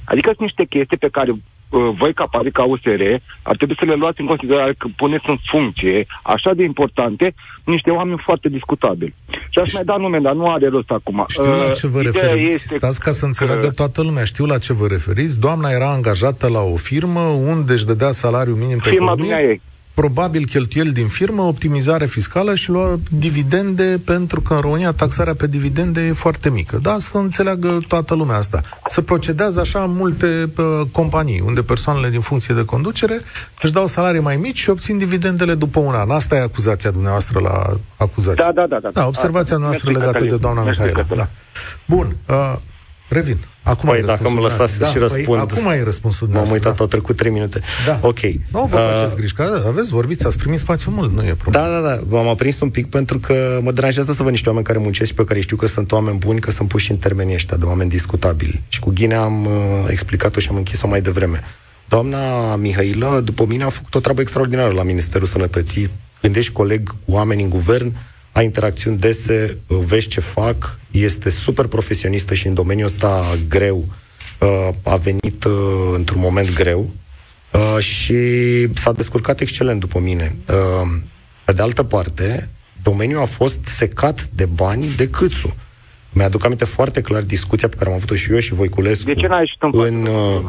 Adică 0.05 0.27
sunt 0.29 0.41
niște 0.41 0.65
chestii 0.65 0.97
pe 0.97 1.09
care 1.09 1.31
uh, 1.31 1.91
voi 1.99 2.15
ca 2.15 2.27
partid, 2.31 2.53
ca 2.53 2.63
USR, 2.65 3.03
ar 3.43 3.57
trebui 3.57 3.77
să 3.79 3.85
le 3.85 3.95
luați 3.95 4.21
în 4.21 4.27
considerare 4.27 4.75
că 4.79 4.87
puneți 4.97 5.29
în 5.29 5.37
funcție 5.51 6.07
așa 6.23 6.55
de 6.55 6.63
importante 6.65 7.35
niște 7.65 7.91
oameni 7.91 8.23
foarte 8.25 8.49
discutabili. 8.49 9.15
Și 9.51 9.59
aș 9.59 9.73
mai 9.73 9.85
da 9.85 9.97
nume, 9.97 10.19
dar 10.19 10.35
nu 10.35 10.51
are 10.51 10.69
rost 10.69 10.91
acum. 10.91 11.25
Știu 11.29 11.45
la 11.57 11.71
ce 11.73 11.87
vă 11.87 11.99
Uh, 11.99 12.05
ideea 12.07 12.25
referiți. 12.25 12.55
este 12.55 12.77
Stați 12.79 13.01
ca 13.01 13.11
să 13.11 13.25
înțeleagă 13.25 13.67
că- 13.67 13.73
toată 13.73 14.03
lumea. 14.03 14.25
Știu 14.25 14.45
la 14.47 14.59
ce 14.59 14.73
vă 14.73 14.87
referiți. 14.87 15.41
Doamna 15.41 15.71
era 15.71 15.91
angajată 15.91 16.49
la 16.49 16.61
o 16.61 16.77
firmă 16.77 17.21
unde 17.21 17.73
își 17.73 17.87
dădea 17.87 18.11
salariu 18.11 18.55
minim 18.55 18.79
pe 18.79 18.89
Firma 18.89 19.05
economie. 19.13 19.33
dumneaei. 19.35 19.61
Probabil 20.01 20.47
cheltuieli 20.47 20.93
din 20.93 21.07
firmă, 21.07 21.43
optimizare 21.43 22.07
fiscală 22.07 22.55
și 22.55 22.71
lua 22.71 22.99
dividende, 23.11 24.01
pentru 24.05 24.41
că 24.41 24.55
în 24.55 24.61
România 24.61 24.93
taxarea 24.93 25.35
pe 25.35 25.47
dividende 25.47 26.01
e 26.01 26.13
foarte 26.13 26.51
mică. 26.51 26.79
Da, 26.83 26.97
să 26.99 27.17
înțeleagă 27.17 27.79
toată 27.89 28.15
lumea 28.15 28.37
asta. 28.37 28.61
Se 28.87 29.03
procedează 29.03 29.61
așa 29.61 29.83
în 29.83 29.95
multe 29.95 30.51
uh, 30.57 30.81
companii, 30.93 31.43
unde 31.47 31.63
persoanele 31.63 32.09
din 32.11 32.21
funcție 32.21 32.55
de 32.55 32.65
conducere 32.65 33.21
își 33.63 33.73
dau 33.73 33.87
salarii 33.87 34.21
mai 34.21 34.37
mici 34.37 34.59
și 34.59 34.71
obțin 34.71 34.99
dividendele 34.99 35.55
după 35.55 35.81
un 35.81 35.95
an. 35.95 36.11
Asta 36.11 36.35
e 36.35 36.41
acuzația 36.41 36.91
dumneavoastră 36.91 37.41
la 37.41 37.77
acuzație. 37.97 38.45
Da, 38.45 38.53
da, 38.53 38.67
da, 38.67 38.79
da. 38.83 38.91
Da, 38.91 39.07
observația 39.07 39.55
Asta. 39.55 39.67
noastră 39.67 39.91
Mersi, 39.91 39.99
legată 39.99 40.13
Cătălin. 40.13 40.37
de 40.37 40.41
doamna 40.41 40.63
Mersi, 40.63 40.81
Mihaela. 40.81 41.01
Cătălin. 41.01 41.23
Da. 41.23 41.29
Bun, 41.95 42.17
uh, 42.29 42.57
revin. 43.15 43.37
Acum 43.63 43.89
Păi, 43.89 43.99
ai 43.99 44.05
dacă 44.05 44.23
răspunsul 44.23 44.37
îmi 44.39 44.43
lăsați 44.49 44.73
dumneavoastră. 44.79 44.87
și 44.89 44.95
da, 44.95 45.15
răspund. 45.17 45.49
Păi, 45.49 45.57
acum 45.59 45.69
ai 45.71 45.83
răspunsul 45.85 46.27
M-am 46.27 46.33
dumneavoastră, 46.37 46.55
uitat, 46.69 46.75
da. 46.77 46.83
au 46.83 46.89
trecut 46.89 47.17
3 47.17 47.33
minute. 47.33 47.61
Da. 47.87 47.99
Ok. 48.03 48.21
Nu 48.53 48.65
vă 48.71 48.77
Uh, 48.77 48.93
faceți 48.95 49.17
griji, 49.17 49.35
că 49.35 49.63
aveți, 49.67 49.91
vorbiți, 49.91 50.27
ați 50.27 50.39
primit 50.39 50.59
spațiu 50.59 50.91
mult, 50.91 51.13
nu 51.13 51.23
e 51.27 51.35
problemă. 51.35 51.67
Da, 51.67 51.73
da, 51.81 51.89
da. 51.89 52.01
M-am 52.09 52.29
aprins 52.29 52.61
un 52.61 52.71
pic 52.71 52.87
pentru 52.91 53.19
că 53.19 53.59
mă 53.63 53.73
deranjează 53.73 54.13
să 54.13 54.23
văd 54.23 54.31
niște 54.31 54.49
oameni 54.49 54.67
care 54.67 54.79
muncesc 54.79 55.09
și 55.11 55.15
pe 55.17 55.25
care 55.25 55.41
știu 55.41 55.57
că 55.57 55.67
sunt 55.67 55.93
oameni 55.93 56.19
buni, 56.19 56.41
că 56.41 56.51
sunt 56.51 56.69
puși 56.69 56.91
în 56.91 56.97
termenii 56.97 57.35
ăștia 57.35 57.57
de 57.57 57.65
oameni 57.65 57.91
discutabili. 57.91 58.63
Și 58.69 58.81
cu 58.81 58.91
Ghine 58.91 59.15
am 59.15 59.45
uh, 59.47 59.53
explicat-o 59.89 60.41
și 60.41 60.49
am 60.51 60.57
închis-o 60.57 60.87
mai 60.89 61.01
devreme. 61.01 61.43
Doamna 61.89 62.55
Mihailă, 62.57 63.21
după 63.25 63.45
mine, 63.49 63.65
a 63.65 63.69
făcut 63.69 63.95
o 63.95 64.01
treabă 64.01 64.21
extraordinară 64.21 64.73
la 64.73 64.83
Ministerul 64.83 65.27
Sănătății. 65.27 65.91
Gândești 66.23 66.53
coleg 66.53 66.89
cu 66.89 66.97
oameni 67.13 67.43
în 67.43 67.49
guvern, 67.49 67.93
ai 68.33 68.45
interacțiuni 68.45 68.99
dese, 68.99 69.57
uh, 69.67 69.79
vezi 69.87 70.09
ce 70.09 70.21
fac, 70.21 70.79
este 70.91 71.31
super 71.31 71.67
profesionistă 71.67 72.35
și 72.35 72.47
în 72.47 72.55
domeniul 72.55 72.87
ăsta 72.87 73.25
greu 73.49 73.85
uh, 74.41 74.69
a 74.83 74.97
venit 74.97 75.45
uh, 75.45 75.93
într-un 75.95 76.21
moment 76.21 76.55
greu 76.55 76.91
uh, 77.53 77.83
și 77.83 78.17
s-a 78.75 78.93
descurcat 78.93 79.41
excelent 79.41 79.81
după 79.81 79.99
mine. 79.99 80.37
Uh, 80.49 80.91
pe 81.45 81.53
de 81.53 81.63
altă 81.63 81.83
parte, 81.83 82.49
domeniul 82.83 83.21
a 83.21 83.25
fost 83.25 83.65
secat 83.65 84.29
de 84.35 84.45
bani 84.45 84.87
de 84.97 85.09
câțu. 85.09 85.57
Mi-aduc 86.13 86.45
aminte 86.45 86.65
foarte 86.65 87.01
clar 87.01 87.23
discuția 87.23 87.69
pe 87.69 87.77
care 87.77 87.91
am 87.91 87.97
avut-o 87.97 88.15
și 88.15 88.33
eu 88.33 88.39
și 88.39 88.55
Voiculescu. 88.55 89.05
De 89.05 89.15
ce 89.15 89.27
n-ai 89.27 89.39
ieșit 89.39 89.63
în 89.63 89.71
în, 89.73 90.07
uh, 90.07 90.41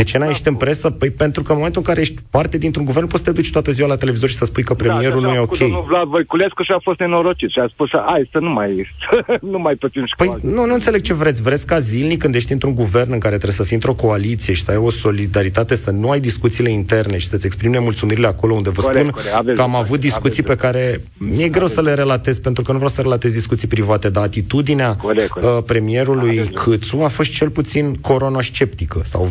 de 0.00 0.06
ce 0.06 0.18
n-ai 0.18 0.28
ieșit 0.28 0.46
în 0.46 0.54
presă? 0.54 0.90
Păi 0.90 1.10
pentru 1.10 1.42
că 1.42 1.50
în 1.50 1.56
momentul 1.56 1.82
în 1.84 1.88
care 1.88 2.00
ești 2.00 2.22
parte 2.30 2.58
dintr-un 2.58 2.84
guvern, 2.84 3.06
poți 3.06 3.22
să 3.22 3.30
te 3.30 3.36
duci 3.36 3.50
toată 3.50 3.70
ziua 3.70 3.88
la 3.88 3.96
televizor 3.96 4.28
și 4.28 4.36
să 4.36 4.44
spui 4.44 4.62
că 4.62 4.74
premierul 4.74 5.20
da, 5.20 5.26
nu 5.26 5.32
e 5.34 5.36
așa 5.36 5.40
a 5.40 5.42
ok. 5.42 5.48
făcut 5.48 5.58
Domnul 5.58 5.84
Vlad 5.88 6.08
Voiculescu 6.08 6.62
și 6.62 6.72
a 6.72 6.78
fost 6.82 6.98
nenorocit 6.98 7.50
și 7.50 7.58
a 7.58 7.66
spus, 7.68 7.88
hai 8.06 8.28
să 8.32 8.38
nu 8.38 8.50
mai, 8.50 8.88
să 9.10 9.38
nu 9.52 9.58
mai 9.58 9.74
pățim 9.74 10.04
Păi 10.16 10.26
școală. 10.26 10.40
nu, 10.54 10.66
nu 10.66 10.74
înțeleg 10.74 11.00
ce 11.00 11.14
vreți. 11.14 11.42
Vreți 11.42 11.66
ca 11.66 11.78
zilnic 11.78 12.18
când 12.18 12.34
ești 12.34 12.52
într-un 12.52 12.74
guvern 12.74 13.12
în 13.12 13.18
care 13.18 13.34
trebuie 13.34 13.56
să 13.56 13.62
fii 13.62 13.74
într-o 13.74 13.92
coaliție 13.94 14.54
și 14.54 14.64
să 14.64 14.70
ai 14.70 14.76
o 14.76 14.90
solidaritate, 14.90 15.74
să 15.74 15.90
nu 15.90 16.10
ai 16.10 16.20
discuțiile 16.20 16.70
interne 16.70 17.18
și 17.18 17.28
să-ți 17.28 17.46
exprimi 17.46 17.72
nemulțumirile 17.72 18.26
acolo 18.26 18.54
unde 18.54 18.70
vă 18.70 18.82
Corect, 18.82 19.00
spun 19.00 19.10
corect, 19.14 19.34
aveți 19.34 19.56
că 19.56 19.62
am 19.62 19.68
dreptate, 19.70 19.84
avut 19.86 20.00
discuții 20.00 20.42
pe 20.42 20.52
aveți 20.52 20.66
care 20.66 21.00
mi-e 21.18 21.48
greu 21.48 21.66
să 21.66 21.80
le 21.82 21.94
relatez 21.94 22.38
pentru 22.38 22.62
că 22.62 22.70
nu 22.70 22.76
vreau 22.76 22.92
să 22.92 23.00
relatez 23.00 23.32
discuții 23.32 23.68
private, 23.68 24.08
dar 24.10 24.22
atitudinea 24.24 24.94
Corect, 24.94 25.28
corect. 25.28 25.52
uh, 25.56 25.62
premierului 25.66 26.28
Aveți 26.28 26.44
dreptate. 26.46 26.70
Câțu 26.70 27.00
a 27.02 27.08
fost 27.08 27.30
cel 27.30 27.50
puțin 27.50 27.94
coronosceptică 27.94 29.02
sau 29.04 29.24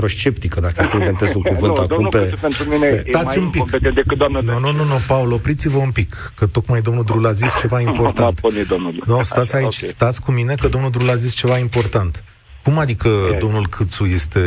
valupatrosceptică, 0.00 0.60
dacă 0.60 0.86
să 0.90 0.96
inventez 0.96 1.34
un 1.34 1.42
cuvânt 1.52 1.74
nu, 1.76 1.82
acum 1.82 1.86
domnul 1.86 2.10
pe... 2.10 2.18
Câțu 2.18 2.36
pentru 2.40 2.64
mine 2.64 2.76
se- 2.76 3.02
e 3.06 3.10
Stați 3.10 3.24
mai 3.24 3.36
un 3.38 3.44
pic. 3.50 3.54
incompetent 3.54 3.94
decât 3.94 4.18
doamna 4.18 4.40
Nu, 4.40 4.58
nu, 4.58 4.72
nu, 4.72 4.84
nu, 4.84 4.94
Paul, 5.06 5.32
opriți-vă 5.32 5.78
un 5.78 5.90
pic, 5.90 6.32
că 6.36 6.46
tocmai 6.46 6.80
domnul 6.82 7.04
Drul 7.04 7.26
a 7.26 7.32
zis 7.32 7.50
ceva 7.60 7.80
important. 7.90 8.18
M-a 8.18 8.32
pornit 8.40 8.66
domnul. 8.66 9.02
Nu, 9.06 9.22
stați 9.22 9.54
Așa, 9.54 9.64
aici, 9.64 9.82
ok. 9.82 9.88
stați 9.88 10.20
cu 10.22 10.30
mine, 10.32 10.54
că 10.54 10.68
domnul 10.68 10.90
Drul 10.90 11.08
a 11.10 11.14
zis 11.16 11.32
ceva 11.34 11.58
important. 11.58 12.22
Cum 12.62 12.78
adică 12.78 13.08
E. 13.34 13.38
domnul 13.38 13.66
Câțu 13.68 14.04
este 14.04 14.40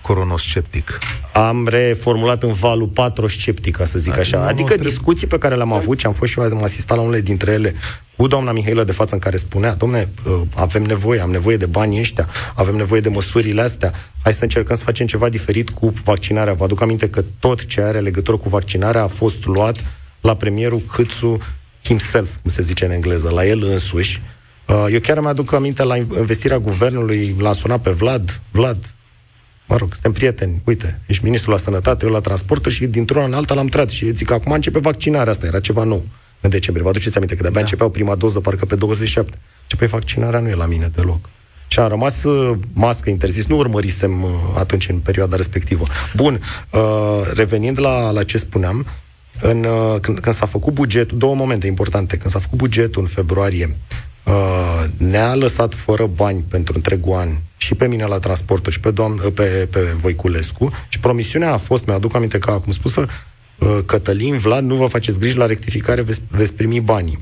coronosceptic? 0.00 0.98
am 1.32 1.66
reformulat 1.68 2.42
în 2.42 2.52
valul 2.52 2.86
patrosceptic, 2.86 3.76
ca 3.76 3.84
să 3.84 3.98
zic 3.98 4.12
Ai, 4.12 4.20
așa. 4.20 4.36
nu, 4.36 4.42
nu, 4.42 4.48
adică 4.48 4.68
trebuie- 4.68 4.88
discuții 4.88 5.26
pe 5.26 5.38
care 5.38 5.54
le-am 5.54 5.72
avut 5.72 5.98
și 5.98 6.06
am 6.06 6.12
fost 6.12 6.32
și 6.32 6.38
eu 6.38 6.44
am 6.44 6.62
asistat 6.62 6.96
la 6.96 7.02
unele 7.02 7.20
dintre 7.20 7.52
ele 7.52 7.74
cu 8.16 8.26
doamna 8.26 8.52
Mihailă 8.52 8.84
de 8.84 8.92
față 8.92 9.14
în 9.14 9.20
care 9.20 9.36
spunea, 9.36 9.74
domne, 9.74 10.08
uh, 10.26 10.40
avem 10.54 10.82
nevoie, 10.82 11.20
am 11.20 11.30
nevoie 11.30 11.56
de 11.56 11.66
banii 11.66 12.00
ăștia, 12.00 12.28
avem 12.54 12.76
nevoie 12.76 13.00
de 13.00 13.08
măsurile 13.08 13.62
astea, 13.62 13.92
hai 14.22 14.32
să 14.32 14.42
încercăm 14.42 14.76
să 14.76 14.84
facem 14.84 15.06
ceva 15.06 15.28
diferit 15.28 15.70
cu 15.70 15.92
vaccinarea. 16.04 16.52
Vă 16.52 16.64
aduc 16.64 16.80
aminte 16.82 17.10
că 17.10 17.24
tot 17.40 17.64
ce 17.66 17.80
are 17.80 18.00
legătură 18.00 18.36
cu 18.36 18.48
vaccinarea 18.48 19.02
a 19.02 19.06
fost 19.06 19.44
luat 19.44 19.76
la 20.20 20.36
premierul 20.36 20.80
Câțu 20.92 21.38
himself, 21.84 22.30
cum 22.42 22.50
se 22.50 22.62
zice 22.62 22.84
în 22.84 22.90
engleză, 22.90 23.28
la 23.28 23.46
el 23.46 23.62
însuși. 23.62 24.22
Uh, 24.68 24.86
Eu 24.90 25.00
chiar 25.00 25.20
mi-aduc 25.20 25.52
aminte 25.52 25.82
la 25.82 25.96
investirea 25.96 26.58
guvernului, 26.58 27.34
l-am 27.38 27.52
sunat 27.52 27.80
pe 27.80 27.90
Vlad, 27.90 28.40
Vlad, 28.50 28.94
mă 29.66 29.76
rog, 29.76 29.92
suntem 29.92 30.12
prieteni, 30.12 30.60
uite, 30.64 31.00
ești 31.06 31.24
ministrul 31.24 31.52
la 31.52 31.58
sănătate, 31.58 32.04
eu 32.04 32.12
la 32.12 32.20
transporturi 32.20 32.74
și 32.74 32.86
dintr-una 32.86 33.24
în 33.24 33.32
alta 33.32 33.54
l-am 33.54 33.66
trat 33.66 33.90
și 33.90 34.14
zic 34.14 34.26
că 34.26 34.34
acum 34.34 34.52
începe 34.52 34.78
vaccinarea 34.78 35.32
asta, 35.32 35.46
era 35.46 35.60
ceva 35.60 35.84
nou 35.84 36.04
în 36.40 36.50
decembrie. 36.50 36.84
Vă 36.84 36.90
aduceți 36.90 37.16
aminte 37.16 37.34
că 37.34 37.40
de-abia 37.40 37.60
da. 37.60 37.64
începeau 37.64 37.90
prima 37.90 38.14
doză, 38.14 38.40
parcă 38.40 38.64
pe 38.64 38.74
27. 38.74 39.38
Ce 39.66 39.76
păi 39.76 39.86
vaccinarea 39.86 40.40
nu 40.40 40.48
e 40.48 40.54
la 40.54 40.66
mine 40.66 40.90
deloc. 40.94 41.28
Și 41.68 41.78
am 41.78 41.88
rămas 41.88 42.24
uh, 42.24 42.56
mască 42.72 43.10
interzis, 43.10 43.46
nu 43.46 43.56
urmărisem 43.56 44.22
uh, 44.22 44.30
atunci 44.58 44.88
în 44.88 44.98
perioada 44.98 45.36
respectivă. 45.36 45.84
Bun, 46.14 46.40
uh, 46.70 46.80
revenind 47.34 47.80
la, 47.80 48.10
la 48.10 48.22
ce 48.22 48.38
spuneam, 48.38 48.86
în, 49.40 49.64
uh, 49.64 50.00
când, 50.00 50.18
când 50.18 50.34
s-a 50.34 50.46
făcut 50.46 50.72
bugetul, 50.72 51.18
două 51.18 51.34
momente 51.34 51.66
importante, 51.66 52.16
când 52.16 52.30
s-a 52.30 52.38
făcut 52.38 52.58
bugetul 52.58 53.02
în 53.02 53.08
februarie, 53.08 53.64
uh, 53.68 53.74
ne-a 54.96 55.34
lăsat 55.34 55.74
fără 55.74 56.06
bani 56.06 56.44
pentru 56.48 56.72
întregul 56.76 57.16
an 57.16 57.28
și 57.56 57.74
pe 57.74 57.86
mine 57.86 58.04
la 58.06 58.18
transporturi 58.18 58.74
și 58.74 58.80
pe, 58.80 58.90
doamn, 58.90 59.20
pe, 59.34 59.68
pe 59.70 59.80
Voiculescu 59.80 60.70
și 60.88 60.98
promisiunea 61.00 61.52
a 61.52 61.56
fost, 61.56 61.86
mi-aduc 61.86 62.14
aminte 62.14 62.38
că, 62.38 62.50
cum 62.50 62.72
spus, 62.72 62.96
uh, 62.96 63.06
Cătălin, 63.86 64.38
Vlad, 64.38 64.64
nu 64.64 64.74
vă 64.74 64.86
faceți 64.86 65.18
griji 65.18 65.36
la 65.36 65.46
rectificare, 65.46 66.00
veți, 66.02 66.22
veți 66.28 66.52
primi 66.52 66.80
banii. 66.80 67.18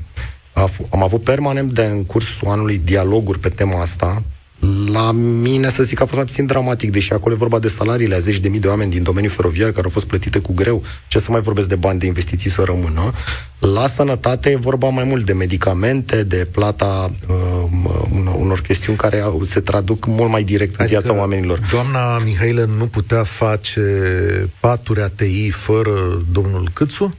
A 0.53 0.69
f- 0.69 0.89
am 0.89 1.03
avut 1.03 1.23
permanent 1.23 1.71
de 1.71 1.83
în 1.83 2.05
cursul 2.05 2.47
anului 2.47 2.81
dialoguri 2.83 3.39
pe 3.39 3.49
tema 3.49 3.81
asta. 3.81 4.23
La 4.91 5.11
mine, 5.11 5.69
să 5.69 5.83
zic, 5.83 5.99
a 6.01 6.03
fost 6.03 6.15
mai 6.15 6.25
puțin 6.25 6.45
dramatic, 6.45 6.91
deși 6.91 7.13
acolo 7.13 7.33
e 7.33 7.37
vorba 7.37 7.59
de 7.59 7.67
salariile 7.67 8.15
a 8.15 8.19
zeci 8.19 8.37
de 8.37 8.47
mii 8.49 8.59
de 8.59 8.67
oameni 8.67 8.91
din 8.91 9.03
domeniul 9.03 9.31
feroviar 9.31 9.69
care 9.71 9.83
au 9.83 9.89
fost 9.89 10.05
plătite 10.05 10.39
cu 10.39 10.53
greu. 10.53 10.83
Ce 11.07 11.19
să 11.19 11.31
mai 11.31 11.41
vorbesc 11.41 11.67
de 11.67 11.75
bani 11.75 11.99
de 11.99 12.05
investiții 12.05 12.49
să 12.49 12.61
rămână. 12.65 13.11
La 13.59 13.87
sănătate 13.87 14.49
e 14.49 14.55
vorba 14.55 14.89
mai 14.89 15.03
mult 15.03 15.25
de 15.25 15.33
medicamente, 15.33 16.23
de 16.23 16.47
plata 16.51 17.11
uh, 17.27 17.35
unor, 18.19 18.35
unor 18.39 18.61
chestiuni 18.61 18.97
care 18.97 19.19
au, 19.19 19.43
se 19.43 19.59
traduc 19.59 20.05
mult 20.05 20.29
mai 20.29 20.43
direct 20.43 20.79
în 20.79 20.85
viața 20.85 21.13
oamenilor. 21.13 21.59
Doamna 21.71 22.17
Mihailă 22.17 22.69
nu 22.77 22.85
putea 22.85 23.23
face 23.23 23.81
paturi 24.59 25.01
ATI 25.01 25.49
fără 25.49 25.91
domnul 26.31 26.69
Câțu? 26.73 27.15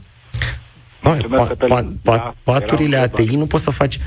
Nu, 1.01 1.09
Mulțumesc, 1.09 1.41
pa, 1.43 1.47
Cătălin. 1.47 1.75
pa, 1.75 2.11
pa, 2.11 2.15
Da, 2.17 2.51
paturile 2.51 2.95
eram 2.95 3.09
ATI 3.13 3.35
nu 3.35 3.45
poți 3.45 3.63
să 3.63 3.69
faci 3.69 3.99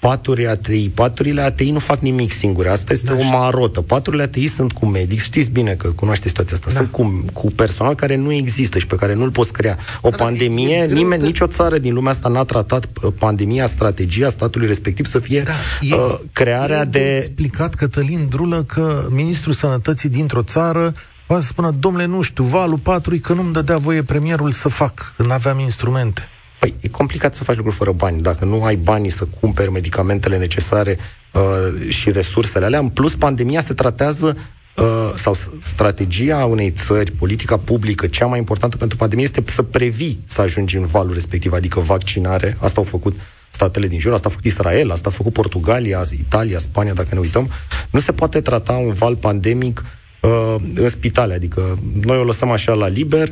paturi 0.00 0.46
ATI. 0.46 0.88
Paturile 0.88 1.40
ATI 1.42 1.70
nu 1.70 1.78
fac 1.78 2.00
nimic 2.00 2.32
singure. 2.32 2.68
Asta 2.68 2.92
este 2.92 3.06
Da, 3.06 3.14
o 3.18 3.22
știu. 3.22 3.36
marotă. 3.38 3.80
Paturile 3.80 4.22
ATI 4.22 4.46
sunt 4.46 4.72
cu 4.72 4.86
medici. 4.86 5.20
Știți 5.20 5.50
bine 5.50 5.74
că 5.74 5.88
cunoașteți 5.88 6.28
situația 6.28 6.56
asta. 6.56 6.70
Da. 6.70 6.76
Sunt 6.76 6.90
cu, 6.90 7.24
cu 7.32 7.50
personal 7.52 7.94
care 7.94 8.16
nu 8.16 8.32
există 8.32 8.78
și 8.78 8.86
pe 8.86 8.96
care 8.96 9.14
nu-l 9.14 9.30
poți 9.30 9.52
crea. 9.52 9.76
O 10.00 10.10
Da, 10.10 10.16
dar 10.16 10.26
pandemie, 10.26 10.76
e 10.76 10.86
greu 10.86 10.96
nimeni, 10.96 11.20
de- 11.20 11.26
nicio 11.26 11.46
țară 11.46 11.78
din 11.78 11.94
lumea 11.94 12.12
asta 12.12 12.28
n-a 12.28 12.44
tratat 12.44 12.86
uh, 13.02 13.12
pandemia, 13.18 13.66
strategia 13.66 14.28
statului 14.28 14.66
respectiv 14.66 15.06
să 15.06 15.18
fie 15.18 15.42
Da, 15.42 15.52
e, 15.80 15.94
uh, 15.94 16.18
crearea 16.32 16.80
e 16.80 16.84
de... 16.84 17.14
explicat 17.14 17.74
Cătălin 17.74 18.26
Drulă 18.28 18.62
că 18.62 19.06
ministrul 19.10 19.52
sănătății 19.52 20.08
dintr-o 20.08 20.42
țară 20.42 20.94
va 21.26 21.40
să 21.40 21.46
spună, 21.46 21.74
domnule, 21.78 22.04
nu 22.04 22.20
știu, 22.22 22.44
valul 22.44 22.78
patrui 22.78 23.18
că 23.18 23.32
nu-mi 23.32 23.52
dădea 23.52 23.76
voie 23.76 24.02
premierul 24.02 24.50
să 24.50 24.68
fac, 24.68 25.12
când 25.16 25.30
aveam 25.30 25.58
instrumente. 25.58 26.28
Păi, 26.58 26.74
e 26.80 26.88
complicat 26.88 27.34
să 27.34 27.44
faci 27.44 27.56
lucruri 27.56 27.76
fără 27.76 27.92
bani. 27.92 28.22
Dacă 28.22 28.44
nu 28.44 28.64
ai 28.64 28.76
banii 28.76 29.10
să 29.10 29.26
cumperi 29.40 29.70
medicamentele 29.70 30.38
necesare 30.38 30.98
uh, 31.32 31.88
și 31.88 32.10
resursele 32.10 32.64
alea, 32.64 32.78
în 32.78 32.88
plus, 32.88 33.14
pandemia 33.14 33.60
se 33.60 33.74
tratează 33.74 34.36
uh, 34.76 35.12
sau 35.14 35.34
s- 35.34 35.48
strategia 35.62 36.44
unei 36.44 36.70
țări, 36.70 37.10
politica 37.10 37.56
publică, 37.56 38.06
cea 38.06 38.26
mai 38.26 38.38
importantă 38.38 38.76
pentru 38.76 38.96
pandemie 38.96 39.24
este 39.24 39.42
să 39.46 39.62
previi 39.62 40.20
să 40.26 40.40
ajungi 40.40 40.76
în 40.76 40.86
valul 40.86 41.12
respectiv, 41.12 41.52
adică 41.52 41.80
vaccinare. 41.80 42.56
Asta 42.60 42.78
au 42.80 42.84
făcut 42.84 43.16
statele 43.50 43.86
din 43.86 43.98
jur, 43.98 44.12
asta 44.12 44.28
a 44.28 44.30
făcut 44.30 44.44
Israel, 44.44 44.90
asta 44.90 45.08
a 45.08 45.12
făcut 45.12 45.32
Portugalia, 45.32 46.02
Italia, 46.10 46.58
Spania, 46.58 46.92
dacă 46.94 47.08
ne 47.12 47.18
uităm. 47.20 47.50
Nu 47.90 48.00
se 48.00 48.12
poate 48.12 48.40
trata 48.40 48.72
un 48.72 48.92
val 48.92 49.16
pandemic 49.16 49.84
uh, 50.20 50.54
în 50.74 50.88
spitale, 50.88 51.34
adică 51.34 51.78
noi 52.04 52.18
o 52.18 52.24
lăsăm 52.24 52.50
așa 52.50 52.72
la 52.72 52.88
liber, 52.88 53.30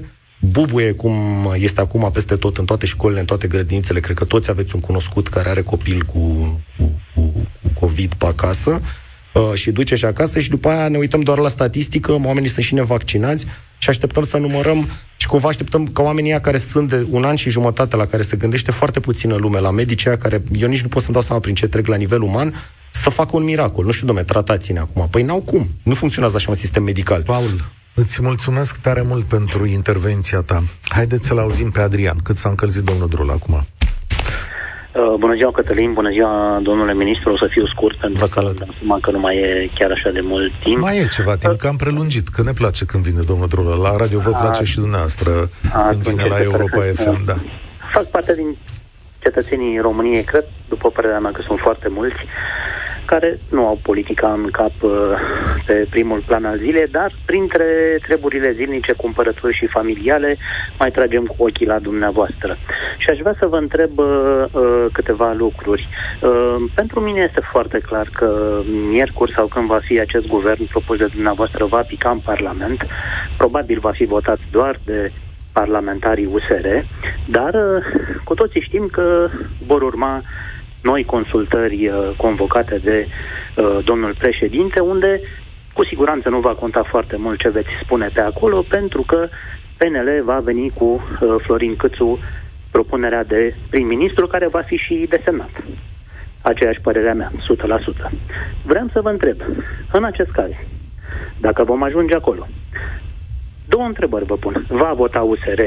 bubuie 0.51 0.93
cum 0.93 1.15
este 1.59 1.81
acum 1.81 2.11
peste 2.13 2.37
tot, 2.37 2.57
în 2.57 2.65
toate 2.65 2.87
școlile, 2.87 3.21
în 3.21 3.27
toate 3.27 3.47
grădinițele. 3.47 4.01
Cred 4.01 4.17
că 4.17 4.25
toți 4.25 4.51
aveți 4.51 4.75
un 4.75 4.81
cunoscut 4.81 5.29
care 5.29 5.49
are 5.49 5.63
copil 5.63 6.03
cu, 6.03 6.19
cu, 6.77 7.01
cu, 7.15 7.21
cu 7.63 7.71
COVID 7.81 8.15
pe 8.15 8.27
acasă. 8.27 8.81
uh, 9.35 9.53
și 9.55 9.71
duce 9.71 9.95
și 9.95 10.05
acasă 10.05 10.39
și 10.39 10.51
după 10.51 10.69
aia 10.69 10.89
ne 10.89 10.99
uităm 10.99 11.21
doar 11.21 11.39
la 11.39 11.49
statistică, 11.49 12.13
oamenii 12.25 12.49
sunt 12.49 12.65
și 12.65 12.75
nevaccinați 12.75 13.47
și 13.79 13.89
așteptăm 13.89 14.23
să 14.23 14.37
numărăm 14.37 14.89
și 15.17 15.27
cumva 15.27 15.49
așteptăm 15.49 15.87
ca 15.87 16.03
oamenii 16.03 16.31
ăia 16.31 16.41
care 16.41 16.59
sunt 16.59 16.89
de 16.89 17.07
un 17.11 17.25
an 17.25 17.35
și 17.35 17.51
jumătate 17.51 17.97
la 17.97 18.07
care 18.07 18.23
se 18.23 18.37
gândește 18.37 18.71
foarte 18.71 19.01
puțină 19.01 19.35
lume, 19.35 19.59
la 19.59 19.71
medici 19.71 20.09
care 20.09 20.43
eu 20.53 20.69
nici 20.69 20.83
nu 20.83 20.89
pot 20.89 21.03
să-mi 21.03 21.15
dau 21.15 21.23
seama 21.23 21.41
prin 21.41 21.55
ce 21.55 21.67
trec 21.67 21.87
la 21.87 21.97
nivel 21.97 22.23
uman, 22.23 22.55
să 22.91 23.11
facă 23.11 23.37
un 23.37 23.45
miracol. 23.45 23.85
Nu 23.85 23.91
știu, 23.91 24.07
domne, 24.07 24.23
tratați-ne 24.23 24.79
acum. 24.79 25.09
Păi 25.11 25.23
n-au 25.23 25.41
cum. 25.41 25.69
Nu 25.83 25.95
funcționează 25.95 26.37
așa 26.37 26.51
un 26.51 26.55
sistem 26.57 26.83
medical. 26.83 27.23
Paul, 27.23 27.65
îți 27.97 28.23
mulțumesc 28.23 28.77
tare 28.77 29.03
mult 29.03 29.25
pentru 29.25 29.67
intervenția 29.67 30.41
ta. 30.41 30.63
Haideți 30.89 31.27
să-l 31.27 31.39
auzim 31.39 31.71
pe 31.71 31.81
Adrian, 31.81 32.19
cât 32.23 32.37
s-a 32.37 32.49
încălzit 32.49 32.83
domnul 32.83 33.09
Drul 33.09 33.31
acum. 33.31 33.55
Uh, 33.55 35.15
bună 35.19 35.35
ziua, 35.35 35.51
Cătălin, 35.53 35.93
bună 35.93 36.11
ziua, 36.11 36.61
domnule 36.63 36.95
ministru, 36.95 37.33
o 37.33 37.37
să 37.37 37.47
fiu 37.51 37.67
scurt, 37.67 37.97
pentru 38.01 38.19
Vă 38.19 38.25
salut. 38.25 38.59
că 38.59 38.65
dăm 38.87 38.99
că 39.01 39.11
nu 39.11 39.19
mai 39.19 39.37
e 39.37 39.71
chiar 39.75 39.91
așa 39.91 40.11
de 40.11 40.21
mult 40.23 40.53
timp. 40.63 40.79
Mai 40.79 40.97
e 40.97 41.07
ceva 41.07 41.37
timp, 41.37 41.59
că 41.59 41.67
am 41.67 41.77
prelungit, 41.77 42.29
că 42.29 42.43
ne 42.43 42.53
place 42.53 42.85
când 42.85 43.03
vine 43.03 43.21
domnul 43.27 43.49
Drulă. 43.49 43.75
La 43.75 43.97
radio 43.97 44.19
vă 44.19 44.31
place 44.31 44.65
și 44.65 44.79
dumneavoastră 44.79 45.31
când 45.89 46.03
vine 46.03 46.25
la 46.25 46.43
Europa 46.43 46.81
FM, 46.95 47.25
da. 47.25 47.37
Fac 47.93 48.05
parte 48.05 48.35
din 48.35 48.57
cetățenii 49.23 49.79
României, 49.79 50.25
cred, 50.25 50.45
după 50.69 50.91
părerea 50.91 51.19
mea 51.19 51.31
că 51.31 51.43
sunt 51.47 51.59
foarte 51.59 51.89
mulți, 51.89 52.17
care 53.07 53.39
nu 53.51 53.67
au 53.67 53.79
politica 53.83 54.33
în 54.33 54.49
cap 54.51 54.73
uh, 54.81 54.91
pe 55.67 55.87
primul 55.91 56.23
plan 56.27 56.45
al 56.45 56.59
zilei, 56.59 56.87
dar 56.87 57.13
printre 57.25 57.65
treburile 58.03 58.53
zilnice, 58.53 58.93
cumpărături 58.93 59.55
și 59.55 59.67
familiale, 59.67 60.37
mai 60.79 60.91
tragem 60.91 61.25
cu 61.25 61.35
ochii 61.39 61.67
la 61.67 61.79
dumneavoastră. 61.79 62.57
Și 62.99 63.11
aș 63.11 63.19
vrea 63.19 63.35
să 63.39 63.47
vă 63.47 63.57
întreb 63.57 63.99
uh, 63.99 64.45
uh, 64.53 64.87
câteva 64.93 65.33
lucruri. 65.33 65.89
Uh, 66.21 66.57
pentru 66.75 67.01
mine 67.01 67.21
este 67.21 67.41
foarte 67.41 67.79
clar 67.79 68.09
că 68.13 68.61
miercuri 68.91 69.33
sau 69.33 69.47
când 69.47 69.67
va 69.67 69.81
fi 69.83 70.01
acest 70.01 70.27
guvern 70.27 70.67
propus 70.67 70.97
de 70.99 71.07
dumneavoastră 71.07 71.65
va 71.65 71.81
pica 71.81 72.11
în 72.11 72.19
Parlament, 72.19 72.87
probabil 73.37 73.79
va 73.79 73.91
fi 73.91 74.05
votat 74.05 74.39
doar 74.51 74.79
de 74.85 75.13
parlamentarii 75.53 76.29
USR, 76.33 76.67
dar 77.25 77.55
uh, 77.55 77.85
cu 78.25 78.35
toții 78.35 78.61
știm 78.61 78.89
că 78.93 79.29
vor 79.67 79.83
urma 79.83 80.23
noi 80.83 81.05
consultări 81.05 81.89
uh, 81.89 82.11
convocate 82.17 82.79
de 82.79 83.07
uh, 83.57 83.79
domnul 83.85 84.15
președinte, 84.19 84.81
unde 84.81 85.21
cu 85.73 85.85
siguranță 85.85 86.29
nu 86.29 86.41
va 86.41 86.55
conta 86.55 86.83
foarte 86.83 87.17
mult 87.17 87.39
ce 87.39 87.49
veți 87.49 87.69
spune 87.83 88.11
pe 88.13 88.21
acolo, 88.21 88.65
pentru 88.69 89.03
că 89.03 89.29
PNL 89.77 90.23
va 90.25 90.39
veni 90.39 90.71
cu 90.71 90.85
uh, 90.85 91.35
Florin 91.43 91.77
Câțu 91.77 92.19
propunerea 92.71 93.25
de 93.25 93.55
prim-ministru, 93.71 94.27
care 94.27 94.49
va 94.49 94.61
fi 94.61 94.77
și 94.77 95.07
desemnat. 95.09 95.51
Aceeași 96.43 96.81
părerea 96.81 97.15
mea, 97.15 97.33
100%. 98.09 98.11
Vreau 98.63 98.89
să 98.93 99.01
vă 99.01 99.09
întreb, 99.09 99.37
în 99.93 100.05
acest 100.05 100.31
caz, 100.31 100.51
dacă 101.39 101.65
vom 101.65 101.83
ajunge 101.83 102.15
acolo, 102.15 102.47
două 103.69 103.85
întrebări 103.85 104.25
vă 104.25 104.37
pun. 104.37 104.67
Va 104.69 104.93
vota 104.93 105.21
USR 105.21 105.61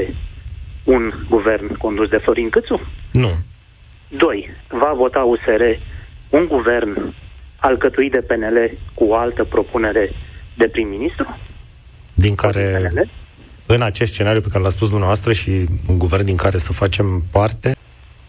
un 0.84 1.12
guvern 1.28 1.76
condus 1.76 2.08
de 2.08 2.16
Florin 2.16 2.50
Câțu? 2.50 2.80
Nu. 3.12 3.30
Doi, 4.16 4.50
va 4.68 4.92
vota 4.96 5.20
USR 5.20 5.62
un 6.28 6.46
guvern 6.46 7.14
alcătuit 7.56 8.12
de 8.12 8.20
PNL 8.20 8.70
cu 8.94 9.04
o 9.04 9.14
altă 9.14 9.44
propunere 9.44 10.10
de 10.54 10.68
prim-ministru? 10.68 11.38
Din 12.14 12.34
care, 12.34 12.92
în 13.66 13.82
acest 13.82 14.12
scenariu 14.12 14.40
pe 14.40 14.48
care 14.48 14.62
l-a 14.62 14.70
spus 14.70 14.88
dumneavoastră 14.88 15.32
și 15.32 15.50
un 15.88 15.98
guvern 15.98 16.24
din 16.24 16.36
care 16.36 16.58
să 16.58 16.72
facem 16.72 17.22
parte, 17.32 17.76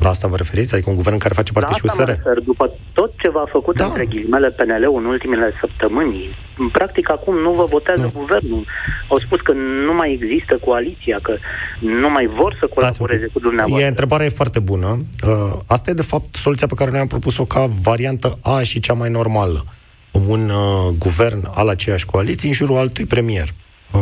la 0.03 0.09
asta 0.09 0.27
vă 0.27 0.35
referiți? 0.35 0.73
Adică 0.73 0.89
un 0.89 0.95
guvern 0.95 1.17
care 1.17 1.33
face 1.33 1.51
parte 1.51 1.69
La 1.71 1.75
și 1.77 1.81
asta 1.85 2.03
mă 2.03 2.11
USR? 2.11 2.17
refer. 2.23 2.43
După 2.43 2.71
tot 2.93 3.11
ce 3.17 3.29
v-a 3.29 3.45
făcut 3.51 3.75
Da. 3.77 3.85
între 3.85 4.05
ghilimele 4.05 4.49
PNL 4.49 4.93
în 4.97 5.05
ultimele 5.05 5.53
săptămâni, 5.59 6.29
în 6.57 6.69
practic 6.69 7.09
acum 7.11 7.35
nu 7.35 7.51
vă 7.51 7.65
votează 7.69 8.01
Nu. 8.01 8.11
guvernul. 8.15 8.65
Au 9.07 9.17
spus 9.17 9.39
că 9.41 9.51
nu 9.85 9.93
mai 9.93 10.11
există 10.21 10.57
coaliția, 10.65 11.19
că 11.21 11.33
nu 11.79 12.09
mai 12.09 12.25
vor 12.27 12.51
să 12.53 12.57
Stați 12.57 12.73
un 12.73 12.83
colaboreze 12.87 13.23
pic. 13.23 13.33
cu 13.33 13.39
dumneavoastră. 13.39 13.85
E, 13.85 13.89
întrebarea 13.89 14.25
e 14.25 14.29
foarte 14.29 14.59
bună. 14.59 14.99
Uh, 15.27 15.53
asta 15.65 15.89
e, 15.89 15.93
de 15.93 16.01
fapt, 16.01 16.35
soluția 16.35 16.67
pe 16.67 16.73
care 16.75 16.91
noi 16.91 16.99
am 16.99 17.07
propus-o 17.07 17.45
ca 17.45 17.69
variantă 17.81 18.37
A 18.41 18.61
și 18.61 18.79
cea 18.79 18.93
mai 18.93 19.09
normală. 19.09 19.65
Un 20.11 20.49
uh, 20.49 20.93
guvern 20.99 21.47
al 21.53 21.69
aceeași 21.69 22.05
coaliție 22.05 22.47
în 22.47 22.53
jurul 22.55 22.77
altui 22.77 23.05
premier. 23.05 23.47
Uh, 23.91 23.99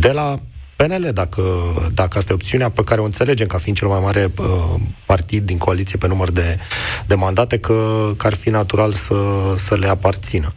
de 0.00 0.10
la 0.12 0.36
PNL, 0.78 1.10
dacă, 1.14 1.42
dacă 1.94 2.18
asta 2.18 2.32
e 2.32 2.34
opțiunea 2.34 2.68
pe 2.70 2.84
care 2.84 3.00
o 3.00 3.04
înțelegem 3.04 3.46
ca 3.46 3.58
fiind 3.58 3.78
cel 3.78 3.88
mai 3.88 4.00
mare 4.00 4.30
uh, 4.38 4.74
partid 5.06 5.46
din 5.46 5.58
coaliție 5.58 5.98
pe 5.98 6.06
număr 6.06 6.30
de, 6.30 6.58
de 7.06 7.14
mandate, 7.14 7.58
că, 7.58 8.10
că 8.16 8.26
ar 8.26 8.34
fi 8.34 8.50
natural 8.50 8.92
să, 8.92 9.14
să 9.56 9.76
le 9.76 9.88
aparțină. 9.88 10.52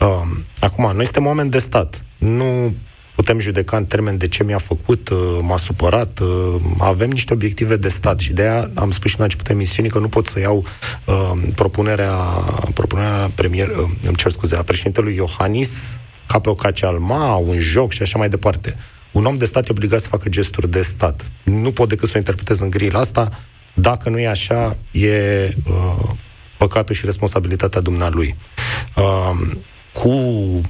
Uh, 0.00 0.22
acum, 0.60 0.92
noi 0.94 1.04
suntem 1.04 1.26
oameni 1.26 1.50
de 1.50 1.58
stat. 1.58 2.04
Nu 2.18 2.74
putem 3.14 3.38
judeca 3.38 3.76
în 3.76 3.84
termen 3.84 4.16
de 4.16 4.28
ce 4.28 4.44
mi-a 4.44 4.58
făcut, 4.58 5.08
uh, 5.08 5.38
m-a 5.40 5.56
supărat. 5.56 6.18
uh, 6.18 6.54
Avem 6.78 7.10
niște 7.10 7.32
obiective 7.32 7.76
de 7.76 7.88
stat 7.88 8.18
și 8.18 8.32
de 8.32 8.42
aia 8.42 8.70
am 8.74 8.90
spus 8.90 9.10
și 9.10 9.18
la 9.18 9.24
începutul 9.24 9.54
emisiunii 9.54 9.90
că 9.90 9.98
nu 9.98 10.08
pot 10.08 10.26
să 10.26 10.38
iau 10.38 10.64
uh, 11.04 11.32
propunerea, 11.54 12.14
propunerea 12.74 13.30
premier, 13.34 13.68
uh, 13.68 13.90
îmi 14.06 14.16
cer 14.16 14.30
scuze, 14.30 14.56
a 14.56 14.62
președintelui 14.62 15.14
Iohannis 15.14 15.70
ca 16.26 16.38
pe 16.38 16.48
o 16.50 16.54
cacealma, 16.54 17.34
un 17.34 17.58
joc 17.58 17.92
și 17.92 18.02
așa 18.02 18.18
mai 18.18 18.28
departe. 18.28 18.76
Un 19.12 19.24
om 19.24 19.36
de 19.36 19.44
stat 19.44 19.68
e 19.68 19.70
obligat 19.70 20.00
să 20.00 20.08
facă 20.08 20.28
gesturi 20.28 20.70
de 20.70 20.82
stat. 20.82 21.30
Nu 21.42 21.72
pot 21.72 21.88
decât 21.88 22.08
să 22.08 22.12
o 22.14 22.18
interpretez 22.18 22.60
în 22.60 22.70
gril 22.70 22.96
asta. 22.96 23.40
Dacă 23.74 24.08
nu 24.08 24.18
e 24.18 24.28
așa, 24.28 24.76
e 24.90 25.48
uh, 25.68 26.10
păcatul 26.56 26.94
și 26.94 27.04
responsabilitatea 27.04 27.80
dumnealui. 27.80 28.34
Uh, 28.96 29.56
cu 29.92 30.10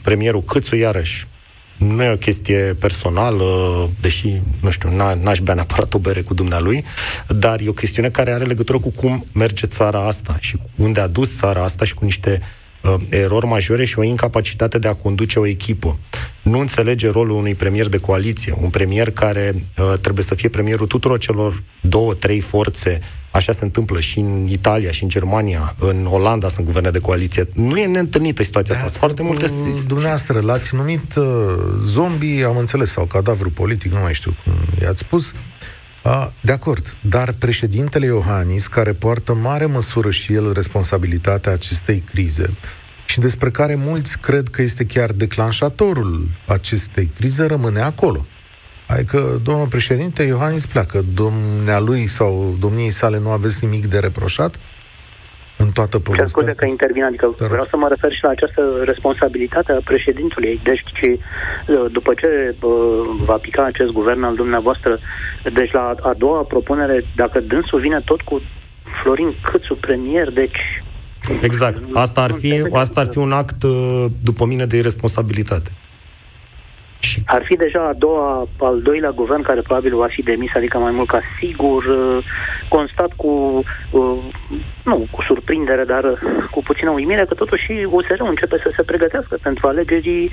premierul 0.03 0.43
Câțu, 0.43 0.77
iarăși, 0.77 1.27
nu 1.77 2.03
e 2.03 2.11
o 2.11 2.17
chestie 2.17 2.77
personală, 2.81 3.45
deși, 4.01 4.41
nu 4.61 4.71
știu, 4.71 4.89
n- 4.89 5.23
n-aș 5.23 5.39
bea 5.39 5.55
neapărat 5.55 5.95
o 5.95 5.99
bere 5.99 6.23
cu 6.23 6.35
dumnealui, 6.35 6.85
dar 7.29 7.61
e 7.61 7.69
o 7.69 7.73
chestiune 7.73 8.09
care 8.09 8.33
are 8.33 8.45
legătură 8.45 8.79
cu 8.79 8.91
cum 8.91 9.27
merge 9.33 9.67
țara 9.67 10.07
asta 10.07 10.37
și 10.41 10.59
unde 10.77 11.01
a 11.01 11.07
dus 11.07 11.37
țara 11.37 11.63
asta 11.65 11.85
și 11.85 11.95
cu 11.95 12.05
niște 12.05 12.39
uh, 12.41 12.47
erori 13.09 13.47
majore 13.47 13.85
și 13.85 13.99
o 13.99 14.03
incapacitate 14.03 14.79
de 14.79 14.89
a 14.89 14.95
conduce 14.95 15.39
o 15.39 15.47
echipă. 15.47 15.99
Nu 16.43 16.59
înțelege 16.59 17.11
rolul 17.11 17.37
unui 17.37 17.55
premier 17.55 17.89
de 17.89 17.99
coaliție, 17.99 18.55
un 18.61 18.71
premier 18.71 19.11
care 19.11 19.55
uh, 19.55 19.93
trebuie 20.01 20.25
să 20.25 20.35
fie 20.35 20.49
premierul 20.49 20.87
tuturor 20.87 21.19
celor 21.19 21.63
două, 21.81 22.15
trei 22.15 22.41
forțe. 22.41 23.01
Așa 23.31 23.53
se 23.53 23.65
întâmplă 23.65 24.01
și 24.01 24.19
în 24.19 24.47
Italia, 24.51 24.91
și 24.91 25.03
în 25.03 25.09
Germania, 25.09 25.75
în 25.79 26.07
Olanda 26.11 26.49
sunt 26.49 26.67
guverne 26.67 26.91
de 26.91 26.99
coaliție. 26.99 27.49
Nu 27.53 27.79
e 27.79 27.87
neîntâlnită 27.87 28.43
situația 28.43 28.75
asta. 28.75 28.87
Sunt 28.87 28.99
foarte 28.99 29.23
multe... 29.23 29.51
Dumneavoastră 29.87 30.41
l-ați 30.41 30.75
numit 30.75 31.15
uh, 31.17 31.25
zombie, 31.85 32.45
am 32.45 32.57
înțeles, 32.57 32.91
sau 32.91 33.05
cadavru 33.05 33.51
politic, 33.51 33.93
nu 33.93 34.01
mai 34.01 34.15
știu 34.15 34.35
cum 34.45 34.53
i-ați 34.83 34.99
spus. 34.99 35.35
Uh, 36.05 36.27
de 36.41 36.53
acord, 36.53 36.97
dar 37.01 37.33
președintele 37.39 38.07
Iohannis, 38.07 38.67
care 38.67 38.93
poartă 38.93 39.35
mare 39.35 39.67
măsură 39.67 40.11
și 40.11 40.33
el 40.33 40.53
responsabilitatea 40.53 41.53
acestei 41.53 42.03
crize 42.11 42.51
și 43.07 43.21
despre 43.21 43.51
care 43.51 43.75
mulți 43.75 44.19
cred 44.19 44.49
că 44.49 44.63
este 44.63 44.87
chiar 44.87 45.13
declanșatorul 45.13 46.29
acestei 46.47 47.11
crize, 47.17 47.45
rămâne 47.45 47.81
acolo. 47.81 48.27
Adică, 48.87 49.41
domnul 49.43 49.67
președinte, 49.67 50.23
Iohannis 50.23 50.67
pleacă. 50.67 51.05
Dumnealui 51.15 52.07
sau 52.07 52.57
domniei 52.61 52.91
sale 52.91 53.19
nu 53.19 53.31
aveți 53.31 53.65
nimic 53.65 53.87
de 53.87 53.99
reproșat 53.99 54.59
în 55.57 55.71
toată 55.71 55.97
Cer 55.97 56.01
povestea 56.01 56.27
scuze 56.27 56.49
asta? 56.49 56.63
că 56.65 56.71
intervin, 56.71 57.05
adică 57.05 57.27
Te 57.27 57.43
rog. 57.43 57.51
vreau 57.51 57.67
să 57.71 57.77
mă 57.77 57.89
refer 57.89 58.13
și 58.13 58.23
la 58.23 58.29
această 58.29 58.63
responsabilitate 58.85 59.73
a 59.73 59.81
președintului. 59.85 60.61
Deci, 60.63 60.83
uh, 61.03 61.85
după 61.93 62.15
ce 62.15 62.55
uh, 62.61 62.71
va 63.25 63.35
pica 63.37 63.65
acest 63.65 63.91
guvern 63.91 64.23
al 64.23 64.35
dumneavoastră, 64.35 64.99
deci 65.53 65.71
la 65.73 65.95
a 66.03 66.13
doua 66.19 66.43
propunere, 66.43 67.05
dacă 67.17 67.41
dânsul 67.41 67.81
vine 67.81 68.01
tot 68.05 68.21
cu 68.21 68.41
Florin 69.03 69.35
Câțu 69.51 69.75
premier, 69.75 70.31
deci... 70.31 70.83
Exact. 71.41 71.83
Asta 71.93 72.21
ar 72.23 72.31
Nu 72.31 72.37
fi, 72.37 72.49
înțeleg. 72.49 72.75
asta 72.77 73.01
ar 73.01 73.07
fi 73.07 73.19
un 73.19 73.33
act, 73.33 73.63
uh, 73.63 74.05
după 74.25 74.45
mine, 74.45 74.67
de 74.67 74.77
irresponsabilitate. 74.77 75.71
Și 77.03 77.23
Ar 77.27 77.43
fi 77.45 77.55
deja 77.57 77.83
a 77.89 77.93
doua, 77.99 78.49
al 78.59 78.83
doilea 78.83 79.11
guvern 79.11 79.43
care 79.43 79.61
probabil 79.61 79.97
va 79.97 80.07
fi 80.11 80.23
demis, 80.23 80.51
adică 80.55 80.79
mai 80.79 80.93
mult 80.95 81.09
ca 81.09 81.21
sigur. 81.39 81.85
uh, 81.85 82.25
Constat 82.69 83.13
cu, 83.17 83.63
uh, 83.91 84.19
nu 84.85 85.07
cu 85.11 85.23
surprindere, 85.27 85.85
dar 85.85 86.05
uh, 86.05 86.19
cu 86.51 86.63
puțină 86.63 86.91
uimire 86.91 87.25
că 87.29 87.35
totuși 87.35 87.73
USR 87.91 88.21
începe 88.29 88.57
să 88.63 88.71
se 88.77 88.83
pregătească 88.83 89.39
pentru 89.43 89.67
alegerii 89.67 90.31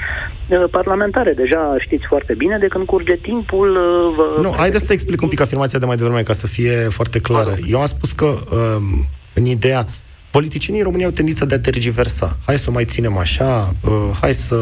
uh, 0.47 0.63
parlamentare. 0.71 1.33
Deja 1.33 1.75
știți 1.79 2.05
foarte 2.05 2.33
bine 2.33 2.57
de 2.57 2.67
când 2.67 2.85
curge 2.85 3.15
timpul. 3.15 3.69
uh, 3.69 4.13
Vă... 4.15 4.41
Nu, 4.41 4.53
haideți 4.57 4.85
să 4.85 4.93
explic 4.93 5.21
un 5.21 5.29
pic 5.29 5.41
afirmația 5.41 5.79
de 5.79 5.85
mai 5.85 5.95
devreme, 5.95 6.23
ca 6.23 6.33
să 6.33 6.47
fie 6.47 6.71
foarte 6.71 7.19
clară. 7.19 7.57
Eu 7.67 7.79
am 7.79 7.85
spus 7.85 8.11
că, 8.11 8.25
um, 8.25 9.05
în 9.33 9.45
ideea, 9.45 9.85
politicienii 10.31 10.79
în 10.79 10.85
România 10.85 11.05
au 11.05 11.11
tendința 11.11 11.45
de 11.45 11.55
a 11.55 11.59
tergiversa. 11.59 12.37
Hai 12.45 12.57
să 12.57 12.69
o 12.69 12.71
mai 12.73 12.85
ținem 12.85 13.17
așa, 13.17 13.73
uh, 13.85 13.91
hai 14.21 14.33
să 14.33 14.55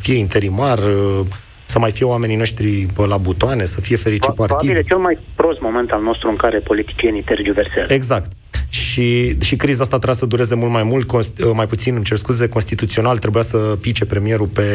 fie 0.00 0.14
interimar, 0.14 0.78
uh, 0.78 1.20
să 1.64 1.78
mai 1.78 1.90
fie 1.90 2.06
oamenii 2.06 2.36
noștri 2.36 2.86
bă, 2.94 3.06
la 3.06 3.16
butoane, 3.16 3.64
să 3.64 3.80
fie 3.80 3.96
fericit 3.96 4.34
Probabil 4.34 4.68
e 4.68 4.72
partid. 4.72 4.86
cel 4.86 4.98
mai 4.98 5.18
prost 5.34 5.60
moment 5.60 5.90
al 5.90 6.02
nostru 6.02 6.28
în 6.28 6.36
care 6.36 6.58
politicienii 6.58 7.22
tergiversează. 7.22 7.92
Exact. 7.92 8.30
Și, 8.76 9.36
și 9.40 9.56
criza 9.56 9.82
asta 9.82 9.96
trebuia 9.96 10.18
să 10.18 10.26
dureze 10.26 10.54
mult 10.54 10.70
mai 10.70 10.82
mult, 10.82 11.06
const, 11.06 11.30
mai 11.52 11.66
puțin, 11.66 11.94
îmi 11.94 12.04
cer 12.04 12.16
scuze, 12.16 12.48
constituțional 12.48 13.18
trebuia 13.18 13.42
să 13.42 13.56
pice 13.56 14.04
premierul 14.04 14.46
pe 14.46 14.68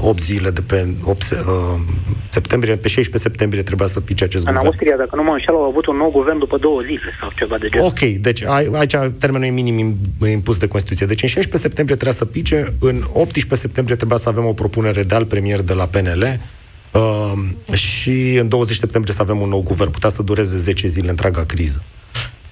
8 0.00 0.20
zile 0.20 0.50
de 0.50 0.60
pe 0.60 0.86
8 1.04 1.22
uh, 1.22 1.38
septembrie, 2.28 2.74
pe 2.74 2.88
16 2.88 3.28
septembrie 3.28 3.62
trebuia 3.62 3.86
să 3.86 4.00
pice 4.00 4.24
acest 4.24 4.46
În 4.46 4.52
guvern. 4.52 4.66
Austria, 4.66 4.96
dacă 4.96 5.16
nu 5.16 5.22
mă 5.22 5.30
înșel, 5.30 5.54
au 5.54 5.62
avut 5.62 5.86
un 5.86 5.96
nou 5.96 6.10
guvern 6.10 6.38
după 6.38 6.58
două 6.58 6.80
zile 6.80 7.10
sau 7.20 7.30
ceva 7.36 7.58
de 7.58 7.68
genul. 7.68 7.86
Ok, 7.86 7.98
deci 7.98 8.44
aici 8.72 8.96
termenul 9.18 9.46
e 9.46 9.50
minim 9.50 9.96
impus 10.30 10.58
de 10.58 10.68
Constituție. 10.68 11.06
Deci 11.06 11.22
în 11.22 11.28
16 11.28 11.68
septembrie 11.68 11.96
trebuia 11.96 12.18
să 12.18 12.24
pice, 12.24 12.74
în 12.80 13.04
18 13.12 13.54
septembrie 13.54 13.96
trebuia 13.96 14.18
să 14.18 14.28
avem 14.28 14.44
o 14.44 14.52
propunere 14.52 15.02
de 15.02 15.14
alt 15.14 15.28
premier 15.28 15.60
de 15.60 15.72
la 15.72 15.84
PNL, 15.84 16.38
Uh, 16.94 17.32
și 17.76 18.34
în 18.34 18.48
20 18.48 18.76
septembrie 18.76 19.14
să 19.14 19.22
avem 19.22 19.40
un 19.40 19.48
nou 19.48 19.62
guvern. 19.62 19.90
Putea 19.90 20.08
să 20.08 20.22
dureze 20.22 20.56
10 20.56 20.86
zile 20.86 21.10
întreaga 21.10 21.44
criză. 21.44 21.82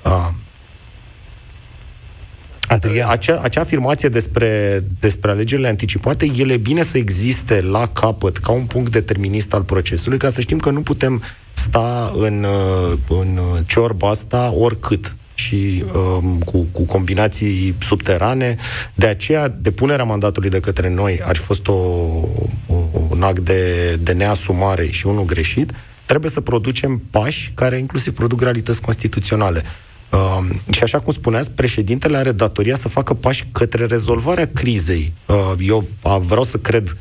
Uh, 0.04 0.28
Adrian. 2.72 3.10
Acea, 3.10 3.40
acea 3.42 3.60
afirmație 3.60 4.08
despre, 4.08 4.82
despre 5.00 5.30
alegerile 5.30 5.68
anticipate, 5.68 6.32
ele 6.36 6.52
e 6.52 6.56
bine 6.56 6.82
să 6.82 6.98
existe 6.98 7.60
la 7.60 7.88
capăt 7.88 8.36
ca 8.36 8.52
un 8.52 8.64
punct 8.64 8.92
determinist 8.92 9.52
al 9.52 9.62
procesului, 9.62 10.18
ca 10.18 10.28
să 10.28 10.40
știm 10.40 10.58
că 10.58 10.70
nu 10.70 10.80
putem 10.80 11.22
sta 11.52 12.12
în, 12.16 12.44
uh, 12.44 12.98
în 13.08 13.40
ciorba 13.66 14.08
asta 14.08 14.52
oricât 14.56 15.14
și 15.34 15.84
um, 15.94 16.38
cu, 16.38 16.66
cu 16.72 16.82
combinații 16.82 17.74
subterane. 17.80 18.56
De 18.94 19.06
aceea, 19.06 19.48
depunerea 19.48 20.04
mandatului 20.04 20.50
de 20.50 20.60
către 20.60 20.88
noi 20.88 21.20
ar 21.24 21.36
fi 21.36 21.42
fost 21.42 21.68
o, 21.68 21.72
o, 21.72 22.74
un 23.08 23.22
act 23.22 23.38
de, 23.38 23.94
de 24.00 24.12
neasumare 24.12 24.90
și 24.90 25.06
unul 25.06 25.24
greșit. 25.24 25.70
Trebuie 26.06 26.30
să 26.30 26.40
producem 26.40 27.02
pași 27.10 27.52
care 27.54 27.78
inclusiv 27.78 28.14
produc 28.14 28.40
realități 28.40 28.80
constituționale. 28.80 29.62
Uh, 30.12 30.44
și 30.70 30.82
așa 30.82 31.00
cum 31.00 31.12
spuneați, 31.12 31.50
președintele 31.50 32.16
are 32.16 32.32
datoria 32.32 32.76
să 32.76 32.88
facă 32.88 33.14
pași 33.14 33.46
către 33.52 33.86
rezolvarea 33.86 34.48
crizei. 34.54 35.12
Uh, 35.26 35.52
eu 35.58 35.84
uh, 36.02 36.16
vreau 36.20 36.44
să 36.44 36.56
cred, 36.56 36.96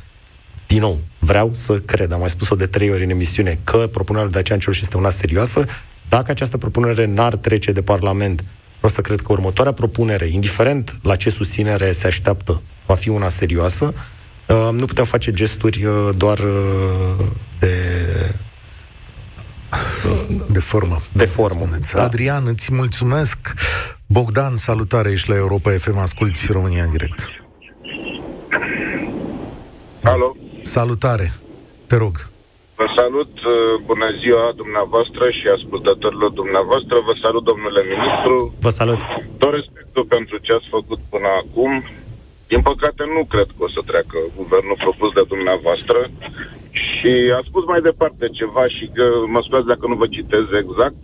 din 0.67 0.79
nou, 0.79 0.99
vreau 1.19 1.49
să 1.53 1.73
cred, 1.73 2.11
am 2.11 2.19
mai 2.19 2.29
spus-o 2.29 2.55
de 2.55 2.65
trei 2.65 2.91
ori 2.91 3.03
în 3.03 3.09
emisiune, 3.09 3.59
că 3.63 3.77
propunerea 3.91 4.29
de 4.29 4.39
aceea 4.39 4.59
este 4.81 4.97
una 4.97 5.09
serioasă. 5.09 5.65
Dacă 6.09 6.31
această 6.31 6.57
propunere 6.57 7.05
n-ar 7.05 7.35
trece 7.35 7.71
de 7.71 7.81
Parlament, 7.81 8.43
vreau 8.77 8.93
să 8.93 9.01
cred 9.01 9.21
că 9.21 9.31
următoarea 9.31 9.73
propunere, 9.73 10.27
indiferent 10.27 10.97
la 11.01 11.15
ce 11.15 11.29
susținere 11.29 11.91
se 11.91 12.07
așteaptă, 12.07 12.61
va 12.85 12.95
fi 12.95 13.09
una 13.09 13.29
serioasă. 13.29 13.93
Uh, 14.47 14.69
nu 14.71 14.85
putem 14.85 15.05
face 15.05 15.31
gesturi 15.31 15.85
uh, 15.85 16.09
doar 16.17 16.39
uh, 16.39 17.25
de 17.59 17.75
de 20.51 20.59
formă. 20.59 21.01
De 21.11 21.25
formă. 21.25 21.67
Da. 21.93 22.03
Adrian, 22.03 22.47
îți 22.47 22.73
mulțumesc. 22.73 23.37
Bogdan, 24.07 24.55
salutare, 24.55 25.11
ești 25.11 25.29
la 25.29 25.35
Europa 25.35 25.71
FM, 25.71 25.97
asculti 25.97 26.51
România 26.51 26.83
în 26.83 26.91
direct. 26.91 27.19
Alo. 30.03 30.35
Salutare, 30.61 31.33
te 31.87 31.95
rog. 31.95 32.29
Vă 32.75 32.85
salut, 32.95 33.33
uh, 33.39 33.53
bună 33.85 34.07
ziua 34.21 34.45
dumneavoastră 34.55 35.23
și 35.37 35.45
ascultătorilor 35.57 36.31
dumneavoastră. 36.41 36.95
Vă 37.07 37.13
salut, 37.23 37.43
domnule 37.43 37.81
ministru. 37.93 38.53
Vă 38.65 38.69
salut. 38.69 38.99
Tot 39.41 39.53
respectul 39.59 40.03
pentru 40.15 40.37
ce 40.45 40.51
ați 40.53 40.67
făcut 40.77 40.99
până 41.13 41.29
acum. 41.43 41.71
Din 42.51 42.61
păcate, 42.61 43.03
nu 43.15 43.23
cred 43.33 43.49
că 43.55 43.63
o 43.63 43.69
să 43.69 43.81
treacă 43.85 44.17
guvernul 44.35 44.81
propus 44.85 45.09
de 45.13 45.23
dumneavoastră. 45.33 45.99
Și 46.71 47.11
a 47.37 47.41
spus 47.49 47.65
mai 47.65 47.81
departe 47.81 48.25
ceva 48.39 48.65
și 48.67 48.85
că, 48.95 49.05
mă 49.33 49.39
scuzați 49.41 49.71
dacă 49.73 49.87
nu 49.87 49.95
vă 49.95 50.07
citez 50.07 50.45
exact, 50.63 51.03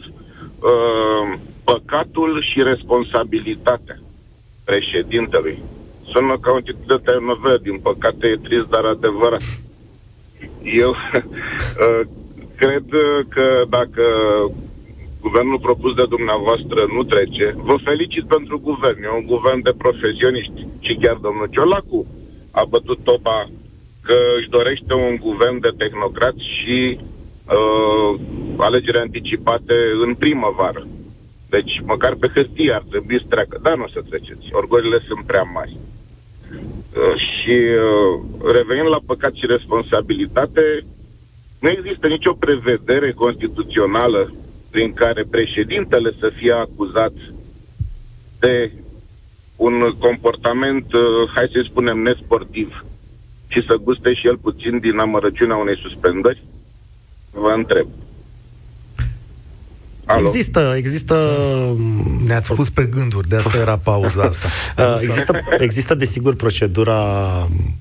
uh, 0.69 1.23
păcatul 1.63 2.31
și 2.49 2.69
responsabilitatea 2.71 3.97
președintelui. 4.65 5.57
Sună 6.11 6.37
ca 6.41 6.53
un 6.53 6.61
titlu 6.61 6.95
de 6.95 7.03
telenovela, 7.03 7.57
din 7.57 7.77
păcate 7.79 8.27
e 8.27 8.45
trist, 8.47 8.67
dar 8.69 8.85
adevărat. 8.85 9.45
Eu 10.63 10.91
uh, 11.83 12.01
cred 12.55 12.85
că 13.29 13.63
dacă 13.69 14.03
guvernul 15.27 15.65
propus 15.67 15.93
de 15.99 16.05
dumneavoastră 16.15 16.79
nu 16.95 17.03
trece, 17.03 17.47
vă 17.69 17.75
felicit 17.89 18.25
pentru 18.35 18.55
guvern. 18.69 19.03
E 19.03 19.19
un 19.19 19.25
guvern 19.33 19.61
de 19.67 19.73
profesioniști. 19.83 20.59
Și 20.85 20.93
chiar 21.01 21.17
domnul 21.25 21.47
Ciolacu 21.53 21.99
a 22.59 22.63
bătut 22.73 22.99
toba 23.03 23.37
că 24.07 24.17
își 24.37 24.49
dorește 24.57 24.93
un 24.93 25.15
guvern 25.27 25.57
de 25.65 25.71
tehnocrați 25.77 26.43
și 26.57 26.77
uh, 26.99 28.11
alegeri 28.57 29.05
anticipate 29.07 29.75
în 30.05 30.11
primăvară. 30.23 30.83
Deci, 31.49 31.73
măcar 31.91 32.13
pe 32.19 32.27
hârtie 32.35 32.71
ar 32.73 32.85
trebui 32.89 33.19
să 33.21 33.27
treacă. 33.29 33.59
Dar 33.61 33.75
nu 33.77 33.83
o 33.83 33.93
să 33.95 34.01
treceți. 34.09 34.45
Orgolile 34.51 34.99
sunt 35.07 35.21
prea 35.25 35.45
mari. 35.57 35.75
Uh, 35.77 37.15
și 37.27 37.57
uh, 37.87 38.13
revenind 38.57 38.89
la 38.95 39.01
păcat 39.05 39.33
și 39.33 39.45
responsabilitate, 39.55 40.63
nu 41.63 41.69
există 41.69 42.07
nicio 42.07 42.33
prevedere 42.33 43.11
constituțională 43.11 44.21
prin 44.77 44.93
care 44.93 45.23
președintele 45.23 46.13
să 46.19 46.31
fie 46.35 46.51
acuzat 46.51 47.13
de 48.39 48.71
un 49.55 49.95
comportament, 49.99 50.93
uh, 50.93 51.01
hai 51.35 51.49
să 51.51 51.61
spunem, 51.69 51.97
nesportiv 51.97 52.85
și 53.47 53.65
să 53.67 53.75
guste 53.75 54.13
și 54.13 54.27
el 54.27 54.37
puțin 54.37 54.79
din 54.79 54.97
amărăciunea 54.97 55.55
unei 55.55 55.77
suspendări? 55.77 56.43
Vă 57.31 57.51
întreb. 57.55 57.87
Alo? 60.07 60.27
Există, 60.27 60.73
există... 60.75 61.15
Ne-ați 62.25 62.53
pus 62.53 62.69
pe 62.69 62.83
gânduri, 62.83 63.27
de 63.27 63.35
asta 63.35 63.57
era 63.57 63.77
pauza 63.83 64.21
asta. 64.23 64.47
Uh, 64.77 64.97
există, 65.01 65.39
există, 65.57 65.95
desigur, 65.95 66.35
procedura 66.35 67.01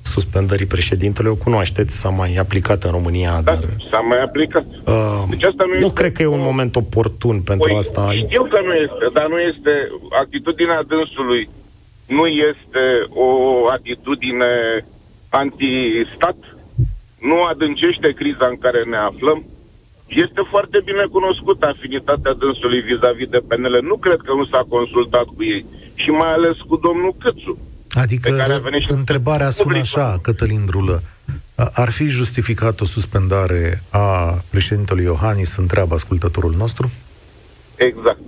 suspendării 0.03 0.67
președintelui, 0.67 1.31
o 1.31 1.35
cunoașteți, 1.35 1.97
s-a 1.97 2.09
mai 2.09 2.37
aplicat 2.37 2.85
în 2.85 2.91
România, 2.91 3.31
da, 3.31 3.41
dar... 3.53 3.59
s-a 3.91 3.99
mai 3.99 4.23
aplicat. 4.23 4.65
Uh, 4.85 5.23
deci 5.29 5.43
asta 5.43 5.65
nu, 5.67 5.73
nu 5.73 5.87
este 5.87 5.93
cred 5.93 6.13
că 6.13 6.23
e 6.23 6.27
un 6.27 6.41
moment 6.41 6.77
oportun 6.77 7.41
pentru 7.41 7.69
păi, 7.69 7.79
asta. 7.79 8.13
Știu 8.13 8.43
că 8.43 8.59
nu 8.65 8.75
este, 8.75 9.05
dar 9.13 9.27
nu 9.29 9.39
este... 9.39 9.71
Atitudinea 10.23 10.83
dânsului 10.83 11.49
nu 12.07 12.27
este 12.27 12.85
o 13.09 13.31
atitudine 13.71 14.85
anti-stat, 15.29 16.37
nu 17.21 17.43
adâncește 17.43 18.13
criza 18.13 18.47
în 18.47 18.59
care 18.59 18.85
ne 18.85 18.97
aflăm, 18.97 19.45
este 20.07 20.41
foarte 20.51 20.79
bine 20.85 21.05
cunoscută 21.11 21.67
afinitatea 21.67 22.33
dânsului 22.43 22.81
vis-a-vis 22.81 23.29
de 23.29 23.41
PNL. 23.49 23.79
Nu 23.83 23.97
cred 23.97 24.21
că 24.25 24.33
nu 24.33 24.45
s-a 24.45 24.63
consultat 24.69 25.25
cu 25.25 25.43
ei. 25.45 25.65
Și 25.95 26.11
mai 26.11 26.33
ales 26.33 26.57
cu 26.69 26.77
domnul 26.77 27.15
Câțu. 27.19 27.59
Adică 27.91 28.31
care 28.31 28.53
a 28.53 28.59
venit 28.59 28.91
întrebarea 28.91 29.51
sună 29.51 29.79
așa, 29.79 30.19
Cătălin 30.23 30.65
Drulă. 30.67 31.03
Ar 31.55 31.91
fi 31.91 32.09
justificat 32.09 32.81
o 32.81 32.85
suspendare 32.85 33.83
a 33.91 34.39
președintelui 34.51 35.05
Iohannis, 35.05 35.57
întreabă 35.57 35.95
ascultătorul 35.95 36.55
nostru? 36.57 36.91
Exact. 37.77 38.21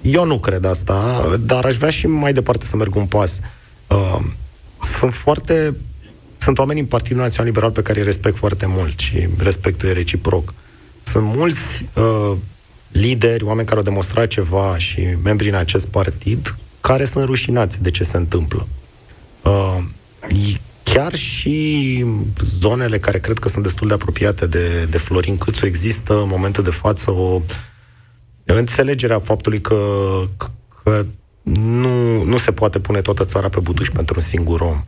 Eu 0.00 0.24
nu 0.24 0.38
cred 0.38 0.64
asta, 0.64 1.24
dar 1.40 1.64
aș 1.64 1.76
vrea 1.76 1.90
și 1.90 2.06
mai 2.06 2.32
departe 2.32 2.64
să 2.64 2.76
merg 2.76 2.94
un 2.94 3.06
pas. 3.06 3.40
Uh, 3.88 4.18
sunt 4.80 5.14
foarte 5.14 5.74
sunt 6.38 6.58
oameni 6.58 6.80
în 6.80 6.86
Partidul 6.86 7.22
Național 7.22 7.46
Liberal 7.46 7.70
pe 7.70 7.82
care 7.82 7.98
îi 7.98 8.04
respect 8.04 8.36
foarte 8.36 8.66
mult 8.66 8.98
și 8.98 9.28
respectul 9.38 9.88
e 9.88 9.92
reciproc. 9.92 10.54
Sunt 11.12 11.34
mulți 11.34 11.86
uh, 11.94 12.36
lideri, 12.88 13.44
oameni 13.44 13.66
care 13.66 13.78
au 13.78 13.84
demonstrat 13.84 14.26
ceva 14.26 14.78
și 14.78 15.16
membri 15.22 15.48
în 15.48 15.54
acest 15.54 15.86
partid 15.86 16.56
care 16.80 17.04
sunt 17.04 17.24
rușinați 17.24 17.82
de 17.82 17.90
ce 17.90 18.04
se 18.04 18.16
întâmplă. 18.16 18.66
Uh, 19.42 19.78
chiar 20.82 21.14
și 21.14 22.04
zonele 22.42 22.98
care 22.98 23.18
cred 23.18 23.38
că 23.38 23.48
sunt 23.48 23.62
destul 23.62 23.88
de 23.88 23.94
apropiate 23.94 24.46
de, 24.46 24.84
de 24.84 24.98
Florin 24.98 25.38
Câțu 25.38 25.66
există 25.66 26.20
în 26.20 26.28
momentul 26.28 26.64
de 26.64 26.70
față 26.70 27.10
o 27.10 27.40
înțelegere 28.44 29.14
a 29.14 29.18
faptului 29.18 29.60
că, 29.60 29.76
că 30.82 31.04
nu, 31.42 32.22
nu 32.22 32.36
se 32.36 32.52
poate 32.52 32.78
pune 32.78 33.00
toată 33.00 33.24
țara 33.24 33.48
pe 33.48 33.60
butuș 33.60 33.88
pentru 33.88 34.14
un 34.16 34.22
singur 34.22 34.60
om. 34.60 34.84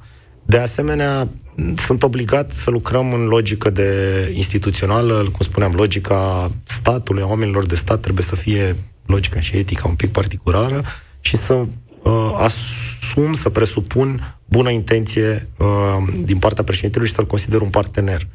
De 0.46 0.58
asemenea, 0.58 1.28
sunt 1.76 2.02
obligat 2.02 2.52
să 2.52 2.70
lucrăm 2.70 3.12
în 3.12 3.24
logică 3.24 3.70
de 3.70 3.90
instituțională, 4.34 5.14
cum 5.14 5.38
spuneam, 5.38 5.72
logica 5.72 6.50
statului, 6.64 7.22
a 7.22 7.26
oamenilor 7.26 7.66
de 7.66 7.74
stat 7.74 8.00
trebuie 8.00 8.24
să 8.24 8.36
fie 8.36 8.76
logica 9.06 9.40
și 9.40 9.56
etica 9.56 9.88
un 9.88 9.94
pic 9.94 10.12
particulară 10.12 10.82
și 11.20 11.36
să 11.36 11.54
uh, 11.54 12.34
asum, 12.36 13.32
să 13.32 13.48
presupun 13.48 14.36
bună 14.44 14.70
intenție 14.70 15.48
uh, 15.56 16.12
din 16.24 16.38
partea 16.38 16.64
președintelui 16.64 17.06
și 17.06 17.14
să-l 17.14 17.26
consider 17.26 17.60
un 17.60 17.68
partener. 17.70 18.26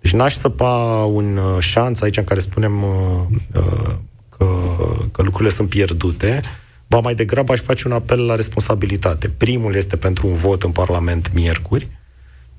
Deci 0.00 0.12
n-aș 0.12 0.34
săpa 0.36 1.04
un 1.12 1.36
uh, 1.36 1.56
șanț 1.58 2.00
aici 2.00 2.16
în 2.16 2.24
care 2.24 2.40
spunem 2.40 2.82
uh, 2.82 2.90
uh, 3.54 3.94
că, 4.38 4.46
că 5.12 5.22
lucrurile 5.22 5.54
sunt 5.54 5.68
pierdute, 5.68 6.40
ba 6.88 6.98
mai 7.00 7.14
degrabă 7.14 7.52
aș 7.52 7.60
face 7.60 7.86
un 7.86 7.92
apel 7.92 8.26
la 8.26 8.34
responsabilitate. 8.34 9.28
Primul 9.28 9.74
este 9.74 9.96
pentru 9.96 10.26
un 10.26 10.34
vot 10.34 10.62
în 10.62 10.70
Parlament 10.70 11.30
miercuri, 11.34 11.88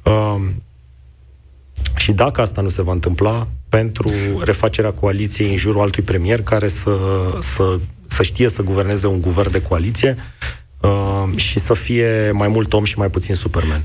Uh, 0.04 0.42
și 1.96 2.10
și 2.10 2.12
dacă 2.12 2.42
asta 2.42 2.62
nu 2.62 2.70
se 2.70 2.82
va 2.82 2.92
întâmpla, 2.92 3.48
pentru 3.70 4.12
refacerea 4.44 4.92
coaliției 4.92 5.50
în 5.50 5.56
jurul 5.56 5.82
altui 5.82 6.04
premier 6.04 6.42
care 6.42 6.68
să, 6.68 6.98
să, 7.40 7.80
să 8.08 8.24
știe 8.24 8.50
să 8.50 8.62
guverneze 8.62 9.08
un 9.08 9.22
guvern 9.22 9.52
de 9.52 9.62
coaliție 9.62 10.16
uh, 10.82 11.24
și 11.36 11.60
să 11.60 11.74
fie 11.74 12.32
mai 12.32 12.48
mult 12.48 12.74
om 12.74 12.84
și 12.84 12.98
mai 12.98 13.10
puțin 13.10 13.36
Superman. 13.36 13.82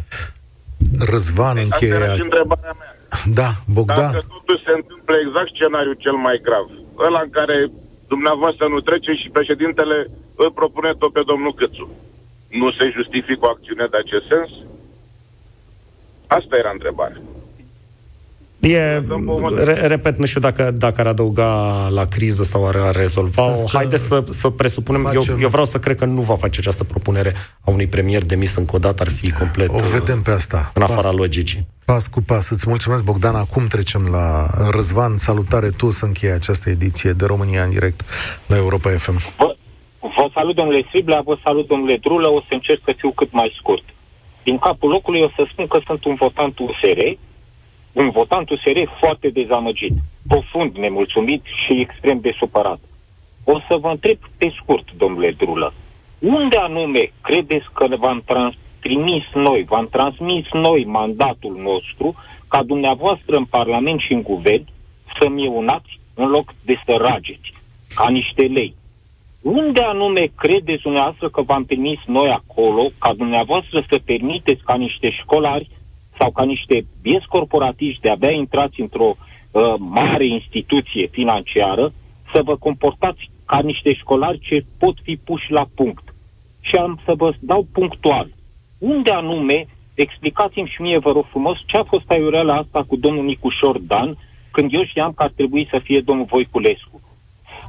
Răzvan 0.98 1.56
încheie... 1.58 1.92
Asta 1.92 2.04
era 2.04 2.14
și 2.14 2.20
întrebarea 2.20 2.74
mea. 2.78 2.92
Da, 3.40 3.50
Bogdan. 3.66 4.12
Dacă 4.12 4.24
totuși 4.28 4.64
se 4.64 4.72
întâmplă 4.80 5.14
exact 5.26 5.48
scenariul 5.54 5.96
cel 5.98 6.12
mai 6.12 6.40
grav, 6.42 6.66
ăla 7.06 7.20
în 7.20 7.30
care 7.30 7.70
dumneavoastră 8.08 8.68
nu 8.68 8.80
trece 8.80 9.12
și 9.12 9.30
președintele 9.30 10.06
îl 10.36 10.50
propune 10.52 10.92
tot 10.98 11.12
pe 11.12 11.22
domnul 11.26 11.54
Câțu, 11.54 11.86
nu 12.50 12.70
se 12.70 12.88
justifică 12.88 13.46
o 13.46 13.48
acțiune 13.48 13.86
de 13.90 13.96
acest 13.96 14.26
sens? 14.26 14.50
Asta 16.26 16.56
era 16.56 16.70
întrebarea. 16.70 17.20
E, 18.68 19.02
re, 19.56 19.72
repet, 19.72 20.18
nu 20.18 20.24
știu 20.24 20.40
dacă, 20.40 20.70
dacă 20.70 21.00
ar 21.00 21.06
adăuga 21.06 21.88
la 21.88 22.06
criză 22.06 22.42
sau 22.42 22.68
ar, 22.68 22.76
ar 22.76 22.94
rezolva-o. 22.94 23.66
Haideți 23.72 24.06
să, 24.06 24.24
să 24.28 24.48
presupunem, 24.48 25.10
eu, 25.14 25.22
eu 25.40 25.48
vreau 25.48 25.64
să 25.64 25.78
cred 25.78 25.96
că 25.96 26.04
nu 26.04 26.20
va 26.20 26.36
face 26.36 26.60
această 26.60 26.84
propunere 26.84 27.34
a 27.60 27.70
unui 27.70 27.86
premier 27.86 28.22
demis 28.24 28.54
încă 28.54 28.76
o 28.76 28.78
dată, 28.78 29.02
ar 29.02 29.10
fi 29.10 29.32
complet 29.32 29.68
O 29.68 29.78
vedem 29.92 30.22
pe 30.22 30.30
asta. 30.30 30.70
în 30.74 30.82
afara 30.82 31.08
pas, 31.08 31.12
logicii. 31.12 31.66
Pas 31.84 32.06
cu 32.06 32.22
pas. 32.22 32.50
Îți 32.50 32.68
mulțumesc, 32.68 33.04
Bogdan. 33.04 33.34
Acum 33.34 33.66
trecem 33.66 34.08
la 34.10 34.50
Răzvan. 34.70 35.18
Salutare, 35.18 35.68
tu 35.68 35.90
să 35.90 36.04
încheie 36.04 36.32
această 36.32 36.70
ediție 36.70 37.12
de 37.12 37.24
România 37.24 37.62
în 37.62 37.70
direct 37.70 38.00
la 38.46 38.56
Europa 38.56 38.90
FM. 38.90 39.20
Vă, 39.36 39.56
vă 40.00 40.28
salut, 40.34 40.54
domnule 40.54 40.84
Striblea, 40.86 41.20
vă 41.24 41.36
salut, 41.42 41.66
domnule 41.66 41.96
Drulă, 41.96 42.28
o 42.28 42.40
să 42.40 42.54
încerc 42.54 42.80
să 42.84 42.94
fiu 42.96 43.10
cât 43.10 43.32
mai 43.32 43.54
scurt. 43.58 43.82
Din 44.42 44.58
capul 44.58 44.90
locului 44.90 45.20
o 45.20 45.28
să 45.36 45.46
spun 45.50 45.66
că 45.66 45.78
sunt 45.86 46.04
un 46.04 46.14
votant 46.14 46.58
USR, 46.58 47.00
un 47.94 48.10
votant 48.10 48.50
USR 48.50 48.78
foarte 48.98 49.28
dezamăgit, 49.28 49.92
profund 50.28 50.76
nemulțumit 50.76 51.42
și 51.44 51.80
extrem 51.80 52.20
de 52.20 52.34
supărat. 52.38 52.78
O 53.44 53.58
să 53.68 53.76
vă 53.76 53.88
întreb 53.88 54.18
pe 54.38 54.52
scurt, 54.62 54.92
domnule 54.96 55.30
Drulă, 55.30 55.72
unde 56.18 56.56
anume 56.56 57.12
credeți 57.22 57.66
că 57.74 57.86
v-am 57.96 58.22
trans- 58.26 58.56
trimis 58.80 59.24
noi, 59.34 59.64
v-am 59.68 59.88
transmis 59.90 60.46
noi 60.52 60.84
mandatul 60.84 61.56
nostru 61.62 62.14
ca 62.48 62.62
dumneavoastră 62.62 63.36
în 63.36 63.44
Parlament 63.44 64.00
și 64.00 64.12
în 64.12 64.22
Guvern 64.22 64.64
să-mi 65.18 65.46
unați 65.46 66.00
în 66.14 66.28
loc 66.28 66.54
de 66.64 66.80
să 66.84 66.94
rageți, 67.00 67.52
ca 67.94 68.08
niște 68.08 68.42
lei. 68.42 68.74
Unde 69.42 69.80
anume 69.80 70.30
credeți 70.36 70.82
dumneavoastră 70.82 71.28
că 71.28 71.42
v-am 71.42 71.64
trimis 71.64 71.98
noi 72.06 72.30
acolo 72.30 72.90
ca 72.98 73.14
dumneavoastră 73.14 73.84
să 73.88 74.00
permiteți 74.04 74.62
ca 74.62 74.74
niște 74.74 75.10
școlari 75.10 75.68
sau 76.18 76.30
ca 76.30 76.44
niște 76.44 76.86
bies 77.02 77.24
corporatiști 77.24 78.00
de 78.00 78.10
abia 78.10 78.30
intrați 78.30 78.80
într-o 78.80 79.14
uh, 79.16 79.74
mare 79.78 80.26
instituție 80.26 81.06
financiară 81.06 81.92
să 82.32 82.42
vă 82.42 82.56
comportați 82.56 83.30
ca 83.46 83.60
niște 83.60 83.94
școlari 83.94 84.38
ce 84.38 84.64
pot 84.78 84.94
fi 85.02 85.16
puși 85.16 85.50
la 85.50 85.64
punct. 85.74 86.14
Și 86.60 86.74
am 86.74 87.00
să 87.04 87.14
vă 87.14 87.34
dau 87.40 87.66
punctual. 87.72 88.28
Unde 88.78 89.10
anume, 89.10 89.66
explicați-mi 89.94 90.68
și 90.68 90.82
mie, 90.82 90.98
vă 90.98 91.12
rog 91.12 91.24
frumos, 91.24 91.58
ce 91.66 91.76
a 91.76 91.84
fost 91.84 92.10
aiureala 92.10 92.54
asta 92.54 92.84
cu 92.86 92.96
domnul 92.96 93.24
Nicușor 93.24 93.78
Dan, 93.78 94.16
când 94.50 94.72
eu 94.72 94.84
știam 94.84 95.12
că 95.12 95.22
ar 95.22 95.32
trebui 95.36 95.66
să 95.70 95.78
fie 95.82 96.00
domnul 96.00 96.24
Voiculescu. 96.24 97.00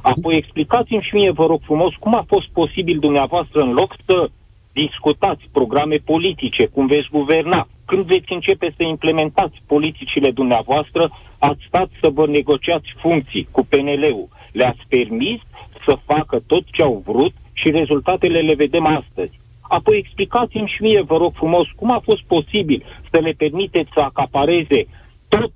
Apoi 0.02 0.36
explicați-mi 0.36 1.02
și 1.02 1.14
mie, 1.14 1.30
vă 1.30 1.46
rog 1.46 1.60
frumos, 1.62 1.94
cum 1.94 2.14
a 2.14 2.24
fost 2.26 2.48
posibil 2.48 2.98
dumneavoastră 2.98 3.60
în 3.60 3.72
loc 3.72 3.94
să 4.04 4.30
discutați 4.72 5.48
programe 5.52 5.96
politice, 5.96 6.66
cum 6.66 6.86
veți 6.86 7.08
guverna, 7.10 7.68
când 7.86 8.04
veți 8.04 8.32
începe 8.32 8.74
să 8.76 8.82
implementați 8.82 9.62
politicile 9.66 10.30
dumneavoastră, 10.30 11.10
ați 11.38 11.64
stat 11.66 11.88
să 12.00 12.08
vă 12.08 12.26
negociați 12.26 12.88
funcții 12.98 13.48
cu 13.50 13.66
PNL-ul. 13.66 14.28
Le-ați 14.52 14.82
permis 14.88 15.40
să 15.84 15.98
facă 16.04 16.40
tot 16.46 16.64
ce 16.70 16.82
au 16.82 17.02
vrut 17.06 17.32
și 17.52 17.70
rezultatele 17.70 18.40
le 18.40 18.54
vedem 18.54 18.86
astăzi. 18.86 19.40
Apoi 19.68 19.96
explicați-mi 19.98 20.72
și 20.74 20.82
mie, 20.82 21.02
vă 21.02 21.16
rog 21.16 21.32
frumos, 21.34 21.66
cum 21.76 21.90
a 21.90 21.98
fost 21.98 22.22
posibil 22.22 22.84
să 23.10 23.20
le 23.20 23.34
permiteți 23.36 23.90
să 23.94 24.00
acapareze 24.00 24.86
tot 25.28 25.52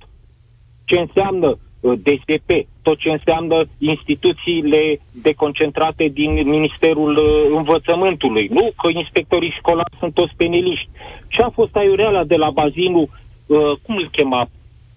ce 0.85 0.99
înseamnă 0.99 1.49
uh, 1.49 1.70
DSP, 1.81 2.51
tot 2.83 2.99
ce 2.99 3.09
înseamnă 3.09 3.63
instituțiile 3.79 5.01
deconcentrate 5.13 6.09
din 6.09 6.49
Ministerul 6.49 7.17
uh, 7.17 7.57
Învățământului. 7.57 8.47
Nu 8.51 8.73
că 8.83 8.89
inspectorii 8.93 9.55
școlari 9.59 9.97
sunt 9.99 10.15
toți 10.15 10.35
peneliști. 10.37 10.89
Ce 11.29 11.43
a 11.43 11.49
fost 11.49 11.77
aiureala 11.77 12.25
de 12.25 12.37
la 12.37 12.51
bazinul, 12.51 13.09
uh, 13.47 13.59
cum 13.83 13.97
îl 13.97 14.09
chema, 14.11 14.49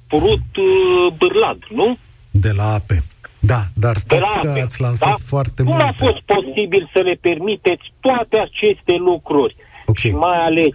Purut 0.07 0.41
Bârlad, 1.17 1.57
nu? 1.69 1.97
De 2.31 2.51
la 2.55 2.73
ape. 2.73 3.03
Da, 3.39 3.61
dar 3.73 3.95
stați 3.95 4.33
că 4.41 4.49
ați 4.63 4.81
lansat 4.81 5.09
da? 5.09 5.25
foarte 5.25 5.63
Cum 5.63 5.71
multe. 5.71 5.83
a 5.83 6.05
fost 6.05 6.21
posibil 6.25 6.89
să 6.93 6.99
le 6.99 7.17
permiteți 7.21 7.93
toate 7.99 8.37
aceste 8.37 8.95
lucruri? 8.97 9.55
Ok. 9.85 9.97
Și 9.97 10.09
mai 10.09 10.37
ales, 10.37 10.73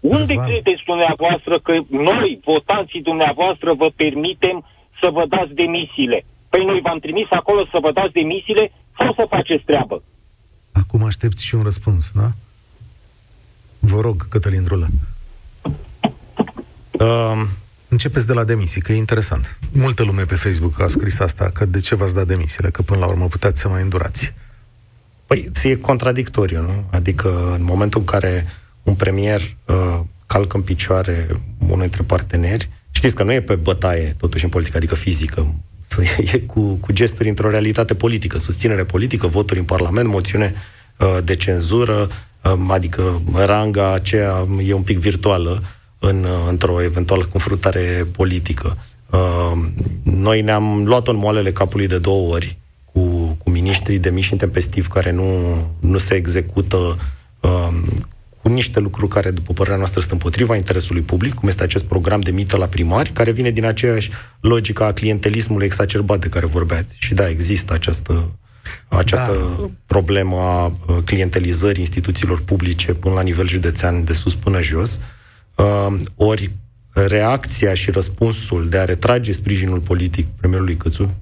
unde 0.00 0.16
Răzvan. 0.16 0.46
credeți 0.46 0.82
dumneavoastră 0.86 1.58
că 1.58 1.72
noi, 1.88 2.40
votanții 2.44 3.02
dumneavoastră, 3.02 3.72
vă 3.72 3.88
permitem 3.96 4.64
să 5.00 5.10
vă 5.12 5.24
dați 5.28 5.52
demisiile? 5.54 6.24
Păi 6.48 6.64
noi 6.64 6.80
v-am 6.80 6.98
trimis 6.98 7.26
acolo 7.30 7.66
să 7.66 7.78
vă 7.80 7.92
dați 7.92 8.12
demisiile 8.12 8.72
sau 8.98 9.14
să 9.14 9.26
faceți 9.28 9.64
treabă? 9.64 10.02
Acum 10.72 11.04
aștepți 11.04 11.44
și 11.44 11.54
un 11.54 11.62
răspuns, 11.62 12.12
da? 12.12 12.30
Vă 13.78 14.00
rog, 14.00 14.28
Cătălin 14.28 14.62
Drulă. 14.62 14.86
Uh, 16.90 17.42
Începeți 17.88 18.26
de 18.26 18.32
la 18.32 18.44
demisii, 18.44 18.80
că 18.80 18.92
e 18.92 18.96
interesant. 18.96 19.58
Multă 19.72 20.02
lume 20.02 20.24
pe 20.24 20.34
Facebook 20.34 20.80
a 20.80 20.86
scris 20.86 21.18
asta, 21.18 21.50
că 21.54 21.64
de 21.64 21.80
ce 21.80 21.94
v-ați 21.94 22.14
dat 22.14 22.26
demisiile, 22.26 22.70
că 22.70 22.82
până 22.82 23.00
la 23.00 23.06
urmă 23.06 23.26
puteți 23.26 23.60
să 23.60 23.68
mai 23.68 23.82
îndurați. 23.82 24.34
Păi, 25.26 25.50
e 25.62 25.76
contradictoriu, 25.76 26.60
nu? 26.60 26.84
Adică, 26.90 27.52
în 27.54 27.64
momentul 27.64 28.00
în 28.00 28.06
care 28.06 28.46
un 28.82 28.94
premier 28.94 29.40
uh, 29.64 30.00
calcă 30.26 30.56
în 30.56 30.62
picioare 30.62 31.40
unul 31.58 31.80
dintre 31.80 32.02
parteneri, 32.02 32.68
știți 32.96 33.14
că 33.14 33.22
nu 33.22 33.32
e 33.32 33.40
pe 33.40 33.54
bătaie, 33.54 34.16
totuși, 34.18 34.44
în 34.44 34.50
politică, 34.50 34.76
adică 34.76 34.94
fizică, 34.94 35.54
să 35.86 36.02
e 36.32 36.38
cu, 36.38 36.60
cu 36.60 36.92
gesturi 36.92 37.28
într-o 37.28 37.50
realitate 37.50 37.94
politică, 37.94 38.38
susținere 38.38 38.84
politică, 38.84 39.26
voturi 39.26 39.58
în 39.58 39.64
Parlament, 39.64 40.08
moțiune 40.08 40.54
uh, 40.96 41.18
de 41.24 41.36
cenzură, 41.36 42.08
uh, 42.44 42.52
adică 42.68 43.22
ranga 43.34 43.92
aceea 43.92 44.46
e 44.66 44.72
un 44.72 44.82
pic 44.82 44.98
virtuală 44.98 45.62
în, 45.98 46.24
uh, 46.24 46.46
într-o 46.48 46.82
eventuală 46.82 47.24
confruntare 47.24 48.06
politică. 48.12 48.78
Uh, 49.10 49.52
noi 50.02 50.42
ne-am 50.42 50.84
luat 50.84 51.08
în 51.08 51.16
moalele 51.16 51.52
capului 51.52 51.86
de 51.86 51.98
două 51.98 52.34
ori 52.34 52.56
cu, 52.92 53.00
cu 53.42 53.50
miniștrii 53.50 53.98
demiși 53.98 54.32
intempestiv 54.32 54.86
care 54.86 55.10
nu, 55.10 55.26
nu 55.80 55.98
se 55.98 56.14
execută 56.14 56.98
uh, 57.40 57.68
cu 58.46 58.52
niște 58.52 58.80
lucruri 58.80 59.10
care, 59.10 59.30
după 59.30 59.52
părerea 59.52 59.76
noastră, 59.76 60.00
sunt 60.00 60.12
împotriva 60.12 60.56
interesului 60.56 61.02
public, 61.02 61.34
cum 61.34 61.48
este 61.48 61.62
acest 61.62 61.84
program 61.84 62.20
de 62.20 62.30
mită 62.30 62.56
la 62.56 62.66
primari, 62.66 63.10
care 63.10 63.30
vine 63.30 63.50
din 63.50 63.64
aceeași 63.64 64.10
logică 64.40 64.84
a 64.84 64.92
clientelismului 64.92 65.64
exacerbat 65.66 66.20
de 66.20 66.28
care 66.28 66.46
vorbeați. 66.46 66.96
Și 66.98 67.14
da, 67.14 67.28
există 67.28 67.72
această, 67.72 68.38
această 68.88 69.56
da. 69.58 69.70
problemă 69.86 70.36
a 70.36 70.64
uh, 70.66 70.96
clientelizării 71.04 71.80
instituțiilor 71.80 72.42
publice 72.42 72.92
până 72.92 73.14
la 73.14 73.22
nivel 73.22 73.48
județean, 73.48 74.04
de 74.04 74.12
sus 74.12 74.34
până 74.34 74.62
jos. 74.62 75.00
Uh, 75.54 75.94
ori 76.16 76.50
reacția 76.92 77.74
și 77.74 77.90
răspunsul 77.90 78.68
de 78.68 78.78
a 78.78 78.84
retrage 78.84 79.32
sprijinul 79.32 79.78
politic 79.78 80.26
premierului 80.26 80.76
Cățu, 80.76 81.14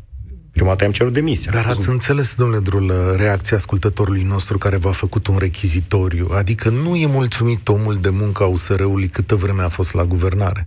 prima 0.55 0.69
dată 0.69 0.85
am 0.85 0.93
cerut 0.93 1.13
demisia. 1.13 1.51
Dar 1.53 1.67
ați 1.67 1.89
înțeles, 1.89 2.35
domnule 2.35 2.61
Drulă, 2.61 3.15
reacția 3.17 3.57
ascultătorului 3.57 4.23
nostru 4.23 4.59
care 4.59 4.77
v-a 4.77 4.91
făcut 4.91 5.27
un 5.27 5.37
rechizitoriu. 5.39 6.29
Adică 6.35 6.69
nu 6.69 6.97
e 6.97 7.07
mulțumit 7.07 7.69
omul 7.69 7.99
de 8.01 8.09
muncă 8.09 8.43
a 8.43 8.47
USR-ului 8.47 9.09
câtă 9.09 9.35
vreme 9.35 9.63
a 9.63 9.69
fost 9.69 9.95
la 9.95 10.05
guvernare. 10.05 10.67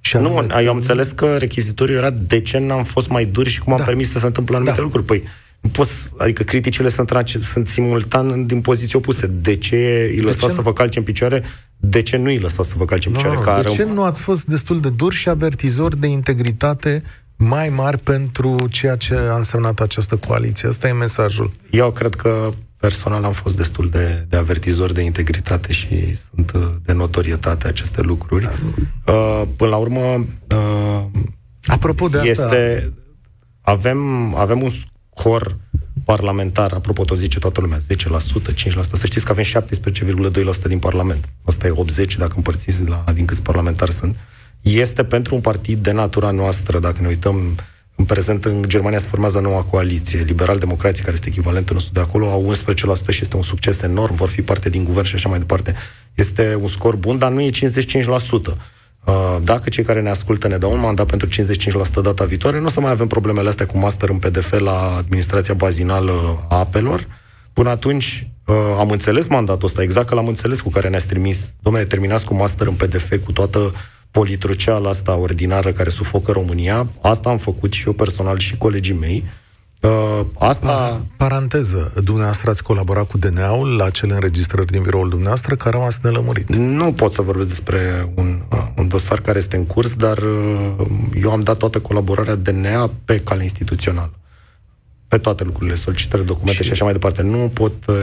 Și 0.00 0.16
Nu, 0.16 0.36
anume- 0.38 0.62
eu 0.62 0.70
am 0.70 0.76
înțeles 0.76 1.10
că 1.10 1.36
rechizitoriul 1.36 1.96
era 1.98 2.10
de 2.10 2.40
ce 2.40 2.58
n-am 2.58 2.84
fost 2.84 3.08
mai 3.08 3.24
duri 3.24 3.48
și 3.48 3.60
cum 3.60 3.72
am 3.72 3.78
Da. 3.78 3.84
permis 3.84 4.10
să 4.10 4.18
se 4.18 4.26
întâmple 4.26 4.54
anumite 4.56 4.76
Da. 4.76 4.82
lucruri. 4.82 5.04
Păi, 5.04 5.22
nu 5.60 5.70
poți, 5.70 5.92
adică 6.18 6.42
criticile 6.42 6.88
sunt, 6.88 7.06
trace- 7.06 7.40
sunt 7.44 7.66
simultan 7.66 8.46
din 8.46 8.60
poziții 8.60 8.96
opuse. 8.98 9.26
De 9.26 9.56
ce 9.56 10.10
îi 10.14 10.20
lăsați 10.20 10.46
ce 10.46 10.52
să 10.52 10.60
vă 10.60 10.72
calce 10.72 10.98
în 10.98 11.04
picioare? 11.04 11.42
De 11.76 12.02
ce 12.02 12.16
nu 12.16 12.24
îi 12.24 12.38
lăsați 12.38 12.68
să 12.68 12.74
vă 12.78 12.84
calce 12.84 13.08
în 13.08 13.14
Nu, 13.14 13.18
picioare? 13.20 13.38
nu, 13.40 13.44
Că 13.44 13.52
de 13.54 13.58
are 13.68 13.68
ce 13.76 13.82
un- 13.84 13.92
nu 13.92 14.02
ați 14.02 14.20
fost 14.20 14.44
destul 14.44 14.80
de 14.80 14.88
dur 14.90 15.12
și 15.12 15.28
avertizori 15.28 16.00
de 16.00 16.06
integritate 16.06 17.02
mai 17.36 17.68
mari 17.68 17.98
pentru 17.98 18.68
ceea 18.70 18.96
ce 18.96 19.14
a 19.14 19.36
însemnat 19.36 19.80
această 19.80 20.16
coaliție? 20.16 20.68
Asta 20.68 20.88
e 20.88 20.92
mesajul. 20.92 21.52
Eu 21.70 21.90
cred 21.90 22.14
că 22.14 22.50
personal 22.76 23.24
am 23.24 23.32
fost 23.32 23.56
destul 23.56 23.88
de, 23.90 24.26
de 24.28 24.36
avertizor 24.36 24.92
de 24.92 25.02
integritate 25.02 25.72
și 25.72 26.16
sunt 26.16 26.52
uh, 26.54 26.68
de 26.84 26.92
notorietate 26.92 27.68
aceste 27.68 28.00
lucruri. 28.00 28.48
Uh, 29.06 29.42
până 29.56 29.70
la 29.70 29.76
urmă, 29.76 30.24
uh, 30.54 31.04
Apropo 31.66 32.08
de 32.08 32.18
asta, 32.18 32.30
este 32.30 32.92
avem, 33.60 34.34
avem 34.34 34.62
un 34.62 34.70
scor 34.70 35.56
parlamentar, 36.04 36.72
apropo, 36.72 37.04
tot 37.04 37.18
zice 37.18 37.38
toată 37.38 37.60
lumea, 37.60 37.78
10%, 37.78 37.82
5%. 38.54 38.80
Să 38.92 39.06
știți 39.06 39.24
că 39.24 39.32
avem 39.32 39.44
17,2% 39.44 40.62
din 40.66 40.78
Parlament. 40.78 41.28
Asta 41.44 41.66
e 41.66 41.70
80 41.70 42.16
dacă 42.16 42.32
împărțiți 42.36 42.88
la, 42.88 43.04
din 43.14 43.24
câți 43.24 43.42
parlamentari 43.42 43.92
sunt. 43.92 44.16
Este 44.64 45.04
pentru 45.04 45.34
un 45.34 45.40
partid 45.40 45.82
de 45.82 45.92
natura 45.92 46.30
noastră, 46.30 46.78
dacă 46.78 46.96
ne 47.00 47.06
uităm 47.06 47.56
în 47.96 48.04
prezent, 48.04 48.44
în 48.44 48.64
Germania 48.66 48.98
se 48.98 49.06
formează 49.06 49.40
noua 49.40 49.62
coaliție, 49.62 50.22
liberal-democrații, 50.22 51.02
care 51.02 51.14
este 51.14 51.28
echivalentul 51.28 51.74
nostru 51.74 51.92
de 51.92 52.00
acolo, 52.00 52.30
au 52.30 52.52
11% 52.52 53.08
și 53.08 53.18
este 53.22 53.36
un 53.36 53.42
succes 53.42 53.82
enorm, 53.82 54.14
vor 54.14 54.28
fi 54.28 54.42
parte 54.42 54.68
din 54.68 54.84
guvern 54.84 55.06
și 55.06 55.14
așa 55.14 55.28
mai 55.28 55.38
departe. 55.38 55.74
Este 56.14 56.58
un 56.60 56.68
scor 56.68 56.96
bun, 56.96 57.18
dar 57.18 57.30
nu 57.30 57.40
e 57.40 57.50
55%. 57.50 58.56
Uh, 59.04 59.36
dacă 59.42 59.68
cei 59.68 59.84
care 59.84 60.00
ne 60.00 60.10
ascultă 60.10 60.48
ne 60.48 60.56
dau 60.56 60.72
un 60.72 60.80
mandat 60.80 61.06
pentru 61.06 61.28
55% 61.28 62.02
data 62.02 62.24
viitoare, 62.24 62.58
nu 62.58 62.66
o 62.66 62.68
să 62.68 62.80
mai 62.80 62.90
avem 62.90 63.06
problemele 63.06 63.48
astea 63.48 63.66
cu 63.66 63.78
master 63.78 64.08
în 64.08 64.18
PDF 64.18 64.58
la 64.58 64.94
administrația 64.96 65.54
bazinală 65.54 66.46
a 66.48 66.58
apelor. 66.58 67.06
Până 67.52 67.68
atunci 67.68 68.28
uh, 68.46 68.56
am 68.78 68.90
înțeles 68.90 69.26
mandatul 69.26 69.64
ăsta, 69.66 69.82
exact 69.82 70.08
că 70.08 70.14
l-am 70.14 70.26
înțeles 70.26 70.60
cu 70.60 70.70
care 70.70 70.88
ne-ați 70.88 71.06
trimis. 71.06 71.54
Domnule, 71.60 71.84
terminați 71.84 72.24
cu 72.24 72.34
master 72.34 72.66
în 72.66 72.74
PDF, 72.74 73.12
cu 73.24 73.32
toată 73.32 73.72
politruceala 74.14 74.88
asta 74.88 75.16
ordinară 75.16 75.72
care 75.72 75.88
sufocă 75.88 76.32
România. 76.32 76.86
Asta 77.00 77.28
am 77.28 77.38
făcut 77.38 77.72
și 77.72 77.86
eu 77.86 77.92
personal 77.92 78.38
și 78.38 78.56
colegii 78.56 78.94
mei. 78.94 79.24
Uh, 79.80 80.20
asta... 80.38 81.00
Paranteză, 81.16 81.92
dumneavoastră 81.94 82.50
ați 82.50 82.62
colaborat 82.62 83.06
cu 83.06 83.18
DNA-ul 83.18 83.76
la 83.76 83.90
cele 83.90 84.14
înregistrări 84.14 84.66
din 84.66 84.82
biroul 84.82 85.08
dumneavoastră 85.08 85.54
care 85.54 85.74
au 85.74 85.80
rămas 85.80 85.98
nelămurit. 86.02 86.54
Nu 86.54 86.92
pot 86.92 87.12
să 87.12 87.22
vorbesc 87.22 87.48
despre 87.48 88.12
un, 88.14 88.42
uh, 88.52 88.66
un 88.76 88.88
dosar 88.88 89.20
care 89.20 89.38
este 89.38 89.56
în 89.56 89.66
curs, 89.66 89.94
dar 89.94 90.18
uh, 90.18 90.86
eu 91.22 91.30
am 91.30 91.40
dat 91.40 91.56
toată 91.56 91.80
colaborarea 91.80 92.34
DNA 92.34 92.90
pe 93.04 93.20
cale 93.20 93.42
instituțională. 93.42 94.12
Pe 95.08 95.18
toate 95.18 95.44
lucrurile, 95.44 95.74
solicitări, 95.74 96.26
documente 96.26 96.58
și, 96.58 96.66
și 96.66 96.72
așa 96.72 96.84
mai 96.84 96.92
departe. 96.92 97.22
Nu 97.22 97.50
pot 97.54 97.72
uh, 97.86 97.94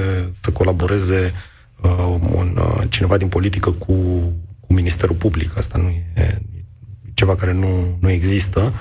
să 0.42 0.52
colaboreze 0.52 1.34
uh, 1.82 2.18
un, 2.36 2.58
uh, 2.58 2.84
cineva 2.90 3.18
din 3.18 3.28
politică 3.28 3.72
cu 3.72 3.94
cu 4.72 4.78
Ministerul 4.78 5.16
Public. 5.16 5.58
Asta 5.58 5.78
nu 5.78 5.88
e 5.88 6.42
ceva 7.14 7.36
care 7.36 7.54
nu, 7.54 7.98
nu 8.00 8.10
există. 8.10 8.74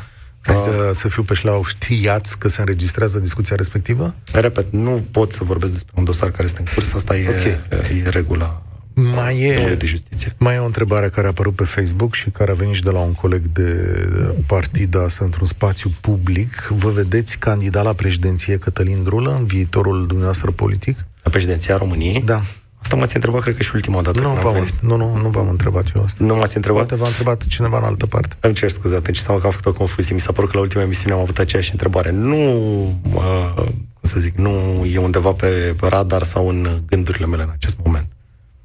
Adică 0.42 0.70
uh, 0.70 0.90
să 0.94 1.08
fiu 1.08 1.22
pe 1.22 1.34
șleau, 1.34 1.64
știați 1.64 2.38
că 2.38 2.48
se 2.48 2.60
înregistrează 2.60 3.18
discuția 3.18 3.56
respectivă? 3.56 4.14
Repet, 4.32 4.72
nu 4.72 5.04
pot 5.10 5.32
să 5.32 5.44
vorbesc 5.44 5.72
despre 5.72 5.94
un 5.96 6.04
dosar 6.04 6.30
care 6.30 6.42
este 6.42 6.58
în 6.58 6.66
curs, 6.74 6.92
asta 6.92 7.16
e, 7.16 7.28
okay. 7.28 7.58
e 8.04 8.08
regula 8.08 8.62
mai 8.94 9.40
e, 9.40 9.74
de 9.78 9.86
justiție. 9.86 10.34
Mai 10.38 10.54
e 10.54 10.58
o 10.58 10.64
întrebare 10.64 11.08
care 11.08 11.26
a 11.26 11.30
apărut 11.30 11.54
pe 11.54 11.64
Facebook 11.64 12.14
și 12.14 12.30
care 12.30 12.50
a 12.50 12.54
venit 12.54 12.74
și 12.74 12.82
de 12.82 12.90
la 12.90 12.98
un 12.98 13.12
coleg 13.12 13.46
de 13.46 13.98
partid 14.46 14.96
asta 14.96 15.24
într-un 15.24 15.46
spațiu 15.46 15.90
public. 16.00 16.66
Vă 16.76 16.88
vedeți 16.88 17.38
candidat 17.38 17.84
la 17.84 17.92
președinție 17.92 18.58
Cătălin 18.58 19.02
Drulă 19.02 19.36
în 19.38 19.44
viitorul 19.44 20.06
dumneavoastră 20.06 20.50
politic? 20.50 21.04
La 21.22 21.30
președinția 21.30 21.76
României? 21.76 22.22
Da. 22.22 22.42
Asta 22.82 22.96
m-ați 22.96 23.14
întrebat, 23.14 23.40
cred 23.40 23.56
că 23.56 23.62
și 23.62 23.70
ultima 23.74 24.02
dată. 24.02 24.20
Nu, 24.20 24.28
v-am, 24.28 24.68
nu, 24.80 24.96
nu, 24.96 25.16
nu 25.16 25.28
v-am 25.28 25.48
întrebat 25.48 25.84
eu 25.96 26.04
asta. 26.04 26.24
Nu 26.24 26.36
m-ați 26.36 26.56
întrebat? 26.56 26.86
Poate 26.86 27.02
v-a 27.02 27.06
întrebat 27.06 27.46
cineva 27.46 27.78
în 27.78 27.84
altă 27.84 28.06
parte. 28.06 28.36
Îmi 28.40 28.54
cer 28.54 28.68
scuze, 28.68 28.94
atunci 28.94 29.18
seama 29.18 29.40
că 29.40 29.46
am 29.46 29.52
făcut 29.52 29.66
o 29.66 29.72
confuzie. 29.72 30.14
Mi 30.14 30.20
s-a 30.20 30.32
părut 30.32 30.50
că 30.50 30.56
la 30.56 30.62
ultima 30.62 30.82
emisiune 30.82 31.14
am 31.14 31.20
avut 31.20 31.38
aceeași 31.38 31.70
întrebare. 31.70 32.10
Nu, 32.10 32.82
uh, 33.12 33.54
cum 33.54 34.10
să 34.10 34.20
zic, 34.20 34.36
nu 34.36 34.84
e 34.92 34.98
undeva 34.98 35.32
pe 35.32 35.74
radar 35.80 36.22
sau 36.22 36.48
în 36.48 36.80
gândurile 36.86 37.26
mele 37.26 37.42
în 37.42 37.50
acest 37.52 37.78
moment. 37.84 38.06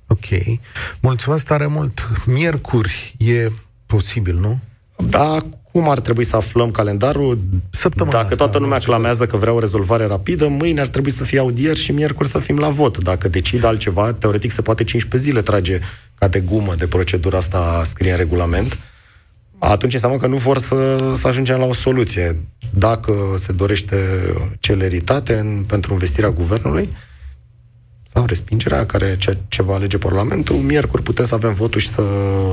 Ok. 0.07 0.59
Mulțumesc 0.99 1.45
tare 1.45 1.65
mult. 1.65 2.09
Miercuri 2.25 3.15
e 3.17 3.51
posibil, 3.85 4.35
nu? 4.35 4.59
Da, 5.09 5.37
cum 5.75 5.89
ar 5.89 5.99
trebui 5.99 6.23
să 6.23 6.35
aflăm 6.35 6.71
calendarul? 6.71 7.39
Săptămâna 7.69 8.21
Dacă 8.21 8.35
toată 8.35 8.57
lumea 8.57 8.77
clamează 8.77 9.25
că 9.25 9.37
vrea 9.37 9.53
o 9.53 9.59
rezolvare 9.59 10.05
rapidă, 10.05 10.47
mâine 10.47 10.79
ar 10.79 10.87
trebui 10.87 11.11
să 11.11 11.23
fie 11.23 11.39
audieri 11.39 11.79
și 11.79 11.91
miercuri 11.91 12.29
să 12.29 12.39
fim 12.39 12.57
la 12.57 12.69
vot. 12.69 12.97
Dacă 12.97 13.27
decid 13.27 13.63
altceva, 13.63 14.13
teoretic 14.13 14.51
se 14.51 14.61
poate 14.61 14.83
15 14.83 15.29
zile 15.29 15.41
trage 15.41 15.79
ca 16.15 16.27
de 16.27 16.39
gumă 16.39 16.75
de 16.77 16.87
procedura 16.87 17.37
asta 17.37 17.81
scrie 17.85 18.11
în 18.11 18.17
regulament. 18.17 18.77
Atunci 19.59 19.93
înseamnă 19.93 20.17
că 20.17 20.27
nu 20.27 20.35
vor 20.35 20.57
să, 20.57 21.11
să 21.15 21.27
ajungem 21.27 21.59
la 21.59 21.65
o 21.65 21.73
soluție. 21.73 22.35
Dacă 22.73 23.33
se 23.37 23.51
dorește 23.51 23.97
celeritate 24.59 25.33
în, 25.33 25.63
pentru 25.67 25.93
investirea 25.93 26.29
guvernului, 26.29 26.89
sau 28.13 28.25
respingerea, 28.25 28.85
care 28.85 29.15
ce, 29.17 29.37
ce 29.47 29.63
va 29.63 29.73
alege 29.73 29.97
Parlamentul, 29.97 30.55
miercuri 30.55 31.03
putem 31.03 31.25
să 31.25 31.35
avem 31.35 31.53
votul 31.53 31.79
și 31.79 31.89
să, 31.89 32.03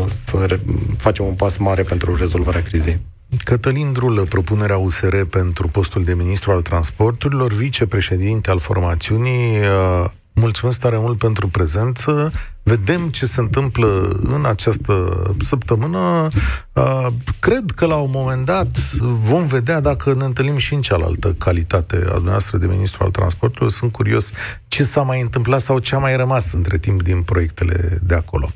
să 0.07 0.45
re, 0.49 0.61
facem 0.97 1.25
un 1.25 1.35
pas 1.35 1.57
mare 1.57 1.83
pentru 1.83 2.17
rezolvarea 2.17 2.63
crizei. 2.63 3.01
Cătălin 3.45 3.93
Drulă, 3.93 4.23
propunerea 4.23 4.77
USR 4.77 5.17
pentru 5.21 5.69
postul 5.69 6.05
de 6.05 6.15
ministru 6.15 6.51
al 6.51 6.63
transporturilor, 6.63 7.53
vicepreședinte 7.53 8.51
al 8.51 8.59
formațiunii, 8.59 9.59
uh, 9.59 10.11
mulțumesc 10.33 10.81
tare 10.81 10.99
mult 10.99 11.19
pentru 11.19 11.49
prezență. 11.49 12.33
Vedem 12.63 13.09
ce 13.09 13.27
se 13.27 13.41
întâmplă 13.41 14.19
în 14.23 14.45
această 14.45 15.27
săptămână. 15.41 16.29
Uh, 16.73 17.07
cred 17.41 17.71
că 17.75 17.87
la 17.87 17.97
un 17.97 18.11
moment 18.13 18.45
dat 18.45 18.79
vom 19.01 19.47
vedea 19.47 19.81
dacă 19.81 20.15
ne 20.15 20.25
întâlnim 20.25 20.57
și 20.57 20.75
în 20.75 20.81
cealaltă 20.81 21.35
calitate 21.39 22.05
a 22.09 22.19
noastră 22.19 22.59
de 22.59 22.67
ministru 22.67 23.05
al 23.05 23.11
transportului. 23.11 23.73
Sunt 23.73 23.93
curios 23.93 24.31
ce 24.69 24.85
s-a 24.85 25.03
mai 25.03 25.21
întâmplat 25.21 25.61
sau 25.61 25.79
ce 25.79 25.95
a 25.95 25.99
mai 25.99 26.17
rămas 26.17 26.53
între 26.53 26.79
timp 26.79 27.03
din 27.03 27.23
proiectele 27.23 27.99
de 28.03 28.15
acolo. 28.15 28.51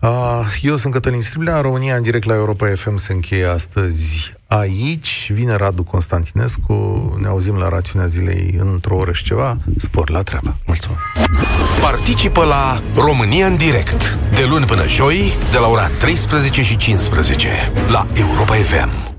Uh, 0.00 0.58
eu 0.62 0.76
sunt 0.76 0.92
Cătălin 0.92 1.22
Striblea, 1.22 1.60
România 1.60 1.96
în 1.96 2.02
direct 2.02 2.24
la 2.24 2.34
Europa 2.34 2.72
FM 2.74 2.96
se 2.96 3.12
încheie 3.12 3.44
astăzi 3.44 4.34
aici. 4.46 5.30
Vine 5.32 5.56
Radu 5.56 5.82
Constantinescu, 5.82 7.16
ne 7.20 7.26
auzim 7.26 7.56
la 7.56 7.68
rațiunea 7.68 8.06
zilei 8.06 8.54
într-o 8.58 8.96
oră 8.96 9.12
și 9.12 9.24
ceva. 9.24 9.56
Spor 9.76 10.10
la 10.10 10.22
treabă. 10.22 10.56
Mulțumesc! 10.66 11.02
Participă 11.80 12.44
la 12.44 12.82
România 12.94 13.46
în 13.46 13.56
direct, 13.56 14.18
de 14.34 14.44
luni 14.44 14.64
până 14.64 14.86
joi, 14.86 15.32
de 15.50 15.58
la 15.58 15.66
ora 15.66 15.88
13 15.88 16.62
și 16.62 16.76
15, 16.76 17.48
la 17.88 18.06
Europa 18.14 18.54
FM. 18.54 19.14